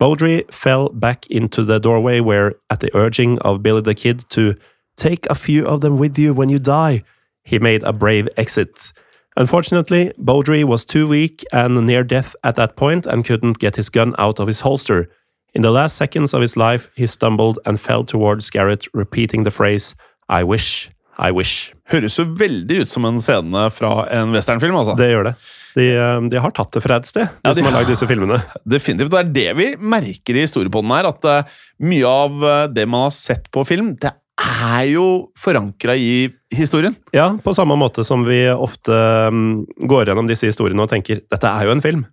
Baudry 0.00 0.42
fell 0.50 0.88
back 0.88 1.28
into 1.28 1.62
the 1.62 1.78
doorway 1.78 2.18
where, 2.18 2.56
at 2.70 2.80
the 2.80 2.90
urging 2.92 3.38
of 3.42 3.62
Billy 3.62 3.82
the 3.82 3.94
Kid 3.94 4.24
to 4.30 4.56
take 4.96 5.30
a 5.30 5.36
few 5.36 5.64
of 5.64 5.80
them 5.80 5.96
with 5.96 6.18
you 6.18 6.34
when 6.34 6.48
you 6.48 6.58
die, 6.58 7.04
he 7.44 7.60
made 7.60 7.84
a 7.84 7.92
brave 7.92 8.28
exit. 8.36 8.92
Unfortunately, 9.36 10.12
Baudry 10.18 10.64
was 10.64 10.84
too 10.84 11.06
weak 11.06 11.44
and 11.52 11.86
near 11.86 12.02
death 12.02 12.34
at 12.42 12.56
that 12.56 12.74
point 12.74 13.06
and 13.06 13.24
couldn't 13.24 13.60
get 13.60 13.76
his 13.76 13.90
gun 13.90 14.12
out 14.18 14.40
of 14.40 14.48
his 14.48 14.62
holster. 14.62 15.08
In 15.54 15.62
the 15.62 15.70
last 15.70 15.96
seconds 15.96 16.34
of 16.34 16.40
his 16.40 16.56
life, 16.56 16.90
he 16.96 17.06
stumbled 17.06 17.60
and 17.64 17.78
fell 17.78 18.02
towards 18.02 18.50
Garrett, 18.50 18.88
repeating 18.92 19.44
the 19.44 19.52
phrase, 19.52 19.94
I 20.28 20.42
wish, 20.42 20.90
I 21.16 21.30
wish. 21.30 21.72
Høres 21.92 22.18
jo 22.18 22.24
veldig 22.24 22.82
ut 22.82 22.90
som 22.90 23.04
en 23.04 23.22
scene 23.22 23.70
fra 23.70 24.08
en 24.10 24.34
westernfilm, 24.34 24.74
altså. 24.82 24.98
Det 24.98 25.12
gjør 25.12 25.30
det. 25.30 25.34
De, 25.76 25.86
eh, 25.94 26.20
de 26.30 26.40
har 26.42 26.54
tatt 26.56 26.72
det 26.74 26.82
fra 26.84 26.98
et 27.00 27.08
sted, 27.08 27.26
de, 27.28 27.42
Ja, 27.44 27.52
de 27.52 27.60
som 27.60 27.68
har 27.70 27.78
lagd 27.78 27.92
disse 27.92 28.08
filmene. 28.10 28.40
Definitivt. 28.68 29.12
Det 29.12 29.20
er 29.20 29.34
det 29.36 29.50
vi 29.58 29.68
merker 29.78 30.38
i 30.38 30.46
historiepodden 30.46 30.94
her, 30.94 31.10
at 31.12 31.28
eh, 31.30 31.60
mye 31.86 32.10
av 32.10 32.48
eh, 32.52 32.64
det 32.74 32.88
man 32.90 33.08
har 33.08 33.14
sett 33.14 33.50
på 33.54 33.64
film, 33.68 33.94
det 34.00 34.12
er 34.40 34.86
jo 34.88 35.06
forankra 35.38 35.94
i 36.00 36.30
historien. 36.56 36.96
Ja, 37.14 37.28
på 37.44 37.54
samme 37.56 37.76
måte 37.78 38.04
som 38.08 38.24
vi 38.26 38.42
ofte 38.50 38.96
mm, 39.30 39.50
går 39.90 40.10
gjennom 40.10 40.30
disse 40.30 40.48
historiene 40.48 40.86
og 40.86 40.90
tenker 40.92 41.20
dette 41.28 41.50
er 41.50 41.68
jo 41.68 41.76
en 41.76 41.84
film. 41.84 42.06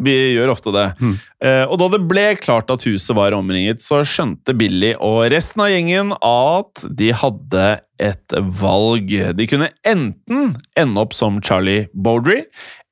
Vi 0.00 0.14
gjør 0.34 0.54
ofte 0.54 0.72
det. 0.74 0.86
Eh, 1.44 1.64
og 1.66 1.76
da 1.80 1.90
det 1.92 2.00
ble 2.08 2.26
klart 2.40 2.72
at 2.72 2.84
huset 2.88 3.16
var 3.16 3.36
omringet, 3.36 3.82
så 3.84 4.00
skjønte 4.06 4.54
Billy 4.56 4.94
og 4.96 5.26
resten 5.32 5.64
av 5.64 5.70
gjengen 5.72 6.14
at 6.16 6.84
de 6.96 7.10
hadde 7.16 7.66
et 8.00 8.36
valg. 8.60 9.12
De 9.36 9.48
kunne 9.50 9.68
enten 9.86 10.54
ende 10.80 11.02
opp 11.02 11.16
som 11.16 11.40
Charlie 11.44 11.90
Bowdry, 11.92 12.42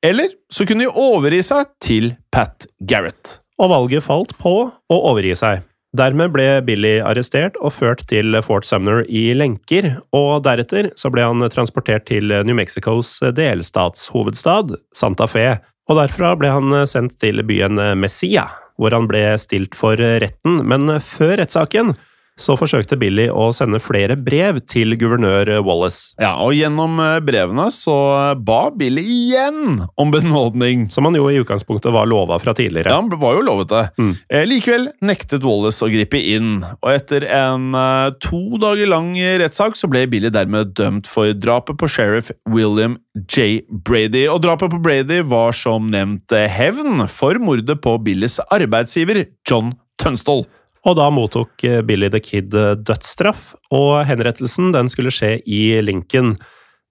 eller 0.05 0.35
så 0.53 0.67
kunne 0.69 0.85
de 0.85 0.93
overgi 0.93 1.41
seg 1.49 1.73
til 1.83 2.13
Pat 2.33 2.69
Garrett. 2.85 3.39
Og 3.59 3.73
valget 3.73 4.05
falt 4.05 4.37
på 4.39 4.53
å 4.69 5.01
overgi 5.11 5.33
seg. 5.35 5.65
Dermed 5.97 6.29
ble 6.35 6.45
Billy 6.67 6.99
arrestert 7.01 7.55
og 7.65 7.73
ført 7.73 8.03
til 8.11 8.37
Fort 8.45 8.67
Sumner 8.67 9.01
i 9.09 9.31
lenker, 9.33 9.95
og 10.13 10.43
deretter 10.45 10.91
så 10.99 11.09
ble 11.09 11.25
han 11.25 11.41
transportert 11.49 12.05
til 12.11 12.29
New 12.45 12.53
Mexicos 12.57 13.15
delstatshovedstad, 13.33 14.75
Santa 14.93 15.25
Fe, 15.25 15.47
og 15.89 15.97
derfra 15.97 16.35
ble 16.37 16.51
han 16.53 16.75
sendt 16.87 17.17
til 17.21 17.41
byen 17.47 17.81
Messia, 17.97 18.45
hvor 18.77 18.93
han 18.93 19.09
ble 19.09 19.23
stilt 19.41 19.73
for 19.77 19.97
retten, 19.97 20.61
men 20.69 20.99
før 21.01 21.39
rettssaken 21.41 21.95
så 22.39 22.55
forsøkte 22.59 22.97
Billy 22.99 23.27
å 23.29 23.49
sende 23.55 23.81
flere 23.83 24.15
brev 24.19 24.61
til 24.69 24.95
guvernør 24.99 25.51
Wallace, 25.65 26.15
Ja, 26.21 26.35
og 26.41 26.55
gjennom 26.55 26.99
eh, 27.03 27.19
brevene 27.25 27.67
så 27.73 27.95
ba 28.39 28.69
Billy 28.75 29.03
igjen 29.03 29.83
om 29.99 30.13
benådning. 30.13 30.87
som 30.91 31.05
han 31.05 31.17
jo 31.17 31.27
i 31.29 31.39
utgangspunktet 31.41 31.93
var 31.93 32.07
lova 32.09 32.39
fra 32.39 32.53
tidligere. 32.55 32.89
Ja, 32.89 32.99
han 33.01 33.09
var 33.19 33.35
jo 33.37 33.45
lovet 33.45 33.69
det. 33.73 33.83
Mm. 33.99 34.13
Eh, 34.29 34.45
likevel 34.47 34.89
nektet 35.05 35.43
Wallace 35.43 35.83
å 35.85 35.91
gripe 35.91 36.19
inn, 36.19 36.63
og 36.79 36.89
etter 36.93 37.25
en 37.27 37.73
eh, 37.75 38.11
to 38.23 38.59
dager 38.61 38.89
lang 38.89 39.13
rettssak 39.41 39.77
så 39.79 39.89
ble 39.91 40.05
Billy 40.09 40.31
dermed 40.33 40.73
dømt 40.79 41.09
for 41.09 41.33
drapet 41.35 41.79
på 41.79 41.89
sheriff 41.91 42.31
William 42.49 42.97
J. 43.27 43.61
Brady. 43.69 44.27
Og 44.31 44.41
drapet 44.45 44.71
på 44.71 44.81
Brady 44.83 45.21
var 45.27 45.55
som 45.55 45.89
nevnt 45.91 46.31
eh, 46.35 46.47
hevn 46.49 47.05
for 47.11 47.39
mordet 47.41 47.79
på 47.83 47.97
Billys 48.03 48.39
arbeidsgiver 48.49 49.25
John 49.49 49.73
Tunstall. 50.01 50.45
Og 50.87 50.95
da 50.99 51.09
mottok 51.11 51.63
eh, 51.67 51.81
Billy 51.85 52.09
the 52.11 52.21
Kid 52.23 52.55
eh, 52.55 52.77
dødsstraff, 52.77 53.53
og 53.75 54.05
henrettelsen 54.07 54.71
den 54.75 54.91
skulle 54.91 55.13
skje 55.13 55.37
i 55.43 55.79
Lincoln. 55.83 56.37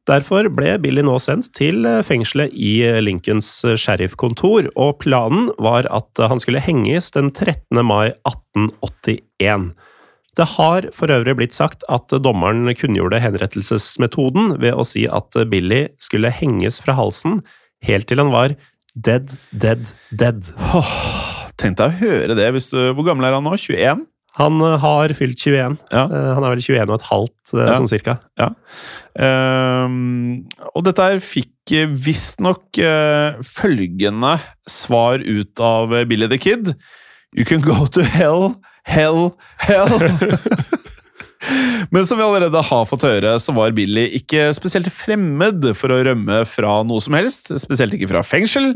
Derfor 0.08 0.48
ble 0.52 0.76
Billy 0.80 1.02
nå 1.04 1.16
sendt 1.20 1.50
til 1.56 1.88
eh, 1.88 2.02
fengselet 2.04 2.52
i 2.52 2.82
Lincolns 3.04 3.50
sheriffkontor, 3.80 4.70
og 4.76 4.98
planen 5.04 5.52
var 5.62 5.88
at 5.94 6.24
han 6.30 6.40
skulle 6.42 6.62
henges 6.64 7.12
den 7.16 7.32
13. 7.32 7.80
mai 7.84 8.10
1881. 8.28 9.70
Det 10.38 10.46
har 10.54 10.86
for 10.94 11.10
øvrig 11.10 11.34
blitt 11.40 11.56
sagt 11.56 11.82
at 11.90 12.12
dommeren 12.22 12.68
kunngjorde 12.78 13.18
henrettelsesmetoden 13.24 14.54
ved 14.62 14.76
å 14.76 14.84
si 14.86 15.08
at 15.10 15.34
Billy 15.50 15.88
skulle 16.04 16.30
henges 16.30 16.78
fra 16.84 16.94
halsen 17.00 17.40
helt 17.88 18.06
til 18.10 18.22
han 18.22 18.30
var 18.34 18.54
dead, 18.94 19.34
dead, 19.50 19.90
dead. 20.14 20.52
Tenk 21.58 21.78
deg 21.80 21.90
å 21.90 21.98
høre 22.02 22.36
det. 22.38 22.46
Hvis 22.54 22.70
du, 22.70 22.78
hvor 22.94 23.06
gammel 23.08 23.26
er 23.28 23.34
han 23.38 23.46
nå? 23.46 23.56
21? 23.58 24.04
Han 24.38 24.60
eh, 24.62 24.76
har 24.78 25.12
fylt 25.18 25.40
21. 25.42 25.78
Ja. 25.90 26.04
Eh, 26.06 26.28
Han 26.36 26.44
er 26.46 26.52
vel 26.54 26.62
21 26.62 26.92
og 26.92 26.94
et 27.00 27.06
halvt, 27.08 27.54
eh, 27.56 27.64
Ja. 27.66 27.74
sånn 27.74 27.90
cirka. 27.90 28.18
Ja. 28.38 28.52
Um, 29.18 30.44
og 30.74 30.84
dette 30.86 31.02
her 31.08 31.18
fikk 31.22 31.72
visstnok 31.90 32.78
uh, 32.80 33.34
følgende 33.44 34.36
svar 34.70 35.20
ut 35.20 35.60
av 35.60 35.90
Billy 36.08 36.28
the 36.30 36.38
Kid. 36.40 36.70
You 37.36 37.44
can 37.44 37.60
go 37.60 37.84
to 37.92 38.04
hell, 38.06 38.54
hell, 38.84 39.34
hell. 39.58 39.90
Men 41.94 42.06
som 42.06 42.18
vi 42.18 42.24
allerede 42.26 42.60
har 42.68 42.84
fått 42.88 43.06
høre, 43.06 43.34
så 43.40 43.54
var 43.56 43.74
Billy 43.76 44.06
ikke 44.18 44.48
spesielt 44.56 44.90
fremmed 44.92 45.64
for 45.78 45.94
å 45.94 46.00
rømme 46.06 46.42
fra 46.48 46.80
noe 46.86 47.02
som 47.04 47.16
helst, 47.16 47.52
spesielt 47.62 47.96
ikke 47.96 48.10
fra 48.10 48.24
fengsel. 48.26 48.70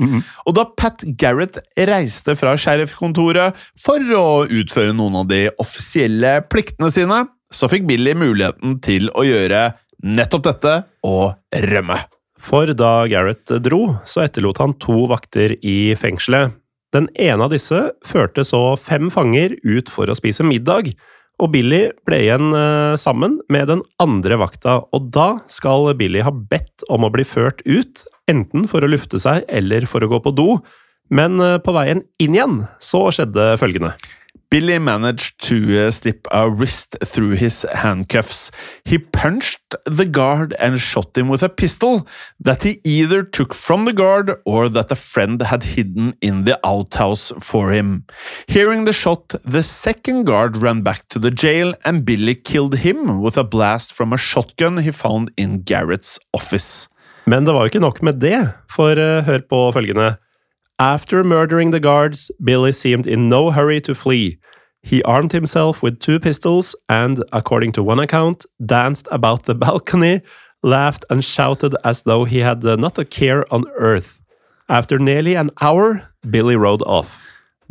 Og 0.46 0.56
da 0.56 0.64
Pat 0.78 1.04
Garrett 1.20 1.60
reiste 1.76 2.36
fra 2.38 2.54
sheriffkontoret 2.56 3.58
for 3.80 4.16
å 4.16 4.26
utføre 4.48 4.96
noen 4.96 5.22
av 5.22 5.28
de 5.32 5.44
offisielle 5.62 6.38
pliktene 6.52 6.90
sine, 6.94 7.24
så 7.52 7.68
fikk 7.68 7.84
Billy 7.88 8.14
muligheten 8.16 8.78
til 8.84 9.10
å 9.12 9.26
gjøre 9.28 9.72
nettopp 10.02 10.48
dette 10.48 10.74
og 11.06 11.36
rømme. 11.68 12.00
For 12.42 12.72
da 12.74 13.04
Garrett 13.10 13.52
dro, 13.62 13.98
så 14.08 14.24
etterlot 14.24 14.58
han 14.62 14.74
to 14.82 15.04
vakter 15.10 15.54
i 15.62 15.94
fengselet. 15.98 16.56
Den 16.92 17.06
ene 17.16 17.46
av 17.46 17.52
disse 17.54 17.78
førte 18.04 18.44
så 18.44 18.74
fem 18.76 19.08
fanger 19.12 19.54
ut 19.64 19.88
for 19.92 20.10
å 20.10 20.16
spise 20.16 20.44
middag, 20.44 20.90
og 21.42 21.50
Billy 21.50 21.88
ble 22.06 22.20
igjen 22.22 22.54
eh, 22.54 22.94
sammen 23.00 23.40
med 23.52 23.66
den 23.72 23.82
andre 24.02 24.38
vakta, 24.38 24.78
og 24.94 25.10
da 25.14 25.42
skal 25.50 25.90
Billy 25.98 26.22
ha 26.22 26.30
bedt 26.30 26.86
om 26.92 27.06
å 27.06 27.10
bli 27.12 27.26
ført 27.26 27.64
ut, 27.66 28.04
enten 28.30 28.68
for 28.70 28.84
å 28.84 28.90
lufte 28.90 29.18
seg 29.22 29.42
eller 29.50 29.88
for 29.90 30.04
å 30.04 30.10
gå 30.12 30.22
på 30.22 30.34
do, 30.38 30.48
men 31.12 31.42
eh, 31.42 31.58
på 31.62 31.74
veien 31.74 32.04
inn 32.22 32.38
igjen 32.38 32.60
så 32.82 33.08
skjedde 33.14 33.56
følgende. 33.60 33.96
Billy 34.52 34.78
managed 34.78 35.40
to 35.48 35.86
uh, 35.86 35.90
slip 35.90 36.28
a 36.30 36.50
wrist 36.50 36.94
through 37.02 37.36
his 37.36 37.64
handcuffs. 37.72 38.50
He 38.84 38.98
punched 38.98 39.74
the 39.86 40.04
guard 40.04 40.54
and 40.58 40.78
shot 40.78 41.16
him 41.16 41.30
with 41.30 41.42
a 41.42 41.48
pistol 41.48 42.06
that 42.38 42.62
he 42.62 42.78
either 42.84 43.22
took 43.22 43.54
from 43.54 43.86
the 43.86 43.94
guard 43.94 44.30
or 44.44 44.68
that 44.68 44.92
a 44.92 44.94
friend 44.94 45.40
had 45.40 45.62
hidden 45.62 46.12
in 46.20 46.44
the 46.44 46.60
outhouse 46.66 47.32
for 47.40 47.72
him. 47.72 48.04
Hearing 48.46 48.84
the 48.84 48.92
shot, 48.92 49.34
the 49.42 49.62
second 49.62 50.24
guard 50.24 50.58
ran 50.58 50.82
back 50.82 51.08
to 51.08 51.18
the 51.18 51.30
jail 51.30 51.72
and 51.86 52.04
Billy 52.04 52.34
killed 52.34 52.76
him 52.76 53.22
with 53.22 53.38
a 53.38 53.44
blast 53.44 53.94
from 53.94 54.12
a 54.12 54.18
shotgun 54.18 54.76
he 54.76 54.90
found 54.90 55.30
in 55.38 55.62
Garrett's 55.62 56.18
office. 56.34 56.90
Men 57.24 57.46
det 57.46 57.54
var 57.54 57.64
jo 57.64 57.70
ikke 57.72 57.80
nok 57.80 58.02
med 58.02 58.20
det, 58.20 58.50
for 58.68 58.98
uh, 58.98 59.24
hør 59.24 59.46
på 59.48 59.70
følgende. 59.72 60.16
After 60.82 61.22
murdering 61.22 61.70
the 61.70 61.78
guards, 61.78 62.32
Billy 62.42 62.72
seemed 62.72 63.06
in 63.06 63.28
no 63.28 63.52
hurry 63.52 63.80
to 63.82 63.94
flee. 63.94 64.38
He 64.82 65.00
armed 65.04 65.30
himself 65.30 65.80
with 65.80 66.00
two 66.00 66.18
pistols 66.18 66.74
and, 66.88 67.22
according 67.32 67.70
to 67.74 67.84
one 67.84 68.00
account, 68.00 68.44
danced 68.66 69.06
about 69.12 69.44
the 69.44 69.54
balcony, 69.66 70.22
laughed 70.64 71.04
and 71.08 71.24
shouted 71.24 71.76
as 71.84 72.02
though 72.02 72.24
he 72.24 72.38
had 72.38 72.64
uh, 72.64 72.74
not 72.74 72.98
a 72.98 73.04
care 73.04 73.44
on 73.54 73.64
earth. 73.76 74.20
After 74.68 74.98
nearly 74.98 75.36
an 75.36 75.50
hour, 75.60 76.02
Billy 76.28 76.56
rode 76.56 76.82
off. 76.82 77.20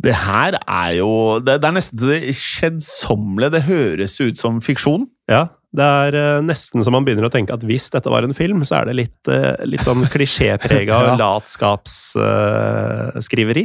Det 0.02 0.14
her 0.14 0.58
er 0.66 0.90
jo 0.96 1.38
Det, 1.38 1.60
det 1.60 1.68
er 1.68 1.72
nesten 1.76 1.98
det 1.98 2.34
kjedsommelige. 2.34 3.50
Det 3.50 3.62
høres 3.62 4.20
ut 4.20 4.38
som 4.38 4.62
fiksjon. 4.62 5.06
Ja, 5.28 5.46
det 5.72 5.84
er 5.84 6.14
eh, 6.18 6.40
nesten 6.44 6.84
så 6.84 6.90
man 6.92 7.04
begynner 7.06 7.24
å 7.28 7.32
tenke 7.32 7.54
at 7.56 7.62
hvis 7.64 7.86
dette 7.94 8.10
var 8.12 8.22
en 8.26 8.34
film, 8.36 8.60
så 8.68 8.74
er 8.80 8.84
det 8.90 8.96
litt, 8.98 9.28
eh, 9.32 9.54
litt 9.68 9.84
sånn 9.84 10.02
klisjéprega 10.12 10.96
Ja. 11.08 11.14
latskapsskriveri. 11.20 13.64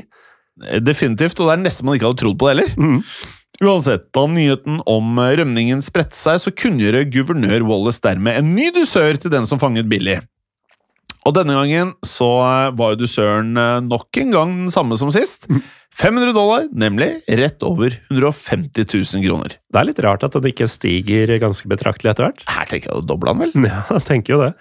Definitivt, 0.81 1.39
og 1.41 1.45
det 1.49 1.53
er 1.57 1.61
nesten 1.65 1.85
man 1.85 1.95
ikke 1.97 2.07
hadde 2.09 2.21
trodd 2.23 2.37
på 2.39 2.45
det 2.47 2.53
heller. 2.55 2.69
Mm. 2.79 3.01
Uansett, 3.67 4.03
da 4.13 4.23
nyheten 4.29 4.75
om 4.89 5.05
rømningen 5.17 5.81
spredte 5.85 6.15
seg, 6.17 6.35
så 6.41 6.49
kunngjorde 6.53 7.05
guvernør 7.13 7.61
Wallace 7.67 8.01
dermed 8.05 8.33
en 8.39 8.49
ny 8.55 8.67
dusør 8.75 9.13
til 9.21 9.31
den 9.33 9.45
som 9.49 9.59
fanget 9.61 9.89
Billy. 9.89 10.17
Og 11.27 11.33
denne 11.35 11.57
gangen 11.57 11.91
så 12.07 12.29
var 12.77 12.93
jo 12.93 13.01
dusøren 13.01 13.57
eh, 13.59 13.81
nok 13.83 14.19
en 14.21 14.31
gang 14.31 14.53
den 14.63 14.71
samme 14.71 14.95
som 14.99 15.11
sist. 15.11 15.49
500 15.97 16.31
dollar, 16.31 16.67
nemlig 16.71 17.09
rett 17.39 17.63
over 17.65 17.95
150 18.07 18.85
000 18.85 19.25
kroner. 19.25 19.57
Det 19.57 19.81
er 19.81 19.89
litt 19.89 20.01
rart 20.05 20.23
at 20.23 20.37
den 20.37 20.47
ikke 20.51 20.69
stiger 20.71 21.33
ganske 21.41 21.67
betraktelig 21.67 22.13
etter 22.13 22.29
hvert. 22.29 22.45
Her 22.47 22.69
tenker 22.69 22.91
jeg 22.91 23.01
å 23.01 23.05
doble 23.05 23.33
han 23.33 23.43
vel? 23.43 23.55
Ja, 23.67 23.83
jeg 23.97 24.07
tenker 24.07 24.37
jo 24.37 24.41
det. 24.45 24.51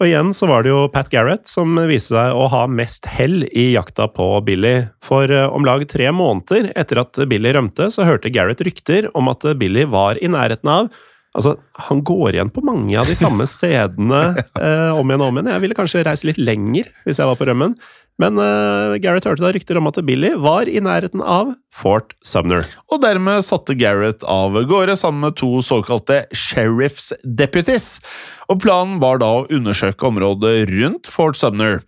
Og 0.00 0.08
igjen 0.08 0.32
så 0.36 0.48
var 0.48 0.64
det 0.64 0.72
jo 0.72 0.86
Pat 0.92 1.10
Garrett 1.12 1.48
som 1.48 1.76
viste 1.88 2.16
seg 2.16 2.36
å 2.36 2.46
ha 2.52 2.62
mest 2.68 3.04
hell 3.08 3.44
i 3.52 3.70
jakta 3.74 4.08
på 4.12 4.26
Billy. 4.44 4.74
For 5.04 5.30
eh, 5.32 5.48
om 5.48 5.64
lag 5.64 5.86
tre 5.88 6.10
måneder 6.12 6.72
etter 6.74 7.00
at 7.04 7.20
Billy 7.30 7.54
rømte, 7.56 7.88
så 7.92 8.08
hørte 8.08 8.32
Garrett 8.32 8.60
rykter 8.66 9.08
om 9.16 9.30
at 9.32 9.46
Billy 9.60 9.86
var 9.88 10.20
i 10.20 10.28
nærheten 10.32 10.72
av 10.72 10.92
Altså, 11.36 11.54
han 11.86 12.00
går 12.02 12.34
igjen 12.34 12.50
på 12.50 12.62
mange 12.66 12.96
av 12.98 13.06
de 13.06 13.14
samme 13.14 13.46
stedene 13.46 14.22
eh, 14.58 14.90
om 14.96 15.06
igjen 15.06 15.22
og 15.22 15.30
om 15.30 15.38
igjen. 15.38 15.52
Jeg 15.54 15.64
ville 15.64 15.78
kanskje 15.78 16.04
reist 16.06 16.26
litt 16.26 16.40
lenger 16.42 16.90
hvis 17.06 17.20
jeg 17.22 17.30
var 17.30 17.38
på 17.38 17.46
rømmen. 17.46 17.76
Men 18.20 18.36
eh, 18.42 18.98
Garrett 19.00 19.24
hørte 19.28 19.44
da 19.44 19.52
rykter 19.54 19.78
om 19.80 19.88
at 19.88 20.00
Billy 20.04 20.34
var 20.42 20.68
i 20.68 20.82
nærheten 20.84 21.22
av 21.22 21.54
Fort 21.72 22.12
Sumner. 22.26 22.66
Og 22.92 23.00
dermed 23.04 23.46
satte 23.46 23.76
Garrett 23.78 24.26
av 24.28 24.58
gårde 24.68 24.98
sammen 24.98 25.24
med 25.28 25.38
to 25.40 25.62
såkalte 25.64 26.24
sheriffs 26.36 27.12
deputies. 27.24 27.94
Og 28.50 28.60
planen 28.66 28.98
var 29.00 29.22
da 29.22 29.30
å 29.38 29.46
undersøke 29.48 30.10
området 30.10 30.66
rundt 30.72 31.08
Fort 31.08 31.38
Sumner. 31.40 31.80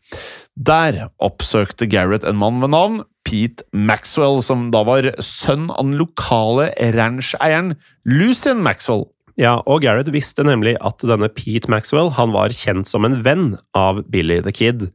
Der 0.54 1.08
oppsøkte 1.20 1.88
Garrett 1.90 2.24
en 2.28 2.38
mann 2.40 2.62
ved 2.62 2.72
navn 2.72 3.02
Pete 3.26 3.64
Maxwell, 3.72 4.40
som 4.42 4.70
da 4.74 4.82
var 4.86 5.12
sønn 5.22 5.68
av 5.70 5.86
den 5.86 5.98
lokale 6.00 6.70
rancheieren 6.96 7.74
Lucin 8.08 8.62
Maxwell. 8.64 9.06
Ja, 9.40 9.56
og 9.64 9.80
Garrett 9.84 10.10
visste 10.12 10.44
nemlig 10.44 10.74
at 10.84 11.00
denne 11.08 11.30
Pete 11.32 11.70
Maxwell 11.72 12.12
han 12.18 12.34
var 12.34 12.52
kjent 12.56 12.90
som 12.90 13.06
en 13.08 13.20
venn 13.24 13.54
av 13.76 14.02
Billy 14.12 14.42
the 14.44 14.52
Kid. 14.52 14.90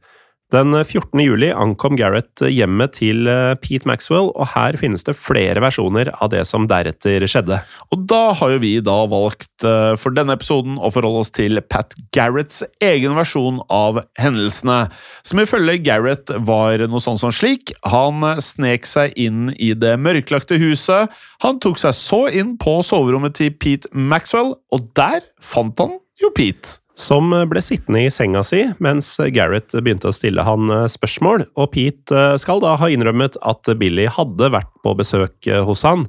Den 0.48 0.72
14. 0.72 1.20
juli 1.20 1.50
ankom 1.52 1.92
Garrett 2.00 2.40
hjemmet 2.40 2.94
til 2.96 3.28
eh, 3.28 3.50
Pete 3.60 3.84
Maxwell, 3.84 4.30
og 4.32 4.48
her 4.54 4.78
finnes 4.80 5.04
det 5.04 5.12
flere 5.20 5.60
versjoner 5.60 6.08
av 6.14 6.30
det 6.32 6.40
som 6.48 6.64
deretter 6.70 7.26
skjedde. 7.28 7.58
Og 7.92 8.06
da 8.08 8.32
har 8.38 8.54
jo 8.54 8.62
vi 8.62 8.70
da 8.80 8.94
valgt 9.12 9.66
eh, 9.68 9.92
for 10.00 10.16
denne 10.16 10.38
episoden 10.38 10.80
å 10.80 10.88
forholde 10.94 11.26
oss 11.26 11.34
til 11.36 11.60
Pat 11.68 11.92
Garretts 12.16 12.62
egen 12.80 13.12
versjon 13.18 13.60
av 13.68 14.00
hendelsene, 14.16 14.78
som 15.20 15.44
ifølge 15.44 15.82
Garrett 15.84 16.32
var 16.48 16.80
noe 16.88 17.04
sånn 17.04 17.20
som 17.20 17.34
slik. 17.34 17.76
Han 17.84 18.24
snek 18.40 18.88
seg 18.88 19.20
inn 19.20 19.52
i 19.60 19.74
det 19.76 19.98
mørklagte 20.00 20.56
huset. 20.64 21.12
Han 21.44 21.60
tok 21.60 21.76
seg 21.84 21.92
så 22.00 22.24
inn 22.32 22.56
på 22.56 22.80
soverommet 22.88 23.36
til 23.36 23.52
Pete 23.52 23.92
Maxwell, 23.92 24.54
og 24.72 24.92
der 24.96 25.28
fant 25.44 25.76
han 25.84 25.98
jo 26.24 26.32
Pete. 26.32 26.78
Som 26.98 27.30
ble 27.30 27.60
sittende 27.62 28.00
i 28.02 28.10
senga 28.10 28.40
si 28.42 28.64
mens 28.82 29.12
Garrett 29.34 29.70
begynte 29.76 30.10
å 30.10 30.14
stille 30.16 30.42
han 30.42 30.72
eh, 30.74 30.88
spørsmål, 30.90 31.46
og 31.54 31.70
Pete 31.76 32.16
eh, 32.16 32.38
skal 32.42 32.62
da 32.64 32.74
ha 32.80 32.88
innrømmet 32.90 33.38
at 33.46 33.70
Billy 33.78 34.08
hadde 34.10 34.50
vært 34.50 34.72
på 34.82 34.96
besøk 34.98 35.46
eh, 35.46 35.62
hos 35.62 35.84
han. 35.86 36.08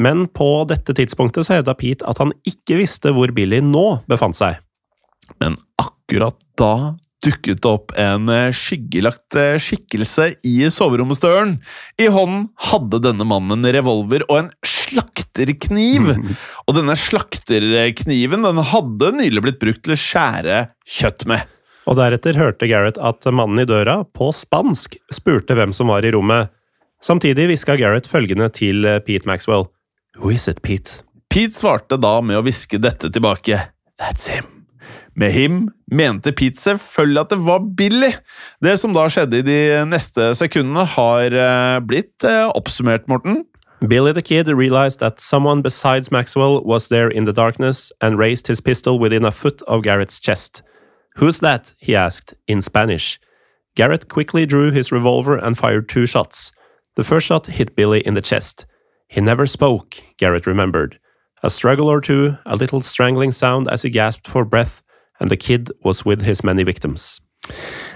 Men 0.00 0.24
på 0.32 0.64
dette 0.70 0.94
tidspunktet 0.96 1.44
så 1.44 1.58
hevda 1.58 1.76
Pete 1.76 2.08
at 2.08 2.22
han 2.22 2.32
ikke 2.48 2.78
visste 2.80 3.12
hvor 3.12 3.34
Billy 3.36 3.60
nå 3.60 4.00
befant 4.08 4.38
seg. 4.38 4.62
Men 5.42 5.58
akkurat 5.82 6.38
da 6.58 6.96
dukket 7.24 7.66
opp 7.68 7.92
en 8.00 8.28
eh, 8.32 8.50
skyggelagt 8.54 9.36
eh, 9.38 9.56
skikkelse 9.60 10.30
i 10.46 10.56
soveromsdøren. 10.72 11.58
I 12.00 12.08
hånden 12.12 12.48
hadde 12.70 13.02
denne 13.04 13.26
mannen 13.28 13.60
en 13.60 13.72
revolver 13.76 14.24
og 14.28 14.36
en 14.38 14.50
slakterkniv. 14.66 16.12
Og 16.66 16.76
denne 16.76 16.94
slakterkniven 16.98 18.46
den 18.46 18.60
hadde 18.72 19.14
nylig 19.16 19.42
blitt 19.46 19.62
brukt 19.62 19.82
til 19.86 19.96
å 19.96 19.98
skjære 19.98 20.60
kjøtt 20.98 21.26
med. 21.30 21.56
Og 21.90 21.96
deretter 21.98 22.38
hørte 22.38 22.68
Garrett 22.70 23.00
at 23.02 23.26
mannen 23.34 23.62
i 23.62 23.66
døra, 23.66 24.02
på 24.14 24.30
spansk, 24.36 24.94
spurte 25.10 25.56
hvem 25.58 25.74
som 25.74 25.90
var 25.90 26.06
i 26.06 26.12
rommet. 26.14 26.52
Samtidig 27.02 27.48
hviska 27.48 27.78
Garrett 27.80 28.08
følgende 28.10 28.50
til 28.54 28.86
eh, 28.86 29.00
Pete 29.04 29.28
Maxwell. 29.28 29.66
Who 30.20 30.30
is 30.34 30.46
it, 30.48 30.62
Pete? 30.62 31.02
Pete 31.30 31.56
svarte 31.56 31.98
da 32.00 32.18
med 32.20 32.40
å 32.40 32.46
hviske 32.46 32.80
dette 32.82 33.10
tilbake. 33.12 33.62
That's 34.00 34.30
him. 34.30 34.59
Med 35.14 35.32
him 35.32 35.68
mente 35.90 36.32
Pete 36.32 36.60
selvfølgelig 36.60 37.20
at 37.20 37.30
det 37.30 37.38
var 37.46 37.64
Billy. 37.76 38.10
Det 38.62 38.78
som 38.80 38.94
da 38.96 39.06
skjedde 39.10 39.40
i 39.40 39.46
de 39.46 39.60
neste 39.88 40.32
sekundene, 40.38 40.84
har 40.96 41.34
eh, 41.34 41.78
blitt 41.84 42.24
eh, 42.24 42.48
oppsummert, 42.54 43.08
Morten. 43.08 43.44
Billy 43.88 44.12
the 44.12 44.22
Kid 44.22 44.48
realized 44.48 45.00
that 45.00 45.20
someone 45.20 45.62
besides 45.62 46.12
Maxwell 46.12 46.62
was 46.64 46.88
there 46.88 47.08
in 47.08 47.24
the 47.24 47.32
darkness 47.32 47.90
and 48.00 48.18
raised 48.18 48.46
his 48.46 48.60
pistol 48.60 48.98
within 48.98 49.24
a 49.24 49.30
foot 49.30 49.62
of 49.62 49.82
Garrett's 49.82 50.20
chest. 50.20 50.62
Who's 51.16 51.40
that? 51.40 51.72
he 51.78 51.96
asked, 51.96 52.34
in 52.46 52.62
Spanish. 52.62 53.18
Garrett 53.74 54.08
quickly 54.08 54.46
drew 54.46 54.70
his 54.70 54.92
revolver 54.92 55.36
and 55.36 55.56
fired 55.56 55.88
two 55.88 56.06
shots. 56.06 56.52
The 56.96 57.04
first 57.04 57.26
shot 57.26 57.46
hit 57.46 57.74
Billy 57.74 58.00
in 58.00 58.14
the 58.14 58.20
chest. 58.20 58.66
He 59.08 59.20
never 59.20 59.46
spoke, 59.46 59.96
Garrett 60.18 60.46
remembered. 60.46 60.98
A 61.42 61.50
struggle 61.50 61.88
or 61.88 62.00
two, 62.00 62.36
a 62.44 62.56
little 62.56 62.82
strangling 62.82 63.32
sound 63.32 63.68
as 63.68 63.82
he 63.82 63.90
gasped 63.90 64.28
for 64.28 64.44
breath, 64.44 64.82
and 65.20 65.30
the 65.30 65.36
kid 65.36 65.70
was 65.84 66.04
with 66.04 66.22
his 66.22 66.44
many 66.44 66.64
victims. 66.64 67.20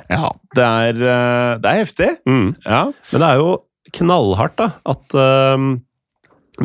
Ja, 0.08 0.32
det 0.56 0.64
er, 0.64 0.94
eh, 0.96 1.58
det 1.60 1.70
er 1.70 1.80
heftig. 1.82 2.10
Mm. 2.28 2.54
Ja. 2.64 2.84
Men 3.12 3.20
det 3.20 3.28
er 3.28 3.42
jo 3.42 3.50
knallhardt 3.94 4.56
da, 4.58 4.70
at 4.88 5.14
um, 5.54 5.84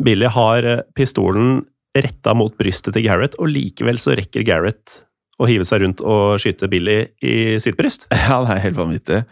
Billy 0.04 0.30
har 0.32 0.66
eh, 0.66 0.82
pistolen 0.96 1.66
retta 1.98 2.34
mot 2.38 2.56
brystet 2.58 2.96
til 2.96 3.06
Garrett, 3.06 3.36
og 3.40 3.52
likevel 3.52 4.00
så 4.02 4.16
rekker 4.18 4.46
Garrett 4.48 5.02
å 5.40 5.48
hive 5.48 5.66
seg 5.68 5.84
rundt 5.84 6.04
og 6.04 6.40
skyte 6.42 6.68
Billy 6.72 7.00
i 7.24 7.58
sitt 7.64 7.78
bryst. 7.80 8.08
ja, 8.12 8.42
det 8.46 8.56
er 8.56 8.66
helt 8.68 8.80
vanvittig. 8.80 9.24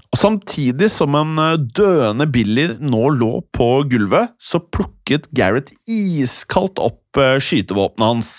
Og 0.00 0.18
Samtidig 0.18 0.88
som 0.92 1.16
en 1.18 1.40
eh, 1.40 1.58
døende 1.76 2.26
Billy 2.32 2.68
nå 2.80 3.08
lå 3.18 3.32
på 3.54 3.70
gulvet, 3.90 4.32
så 4.40 4.62
plukket 4.62 5.28
Garrett 5.36 5.72
iskaldt 5.90 6.80
opp 6.82 7.20
eh, 7.20 7.38
skytevåpenet 7.42 8.06
hans. 8.06 8.32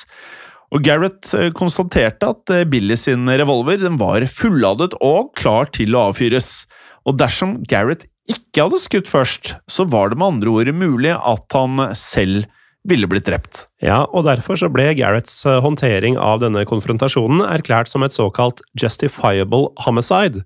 Og 0.74 0.82
Garrett 0.86 1.30
eh, 1.38 1.52
konstaterte 1.56 2.32
at 2.34 2.56
Billy 2.72 2.98
sin 3.00 3.30
revolver 3.30 3.78
den 3.82 4.00
var 4.02 4.26
fulladet 4.32 4.96
og 5.02 5.34
klar 5.40 5.70
til 5.76 5.94
å 5.94 6.10
avfyres. 6.10 6.64
Og 7.06 7.20
dersom 7.20 7.60
Garrett 7.70 8.08
ikke 8.32 8.66
hadde 8.66 8.80
skutt 8.80 9.10
først, 9.12 9.56
så 9.68 9.86
var 9.90 10.10
det 10.10 10.20
med 10.20 10.38
andre 10.38 10.54
ord 10.54 10.76
mulig 10.78 11.14
at 11.14 11.58
han 11.58 11.90
selv 11.98 12.48
ville 12.88 13.08
blitt 13.08 13.28
drept. 13.28 13.68
Ja, 13.84 14.04
og 14.12 14.26
derfor 14.28 14.60
så 14.60 14.70
ble 14.72 14.90
Garretts 14.98 15.44
eh, 15.48 15.62
håndtering 15.64 16.18
av 16.20 16.42
denne 16.44 16.66
konfrontasjonen 16.68 17.44
erklært 17.46 17.92
som 17.92 18.04
et 18.04 18.16
såkalt 18.16 18.64
justifiable 18.80 19.72
homicide. 19.86 20.44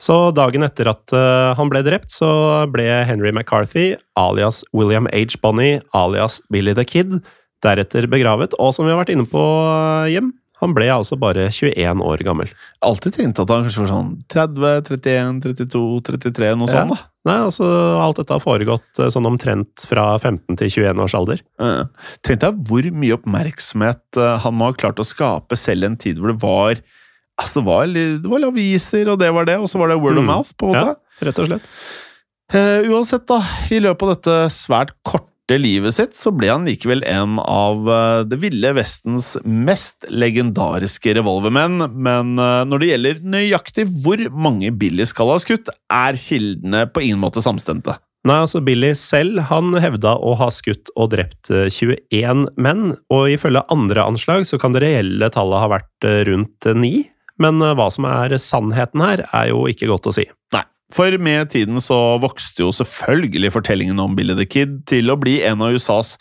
Så 0.00 0.30
dagen 0.36 0.66
etter 0.66 0.90
at 0.92 1.12
eh, 1.16 1.54
han 1.56 1.70
ble 1.72 1.80
drept, 1.86 2.12
så 2.12 2.28
ble 2.72 2.84
Henry 3.08 3.32
McCarthy, 3.32 3.94
alias 4.20 4.62
William 4.76 5.08
H. 5.12 5.38
Bonney, 5.42 5.80
alias 5.96 6.42
Billy 6.52 6.74
the 6.76 6.84
Kid, 6.84 7.22
deretter 7.64 8.08
begravet, 8.10 8.56
og 8.60 8.74
som 8.76 8.84
vi 8.84 8.92
har 8.92 9.00
vært 9.00 9.14
inne 9.14 9.28
på 9.30 9.40
eh, 9.40 10.12
hjem, 10.16 10.34
han 10.60 10.72
ble 10.72 10.86
altså 10.88 11.18
bare 11.20 11.50
21 11.52 12.00
år 12.04 12.22
gammel. 12.24 12.52
Alltid 12.84 13.16
tenkt 13.16 13.40
at 13.42 13.50
han 13.52 13.66
kanskje 13.66 13.82
var 13.82 13.90
sånn 13.90 14.12
30, 14.32 14.86
31, 14.88 15.40
32, 15.44 15.82
33, 16.08 16.52
noe 16.56 16.70
sånt. 16.72 16.94
da. 16.94 17.10
Nei, 17.28 17.36
altså 17.42 17.66
alt 18.00 18.20
dette 18.20 18.36
har 18.36 18.44
foregått 18.44 19.00
eh, 19.02 19.10
sånn 19.12 19.28
omtrent 19.28 19.84
fra 19.88 20.12
15 20.16 20.60
til 20.60 20.72
21 20.78 21.02
års 21.04 21.16
alder. 21.18 21.42
Ja. 21.60 21.88
Tenk 22.24 22.44
deg 22.44 22.60
hvor 22.68 22.88
mye 22.92 23.16
oppmerksomhet 23.18 24.20
eh, 24.20 24.36
han 24.44 24.56
må 24.56 24.70
ha 24.70 24.76
klart 24.78 25.02
å 25.02 25.08
skape 25.08 25.58
selv 25.60 25.84
i 25.84 25.90
en 25.90 26.00
tid 26.00 26.20
hvor 26.20 26.32
det 26.32 26.40
var 26.44 26.80
Altså, 27.36 27.60
det 27.60 27.66
var, 27.68 27.86
det 27.92 28.30
var 28.32 28.46
aviser, 28.48 29.08
og 29.12 29.18
det 29.20 29.28
var 29.36 29.44
det, 29.48 29.58
og 29.60 29.68
så 29.68 29.78
var 29.82 29.90
det 29.92 30.00
word 30.00 30.16
of 30.18 30.24
Mm. 30.24 30.30
mouth, 30.32 30.52
på 30.56 30.70
en 30.70 30.76
måte. 30.78 30.96
Ja, 30.96 31.26
rett 31.28 31.38
og 31.42 31.48
slett. 31.50 31.70
Uh, 32.54 32.86
uansett, 32.94 33.26
da, 33.28 33.40
i 33.74 33.80
løpet 33.82 34.02
av 34.06 34.12
dette 34.14 34.36
svært 34.54 34.92
korte 35.04 35.56
livet 35.58 35.94
sitt, 35.94 36.14
så 36.18 36.30
ble 36.34 36.48
han 36.50 36.64
likevel 36.66 37.02
en 37.06 37.36
av 37.42 37.84
uh, 37.90 38.22
det 38.26 38.38
ville 38.42 38.70
Vestens 38.74 39.32
mest 39.44 40.06
legendariske 40.10 41.12
revolvermenn, 41.18 41.84
men 41.92 42.32
uh, 42.38 42.62
når 42.66 42.82
det 42.82 42.88
gjelder 42.92 43.20
nøyaktig 43.34 43.86
hvor 44.04 44.22
mange 44.30 44.70
Billy 44.78 45.04
skal 45.06 45.34
ha 45.34 45.38
skutt, 45.42 45.68
er 45.92 46.18
kildene 46.18 46.86
på 46.90 47.02
ingen 47.04 47.20
måte 47.22 47.42
samstemte. 47.44 47.98
Nei, 48.26 48.40
altså 48.42 48.58
Billy 48.66 48.92
selv 48.98 49.44
han 49.52 49.74
hevda 49.78 50.16
å 50.18 50.32
ha 50.40 50.48
skutt 50.50 50.90
og 50.98 51.12
drept 51.12 51.46
eh, 51.54 51.68
21 51.70 52.48
menn, 52.58 52.96
og 53.14 53.28
ifølge 53.30 53.62
andre 53.70 54.02
anslag 54.02 54.42
så 54.48 54.58
kan 54.58 54.74
det 54.74 54.82
reelle 54.82 55.28
tallet 55.30 55.62
ha 55.62 55.68
vært 55.70 56.06
rundt 56.26 56.66
ni. 56.74 57.04
Men 57.42 57.60
eh, 57.62 57.74
hva 57.76 57.88
som 57.92 58.08
er 58.08 58.36
sannheten 58.40 59.04
her, 59.04 59.24
er 59.30 59.52
jo 59.52 59.66
ikke 59.70 59.90
godt 59.90 60.10
å 60.10 60.16
si. 60.16 60.26
Nei. 60.56 60.64
For 60.94 61.16
med 61.18 61.50
tiden 61.50 61.80
så 61.82 61.96
vokste 62.22 62.62
jo 62.62 62.72
selvfølgelig 62.74 63.50
fortellingen 63.56 63.98
om 64.02 64.14
Billy 64.18 64.36
the 64.38 64.46
Kid 64.46 64.84
til 64.86 65.10
å 65.10 65.18
bli 65.18 65.40
en 65.46 65.64
av 65.64 65.74
USAs 65.74 66.14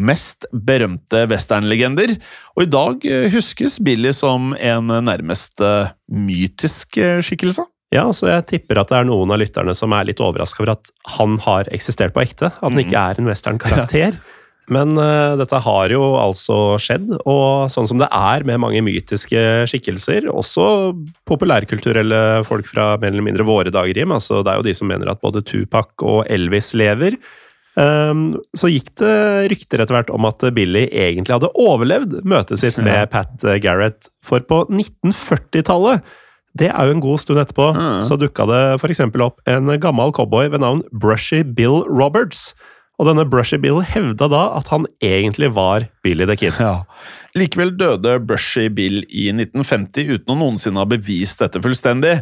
mest 0.00 0.46
berømte 0.54 1.24
westernlegender, 1.28 2.14
og 2.56 2.62
i 2.64 2.70
dag 2.70 3.04
eh, 3.06 3.28
huskes 3.32 3.78
Billy 3.84 4.12
som 4.16 4.54
en 4.56 4.90
nærmest 5.06 5.60
eh, 5.64 5.92
mytisk 6.10 6.98
skikkelse. 7.26 7.66
Ja, 7.90 8.04
så 8.14 8.28
jeg 8.30 8.46
tipper 8.52 8.78
at 8.78 8.92
det 8.92 9.00
er 9.00 9.08
noen 9.08 9.32
av 9.34 9.40
lytterne 9.42 9.74
som 9.74 9.90
er 9.96 10.06
litt 10.06 10.22
overraska 10.22 10.62
over 10.62 10.76
at 10.76 10.92
han 11.16 11.40
har 11.42 11.66
eksistert 11.74 12.14
på 12.14 12.22
ekte. 12.22 12.52
At 12.52 12.62
han 12.62 12.78
ikke 12.78 13.02
er 13.02 13.18
en 13.18 13.30
western-karakter. 13.30 14.20
Men 14.70 14.94
uh, 14.98 15.34
dette 15.40 15.58
har 15.64 15.92
jo 15.92 16.02
altså 16.20 16.78
skjedd, 16.82 17.10
og 17.24 17.70
sånn 17.72 17.88
som 17.90 18.00
det 18.00 18.08
er 18.14 18.46
med 18.46 18.62
mange 18.62 18.82
mytiske 18.86 19.42
skikkelser, 19.70 20.28
også 20.30 20.64
populærkulturelle 21.28 22.44
folk 22.46 22.70
fra 22.70 22.94
mer 23.02 23.10
eller 23.10 23.26
mindre 23.26 23.46
våre 23.48 23.74
dager, 23.74 23.98
Jim, 23.98 24.14
altså 24.14 24.44
det 24.46 24.52
er 24.54 24.60
jo 24.60 24.68
de 24.68 24.76
som 24.78 24.90
mener 24.90 25.10
at 25.10 25.22
både 25.22 25.42
Tupac 25.46 26.06
og 26.06 26.22
Elvis 26.30 26.70
lever, 26.78 27.18
um, 27.74 28.38
så 28.54 28.70
gikk 28.70 28.94
det 29.02 29.18
rykter 29.50 29.82
etter 29.82 29.98
hvert 29.98 30.14
om 30.14 30.30
at 30.30 30.46
Billy 30.54 30.86
egentlig 30.86 31.34
hadde 31.34 31.52
overlevd 31.58 32.20
møtet 32.22 32.62
sitt 32.62 32.78
med 32.86 33.10
Pat 33.10 33.42
Garrett, 33.64 34.12
for 34.22 34.46
på 34.46 34.64
1940-tallet 34.70 36.06
det 36.58 36.66
er 36.66 36.88
jo 36.88 36.96
en 36.96 37.02
god 37.02 37.20
stund 37.22 37.38
etterpå, 37.38 37.68
så 38.02 38.16
dukka 38.18 38.46
det 38.50 38.62
f.eks. 38.80 39.04
opp 39.22 39.38
en 39.50 39.70
gammel 39.82 40.10
cowboy 40.14 40.48
ved 40.50 40.62
navn 40.64 40.82
Brushy 40.90 41.44
Bill 41.46 41.84
Roberts. 41.86 42.50
Og 43.00 43.06
denne 43.08 43.24
Brushy 43.24 43.56
Bill 43.56 43.78
hevda 43.80 44.26
da 44.28 44.42
at 44.58 44.68
han 44.68 44.84
egentlig 45.00 45.48
var 45.56 45.86
Billy 46.04 46.28
the 46.28 46.36
Kid. 46.36 46.58
Ja. 46.60 46.84
Likevel 47.38 47.70
døde 47.78 48.16
Brushy 48.26 48.66
Bill 48.74 49.04
i 49.06 49.28
1950 49.30 50.10
uten 50.10 50.32
å 50.34 50.36
noensinne 50.36 50.82
ha 50.82 50.88
bevist 50.90 51.40
dette 51.40 51.62
fullstendig. 51.62 52.18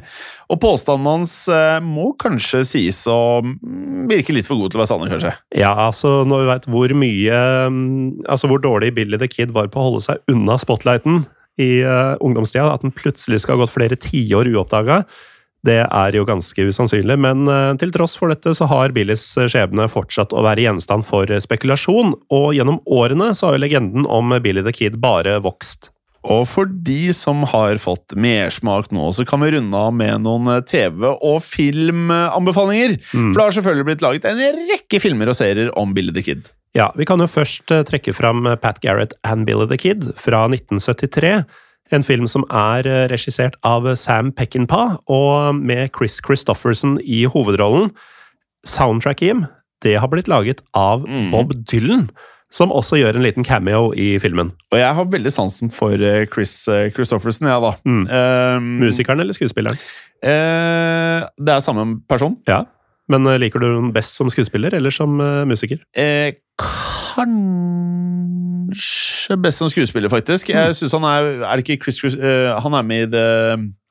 Og 0.52 0.60
påstanden 0.62 1.08
hans 1.08 1.32
eh, 1.50 1.78
må 1.82 2.12
kanskje 2.20 2.60
sies 2.68 3.00
å 3.10 3.40
mm, 3.42 4.04
virke 4.12 4.36
litt 4.36 4.46
for 4.46 4.60
god 4.60 4.70
til 4.70 4.78
å 4.78 4.82
være 4.84 4.90
sanne, 4.92 5.08
kanskje. 5.10 5.32
Ja, 5.58 5.72
altså 5.88 6.22
når 6.28 6.44
vi 6.44 6.50
veit 6.52 6.68
hvor 6.70 6.94
mye 7.02 7.40
mm, 7.72 7.88
Altså 8.28 8.50
hvor 8.50 8.60
dårlig 8.62 8.92
Billy 8.94 9.18
the 9.18 9.30
Kid 9.32 9.56
var 9.56 9.72
på 9.72 9.80
å 9.80 9.88
holde 9.88 10.04
seg 10.04 10.22
unna 10.30 10.58
spotlighten 10.60 11.24
i 11.58 11.80
uh, 11.82 12.14
ungdomstida, 12.22 12.68
at 12.70 12.84
den 12.84 12.94
plutselig 12.94 13.42
skal 13.42 13.56
ha 13.56 13.64
gått 13.64 13.74
flere 13.74 13.98
tiår 13.98 14.52
uoppdaga, 14.52 15.02
det 15.66 15.80
er 15.84 16.14
jo 16.14 16.26
ganske 16.28 16.68
usannsynlig. 16.70 17.18
Men 17.18 17.48
uh, 17.50 17.74
til 17.80 17.92
tross 17.94 18.16
for 18.20 18.30
dette 18.32 18.54
så 18.54 18.68
har 18.70 18.94
Billys 18.96 19.24
skjebne 19.50 19.88
fortsatt 19.90 20.34
å 20.34 20.44
være 20.46 20.68
gjenstand 20.68 21.06
for 21.08 21.30
spekulasjon, 21.44 22.14
og 22.30 22.48
gjennom 22.56 22.82
årene 22.86 23.32
så 23.34 23.48
har 23.48 23.58
jo 23.58 23.64
legenden 23.66 24.06
om 24.06 24.36
Billy 24.44 24.64
the 24.66 24.74
Kid 24.74 25.00
bare 25.02 25.38
vokst. 25.44 25.90
Og 26.26 26.44
for 26.50 26.68
de 26.68 27.12
som 27.14 27.44
har 27.46 27.78
fått 27.80 28.16
mersmak 28.18 28.90
nå, 28.94 29.06
så 29.14 29.24
kan 29.28 29.40
vi 29.44 29.52
runde 29.54 29.78
av 29.78 29.94
med 29.94 30.24
noen 30.26 30.50
eh, 30.50 30.64
TV- 30.66 31.06
og 31.14 31.38
filmanbefalinger. 31.44 32.98
For 33.12 33.36
det 33.36 33.44
har 33.44 33.56
selvfølgelig 33.56 33.88
blitt 33.92 34.04
laget 34.04 34.26
en 34.28 34.42
rekke 34.72 35.00
filmer 35.02 35.30
og 35.30 35.38
serier 35.38 35.70
om 35.78 35.94
Billy 35.96 36.14
the 36.14 36.24
Kid. 36.26 36.50
Ja, 36.76 36.90
vi 36.98 37.06
kan 37.08 37.22
jo 37.22 37.30
først 37.30 37.70
eh, 37.74 37.84
trekke 37.86 38.12
fram 38.16 38.50
Pat 38.60 38.82
Garrett 38.84 39.14
and 39.22 39.46
Billy 39.48 39.68
the 39.70 39.78
Kid 39.80 40.10
fra 40.20 40.44
1973. 40.50 41.32
En 41.94 42.04
film 42.04 42.28
som 42.28 42.44
er 42.52 42.86
eh, 42.88 43.04
regissert 43.10 43.56
av 43.66 43.86
Sam 43.96 44.32
Peckinpah, 44.36 44.98
og 45.08 45.56
med 45.56 45.90
Chris 45.96 46.20
Christofferson 46.24 46.98
i 47.04 47.24
hovedrollen. 47.30 47.92
Soundtrack, 48.66 49.22
Jim, 49.24 49.46
det 49.84 49.96
har 50.02 50.10
blitt 50.12 50.28
laget 50.28 50.60
av 50.76 51.06
Bob 51.32 51.54
Dylan, 51.70 52.08
som 52.52 52.72
også 52.74 52.98
gjør 52.98 53.16
en 53.16 53.24
liten 53.24 53.46
cameo 53.46 53.92
i 53.96 54.16
filmen. 54.20 54.50
Og 54.72 54.80
jeg 54.80 54.96
har 54.98 55.12
veldig 55.12 55.32
sansen 55.32 55.72
for 55.72 55.94
eh, 55.96 56.26
Chris 56.32 56.60
eh, 56.68 56.88
Christofferson, 56.92 57.48
jeg, 57.48 57.64
da. 57.64 57.74
Eh, 57.84 58.58
Musikeren 58.84 59.24
eller 59.24 59.36
skuespilleren? 59.36 59.78
Uh, 60.18 61.22
det 61.38 61.52
er 61.54 61.62
samme 61.62 62.00
person. 62.10 62.34
Ja. 62.50 62.64
Men 63.08 63.26
eh, 63.26 63.38
liker 63.40 63.62
du 63.62 63.68
den 63.70 63.92
best 63.96 64.18
som 64.18 64.30
skuespiller 64.32 64.74
eller 64.76 64.94
som 64.94 65.18
eh, 65.22 65.44
musiker? 65.48 65.80
Eh, 65.96 66.36
kanskje 67.18 69.36
best 69.42 69.58
som 69.62 69.68
skuespiller, 69.72 70.10
faktisk. 70.12 70.44
Jeg 70.54 70.76
synes 70.78 70.92
han 70.96 71.04
er 71.08 71.22
Er 71.42 71.52
det 71.56 71.62
ikke 71.66 71.82
Chris 71.84 71.98
Chris 72.00 72.14
uh, 72.14 72.50
Han 72.62 72.72
er 72.78 72.84
med 72.86 73.00
i 73.08 73.10
The 73.12 73.26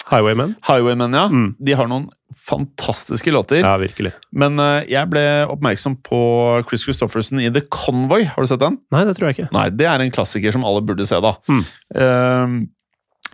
Highwaymen? 0.07 0.55
Highwaymen, 0.63 1.13
ja. 1.13 1.27
Mm. 1.27 1.55
De 1.59 1.73
har 1.75 1.87
noen 1.91 2.07
fantastiske 2.47 3.31
låter. 3.31 3.59
Ja, 3.59 3.77
virkelig. 3.81 4.11
Men 4.31 4.59
uh, 4.59 4.79
jeg 4.87 5.09
ble 5.11 5.23
oppmerksom 5.51 5.95
på 6.05 6.19
Chris 6.69 6.83
Christofferson 6.87 7.39
i 7.43 7.49
The 7.51 7.61
Convoy. 7.67 8.23
Har 8.31 8.41
du 8.43 8.47
sett 8.47 8.63
den? 8.63 8.77
Nei, 8.95 9.03
det 9.07 9.15
tror 9.17 9.25
jeg 9.27 9.33
ikke. 9.35 9.49
Nei, 9.55 9.69
det 9.75 9.85
er 9.89 9.99
en 10.03 10.13
klassiker 10.15 10.51
som 10.55 10.63
alle 10.67 10.81
burde 10.87 11.05
se, 11.07 11.17
da. 11.23 11.31
Mm. 11.51 11.63
Eh, 12.03 12.47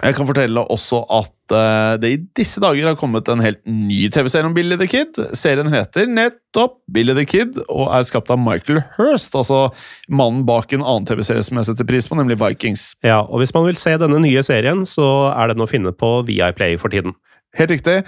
jeg 0.02 0.16
kan 0.18 0.28
fortelle 0.28 0.64
også 0.74 1.04
at 1.14 1.54
uh, 1.54 1.94
det 2.02 2.10
i 2.12 2.20
disse 2.36 2.62
dager 2.64 2.90
har 2.90 2.98
kommet 3.00 3.30
en 3.30 3.44
helt 3.44 3.62
ny 3.70 4.08
TV-serie 4.12 4.50
om 4.50 4.56
Billy 4.56 4.76
the 4.80 4.88
Kid. 4.90 5.20
Serien 5.38 5.70
heter 5.72 6.10
nettopp 6.10 6.80
Billy 6.92 7.16
the 7.16 7.26
Kid 7.30 7.60
og 7.68 7.86
er 7.94 8.08
skapt 8.08 8.32
av 8.34 8.42
Michael 8.42 8.82
Hirst, 8.98 9.38
altså 9.38 9.68
mannen 10.10 10.44
bak 10.50 10.74
en 10.74 10.84
annen 10.84 11.08
TV-serie 11.08 11.46
som 11.46 11.62
jeg 11.62 11.70
setter 11.70 11.88
pris 11.88 12.10
på, 12.10 12.18
nemlig 12.20 12.40
Vikings. 12.42 12.90
Ja, 13.06 13.22
og 13.22 13.44
hvis 13.44 13.54
man 13.56 13.68
vil 13.70 13.80
se 13.80 13.96
denne 14.02 14.20
nye 14.24 14.44
serien, 14.44 14.84
så 14.90 15.08
er 15.32 15.54
den 15.54 15.64
å 15.64 15.70
finne 15.70 15.94
på 15.96 16.16
Viaplay 16.28 16.80
for 16.82 16.94
tiden. 16.94 17.16
Helt 17.54 17.70
riktig. 17.70 18.00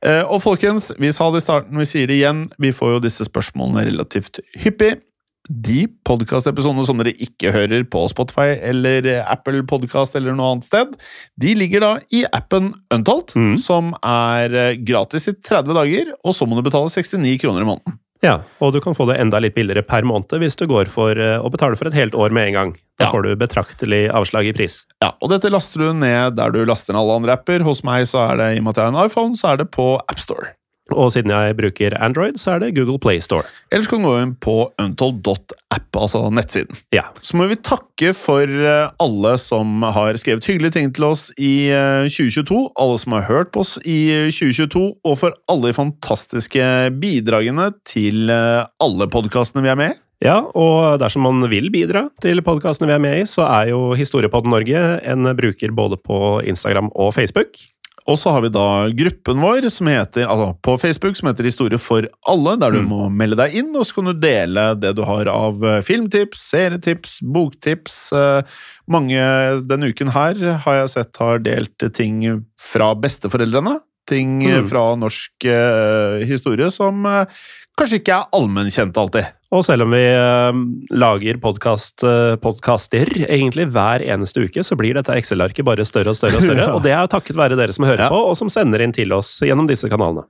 Eh, 0.00 0.22
og 0.24 0.40
folkens, 0.40 0.88
vi 0.96 1.12
sa 1.12 1.28
det 1.30 1.42
i 1.42 1.44
starten, 1.44 1.76
vi 1.76 1.86
sier 1.88 2.08
det 2.08 2.16
igjen, 2.16 2.46
vi 2.56 2.72
får 2.72 2.96
jo 2.96 3.02
disse 3.04 3.26
spørsmålene 3.28 3.84
relativt 3.90 4.40
hyppig. 4.64 4.96
De 5.48 5.84
podkastepisodene 6.08 6.86
som 6.88 7.00
dere 7.00 7.12
ikke 7.20 7.50
hører 7.52 7.84
på 7.92 8.06
Spotify 8.08 8.54
eller 8.64 9.04
Apple 9.28 9.60
Podcast 9.68 10.16
eller 10.16 10.32
noe 10.36 10.54
annet 10.54 10.68
sted, 10.70 10.94
de 11.36 11.52
ligger 11.58 11.84
da 11.84 11.90
i 12.16 12.22
appen 12.32 12.72
Untold, 12.94 13.34
mm. 13.36 13.58
som 13.60 13.92
er 14.00 14.54
eh, 14.56 14.78
gratis 14.80 15.28
i 15.28 15.36
30 15.36 15.76
dager, 15.76 16.14
og 16.24 16.32
så 16.36 16.48
må 16.48 16.56
du 16.56 16.64
betale 16.64 16.88
69 16.88 17.36
kroner 17.42 17.66
i 17.66 17.68
måneden. 17.68 18.00
Ja, 18.24 18.38
og 18.64 18.72
du 18.72 18.78
kan 18.80 18.96
få 18.96 19.04
det 19.10 19.18
enda 19.20 19.36
litt 19.42 19.52
billigere 19.52 19.84
per 19.84 20.06
måned 20.08 20.32
hvis 20.40 20.56
du 20.56 20.64
går 20.70 20.88
for 20.88 21.18
eh, 21.20 21.36
å 21.36 21.50
betale 21.52 21.76
for 21.76 21.90
et 21.90 21.98
helt 21.98 22.16
år 22.16 22.32
med 22.32 22.48
en 22.48 22.56
gang. 22.56 22.74
Da 22.96 23.04
Ja. 23.04 23.10
får 23.12 23.26
du 23.26 23.36
betraktelig 23.36 24.06
avslag 24.16 24.48
i 24.48 24.54
pris. 24.56 24.86
Ja, 25.04 25.12
og 25.20 25.28
dette 25.34 25.50
laster 25.52 25.82
du 25.82 25.92
ned 25.98 26.38
der 26.38 26.54
du 26.54 26.62
laster 26.64 26.94
ned 26.96 27.02
alle 27.02 27.20
andre 27.20 27.36
apper. 27.36 27.60
Hos 27.66 27.84
meg 27.84 28.06
så 28.08 28.22
er 28.30 28.40
det, 28.40 28.48
i 28.54 28.62
og 28.62 28.64
med 28.64 28.72
at 28.78 28.80
jeg 28.80 28.88
har 28.88 28.94
en 28.96 29.04
iPhone, 29.10 29.36
så 29.36 29.52
er 29.52 29.60
det 29.60 29.68
på 29.76 29.90
AppStore. 30.08 30.54
Og 30.92 31.08
siden 31.14 31.32
jeg 31.32 31.56
bruker 31.56 31.94
Android, 31.96 32.36
så 32.40 32.54
er 32.54 32.60
det 32.60 32.74
Google 32.76 32.98
Play 33.00 33.22
Store. 33.24 33.48
Ellers 33.72 33.88
kan 33.88 34.02
du 34.02 34.10
gå 34.10 34.18
inn 34.20 34.34
på 34.36 34.56
untold.app, 34.82 35.88
altså 35.96 36.26
nettsiden. 36.28 36.76
Ja. 36.92 37.06
Så 37.24 37.38
må 37.40 37.48
vi 37.48 37.56
takke 37.56 38.12
for 38.16 38.44
eh, 38.44 38.92
alle 39.00 39.34
som 39.40 39.80
har 39.96 40.20
skrevet 40.20 40.44
hyggelige 40.44 40.76
ting 40.76 40.92
til 40.92 41.08
oss 41.08 41.30
i 41.40 41.70
eh, 41.72 42.04
2022, 42.04 42.60
alle 42.84 43.00
som 43.00 43.16
har 43.16 43.28
hørt 43.30 43.54
på 43.54 43.64
oss 43.64 43.78
i 43.80 43.98
eh, 44.12 44.28
2022, 44.28 44.84
og 45.08 45.20
for 45.22 45.36
alle 45.48 45.72
de 45.72 45.78
fantastiske 45.80 46.70
bidragene 47.00 47.72
til 47.88 48.28
eh, 48.32 48.64
alle 48.84 49.08
podkastene 49.08 49.64
vi 49.64 49.72
er 49.72 49.80
med 49.80 49.94
i. 49.94 50.00
Ja, 50.24 50.38
og 50.56 51.00
dersom 51.02 51.26
man 51.26 51.44
vil 51.52 51.68
bidra 51.72 52.06
til 52.22 52.40
podkastene 52.44 52.88
vi 52.88 52.94
er 52.96 53.02
med 53.02 53.18
i, 53.22 53.28
så 53.28 53.44
er 53.48 53.72
jo 53.72 53.92
Historiepodden 53.98 54.52
Norge 54.52 54.84
en 55.04 55.28
bruker 55.36 55.74
både 55.76 55.98
på 56.00 56.40
Instagram 56.48 56.92
og 56.94 57.12
Facebook. 57.16 57.58
Og 58.04 58.18
så 58.20 58.34
har 58.34 58.42
vi 58.44 58.50
da 58.52 58.66
gruppen 58.92 59.40
vår 59.40 59.64
som 59.72 59.88
heter, 59.88 60.26
altså 60.28 60.50
på 60.66 60.74
Facebook 60.82 61.16
som 61.16 61.30
heter 61.30 61.46
Historie 61.48 61.80
for 61.80 62.04
alle, 62.28 62.52
der 62.60 62.76
du 62.76 62.82
må 62.84 63.06
melde 63.08 63.38
deg 63.40 63.56
inn, 63.62 63.70
og 63.72 63.86
så 63.88 63.96
kan 63.96 64.10
du 64.10 64.18
dele 64.20 64.66
det 64.76 64.92
du 64.98 65.00
har 65.08 65.30
av 65.32 65.64
eh, 65.64 65.80
filmtips, 65.86 66.42
serietips, 66.52 67.22
boktips. 67.24 67.96
Eh, 68.12 68.60
Mange 68.92 69.24
denne 69.64 69.88
uken 69.88 70.12
her 70.12 70.36
har 70.66 70.82
jeg 70.82 70.92
sett 70.92 71.16
har 71.22 71.40
delt 71.40 71.86
ting 71.96 72.20
fra 72.60 72.90
besteforeldrene. 73.00 73.78
Ting 74.06 74.42
Mm. 74.44 74.66
fra 74.68 74.82
norsk 75.00 75.44
eh, 75.48 76.24
historie 76.28 76.70
som 76.70 77.06
eh, 77.08 77.24
kanskje 77.78 77.98
ikke 78.02 78.16
er 78.18 78.28
allmennkjent 78.36 78.96
alltid. 79.00 79.30
Og 79.54 79.62
selv 79.64 79.86
om 79.86 79.92
vi 79.94 80.02
eh, 80.02 80.58
lager 80.98 81.38
podcast, 81.40 82.02
eh, 82.04 82.34
podcaster 82.42 83.06
egentlig 83.24 83.68
hver 83.72 84.02
eneste 84.04 84.44
uke, 84.44 84.64
så 84.66 84.76
blir 84.76 84.94
dette 84.98 85.14
Excel-arket 85.16 85.64
bare 85.64 85.86
større 85.88 86.10
og 86.12 86.18
større. 86.18 86.36
Og 86.36 86.44
større, 86.44 86.66
og 86.76 86.82
det 86.84 86.92
er 86.92 87.06
takket 87.08 87.38
være 87.38 87.56
dere 87.56 87.72
som 87.72 87.86
hører 87.88 88.06
Ja. 88.06 88.08
på, 88.12 88.20
og 88.30 88.36
som 88.36 88.50
sender 88.52 88.82
inn 88.84 88.92
til 88.92 89.12
oss 89.16 89.38
gjennom 89.40 89.66
disse 89.70 89.88
kanalene. 89.88 90.26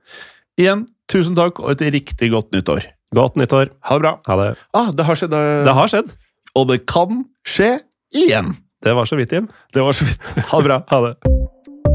Igjen, 0.57 0.85
tusen 1.11 1.35
takk 1.35 1.59
og 1.59 1.73
et 1.75 1.83
riktig 1.91 2.31
godt 2.31 2.53
nytt 2.55 2.69
år. 2.71 2.85
Godt 3.15 3.35
nytt 3.35 3.51
år. 3.53 3.73
Ha 3.89 3.97
det 3.97 4.05
bra. 4.05 4.13
Ha 4.29 4.35
det. 4.39 4.47
Ah, 4.73 4.91
det 4.95 5.05
har 5.09 5.15
skjedd, 5.19 5.33
Det... 5.35 5.43
Det 5.67 5.73
har 5.75 5.91
skjedd. 5.91 6.13
og 6.55 6.67
det 6.71 6.79
kan 6.87 7.25
skje 7.45 7.73
igjen. 8.15 8.55
Det 8.85 8.93
var 8.95 9.05
så 9.09 9.17
vidt, 9.19 9.31
Jim. 9.35 9.49
Det 9.73 9.81
var 9.83 9.91
så 9.97 10.05
vidt. 10.07 10.21
Ha 10.53 10.61
det 10.61 10.69
bra. 10.71 10.79
Ha 10.93 11.01
det. 11.09 11.94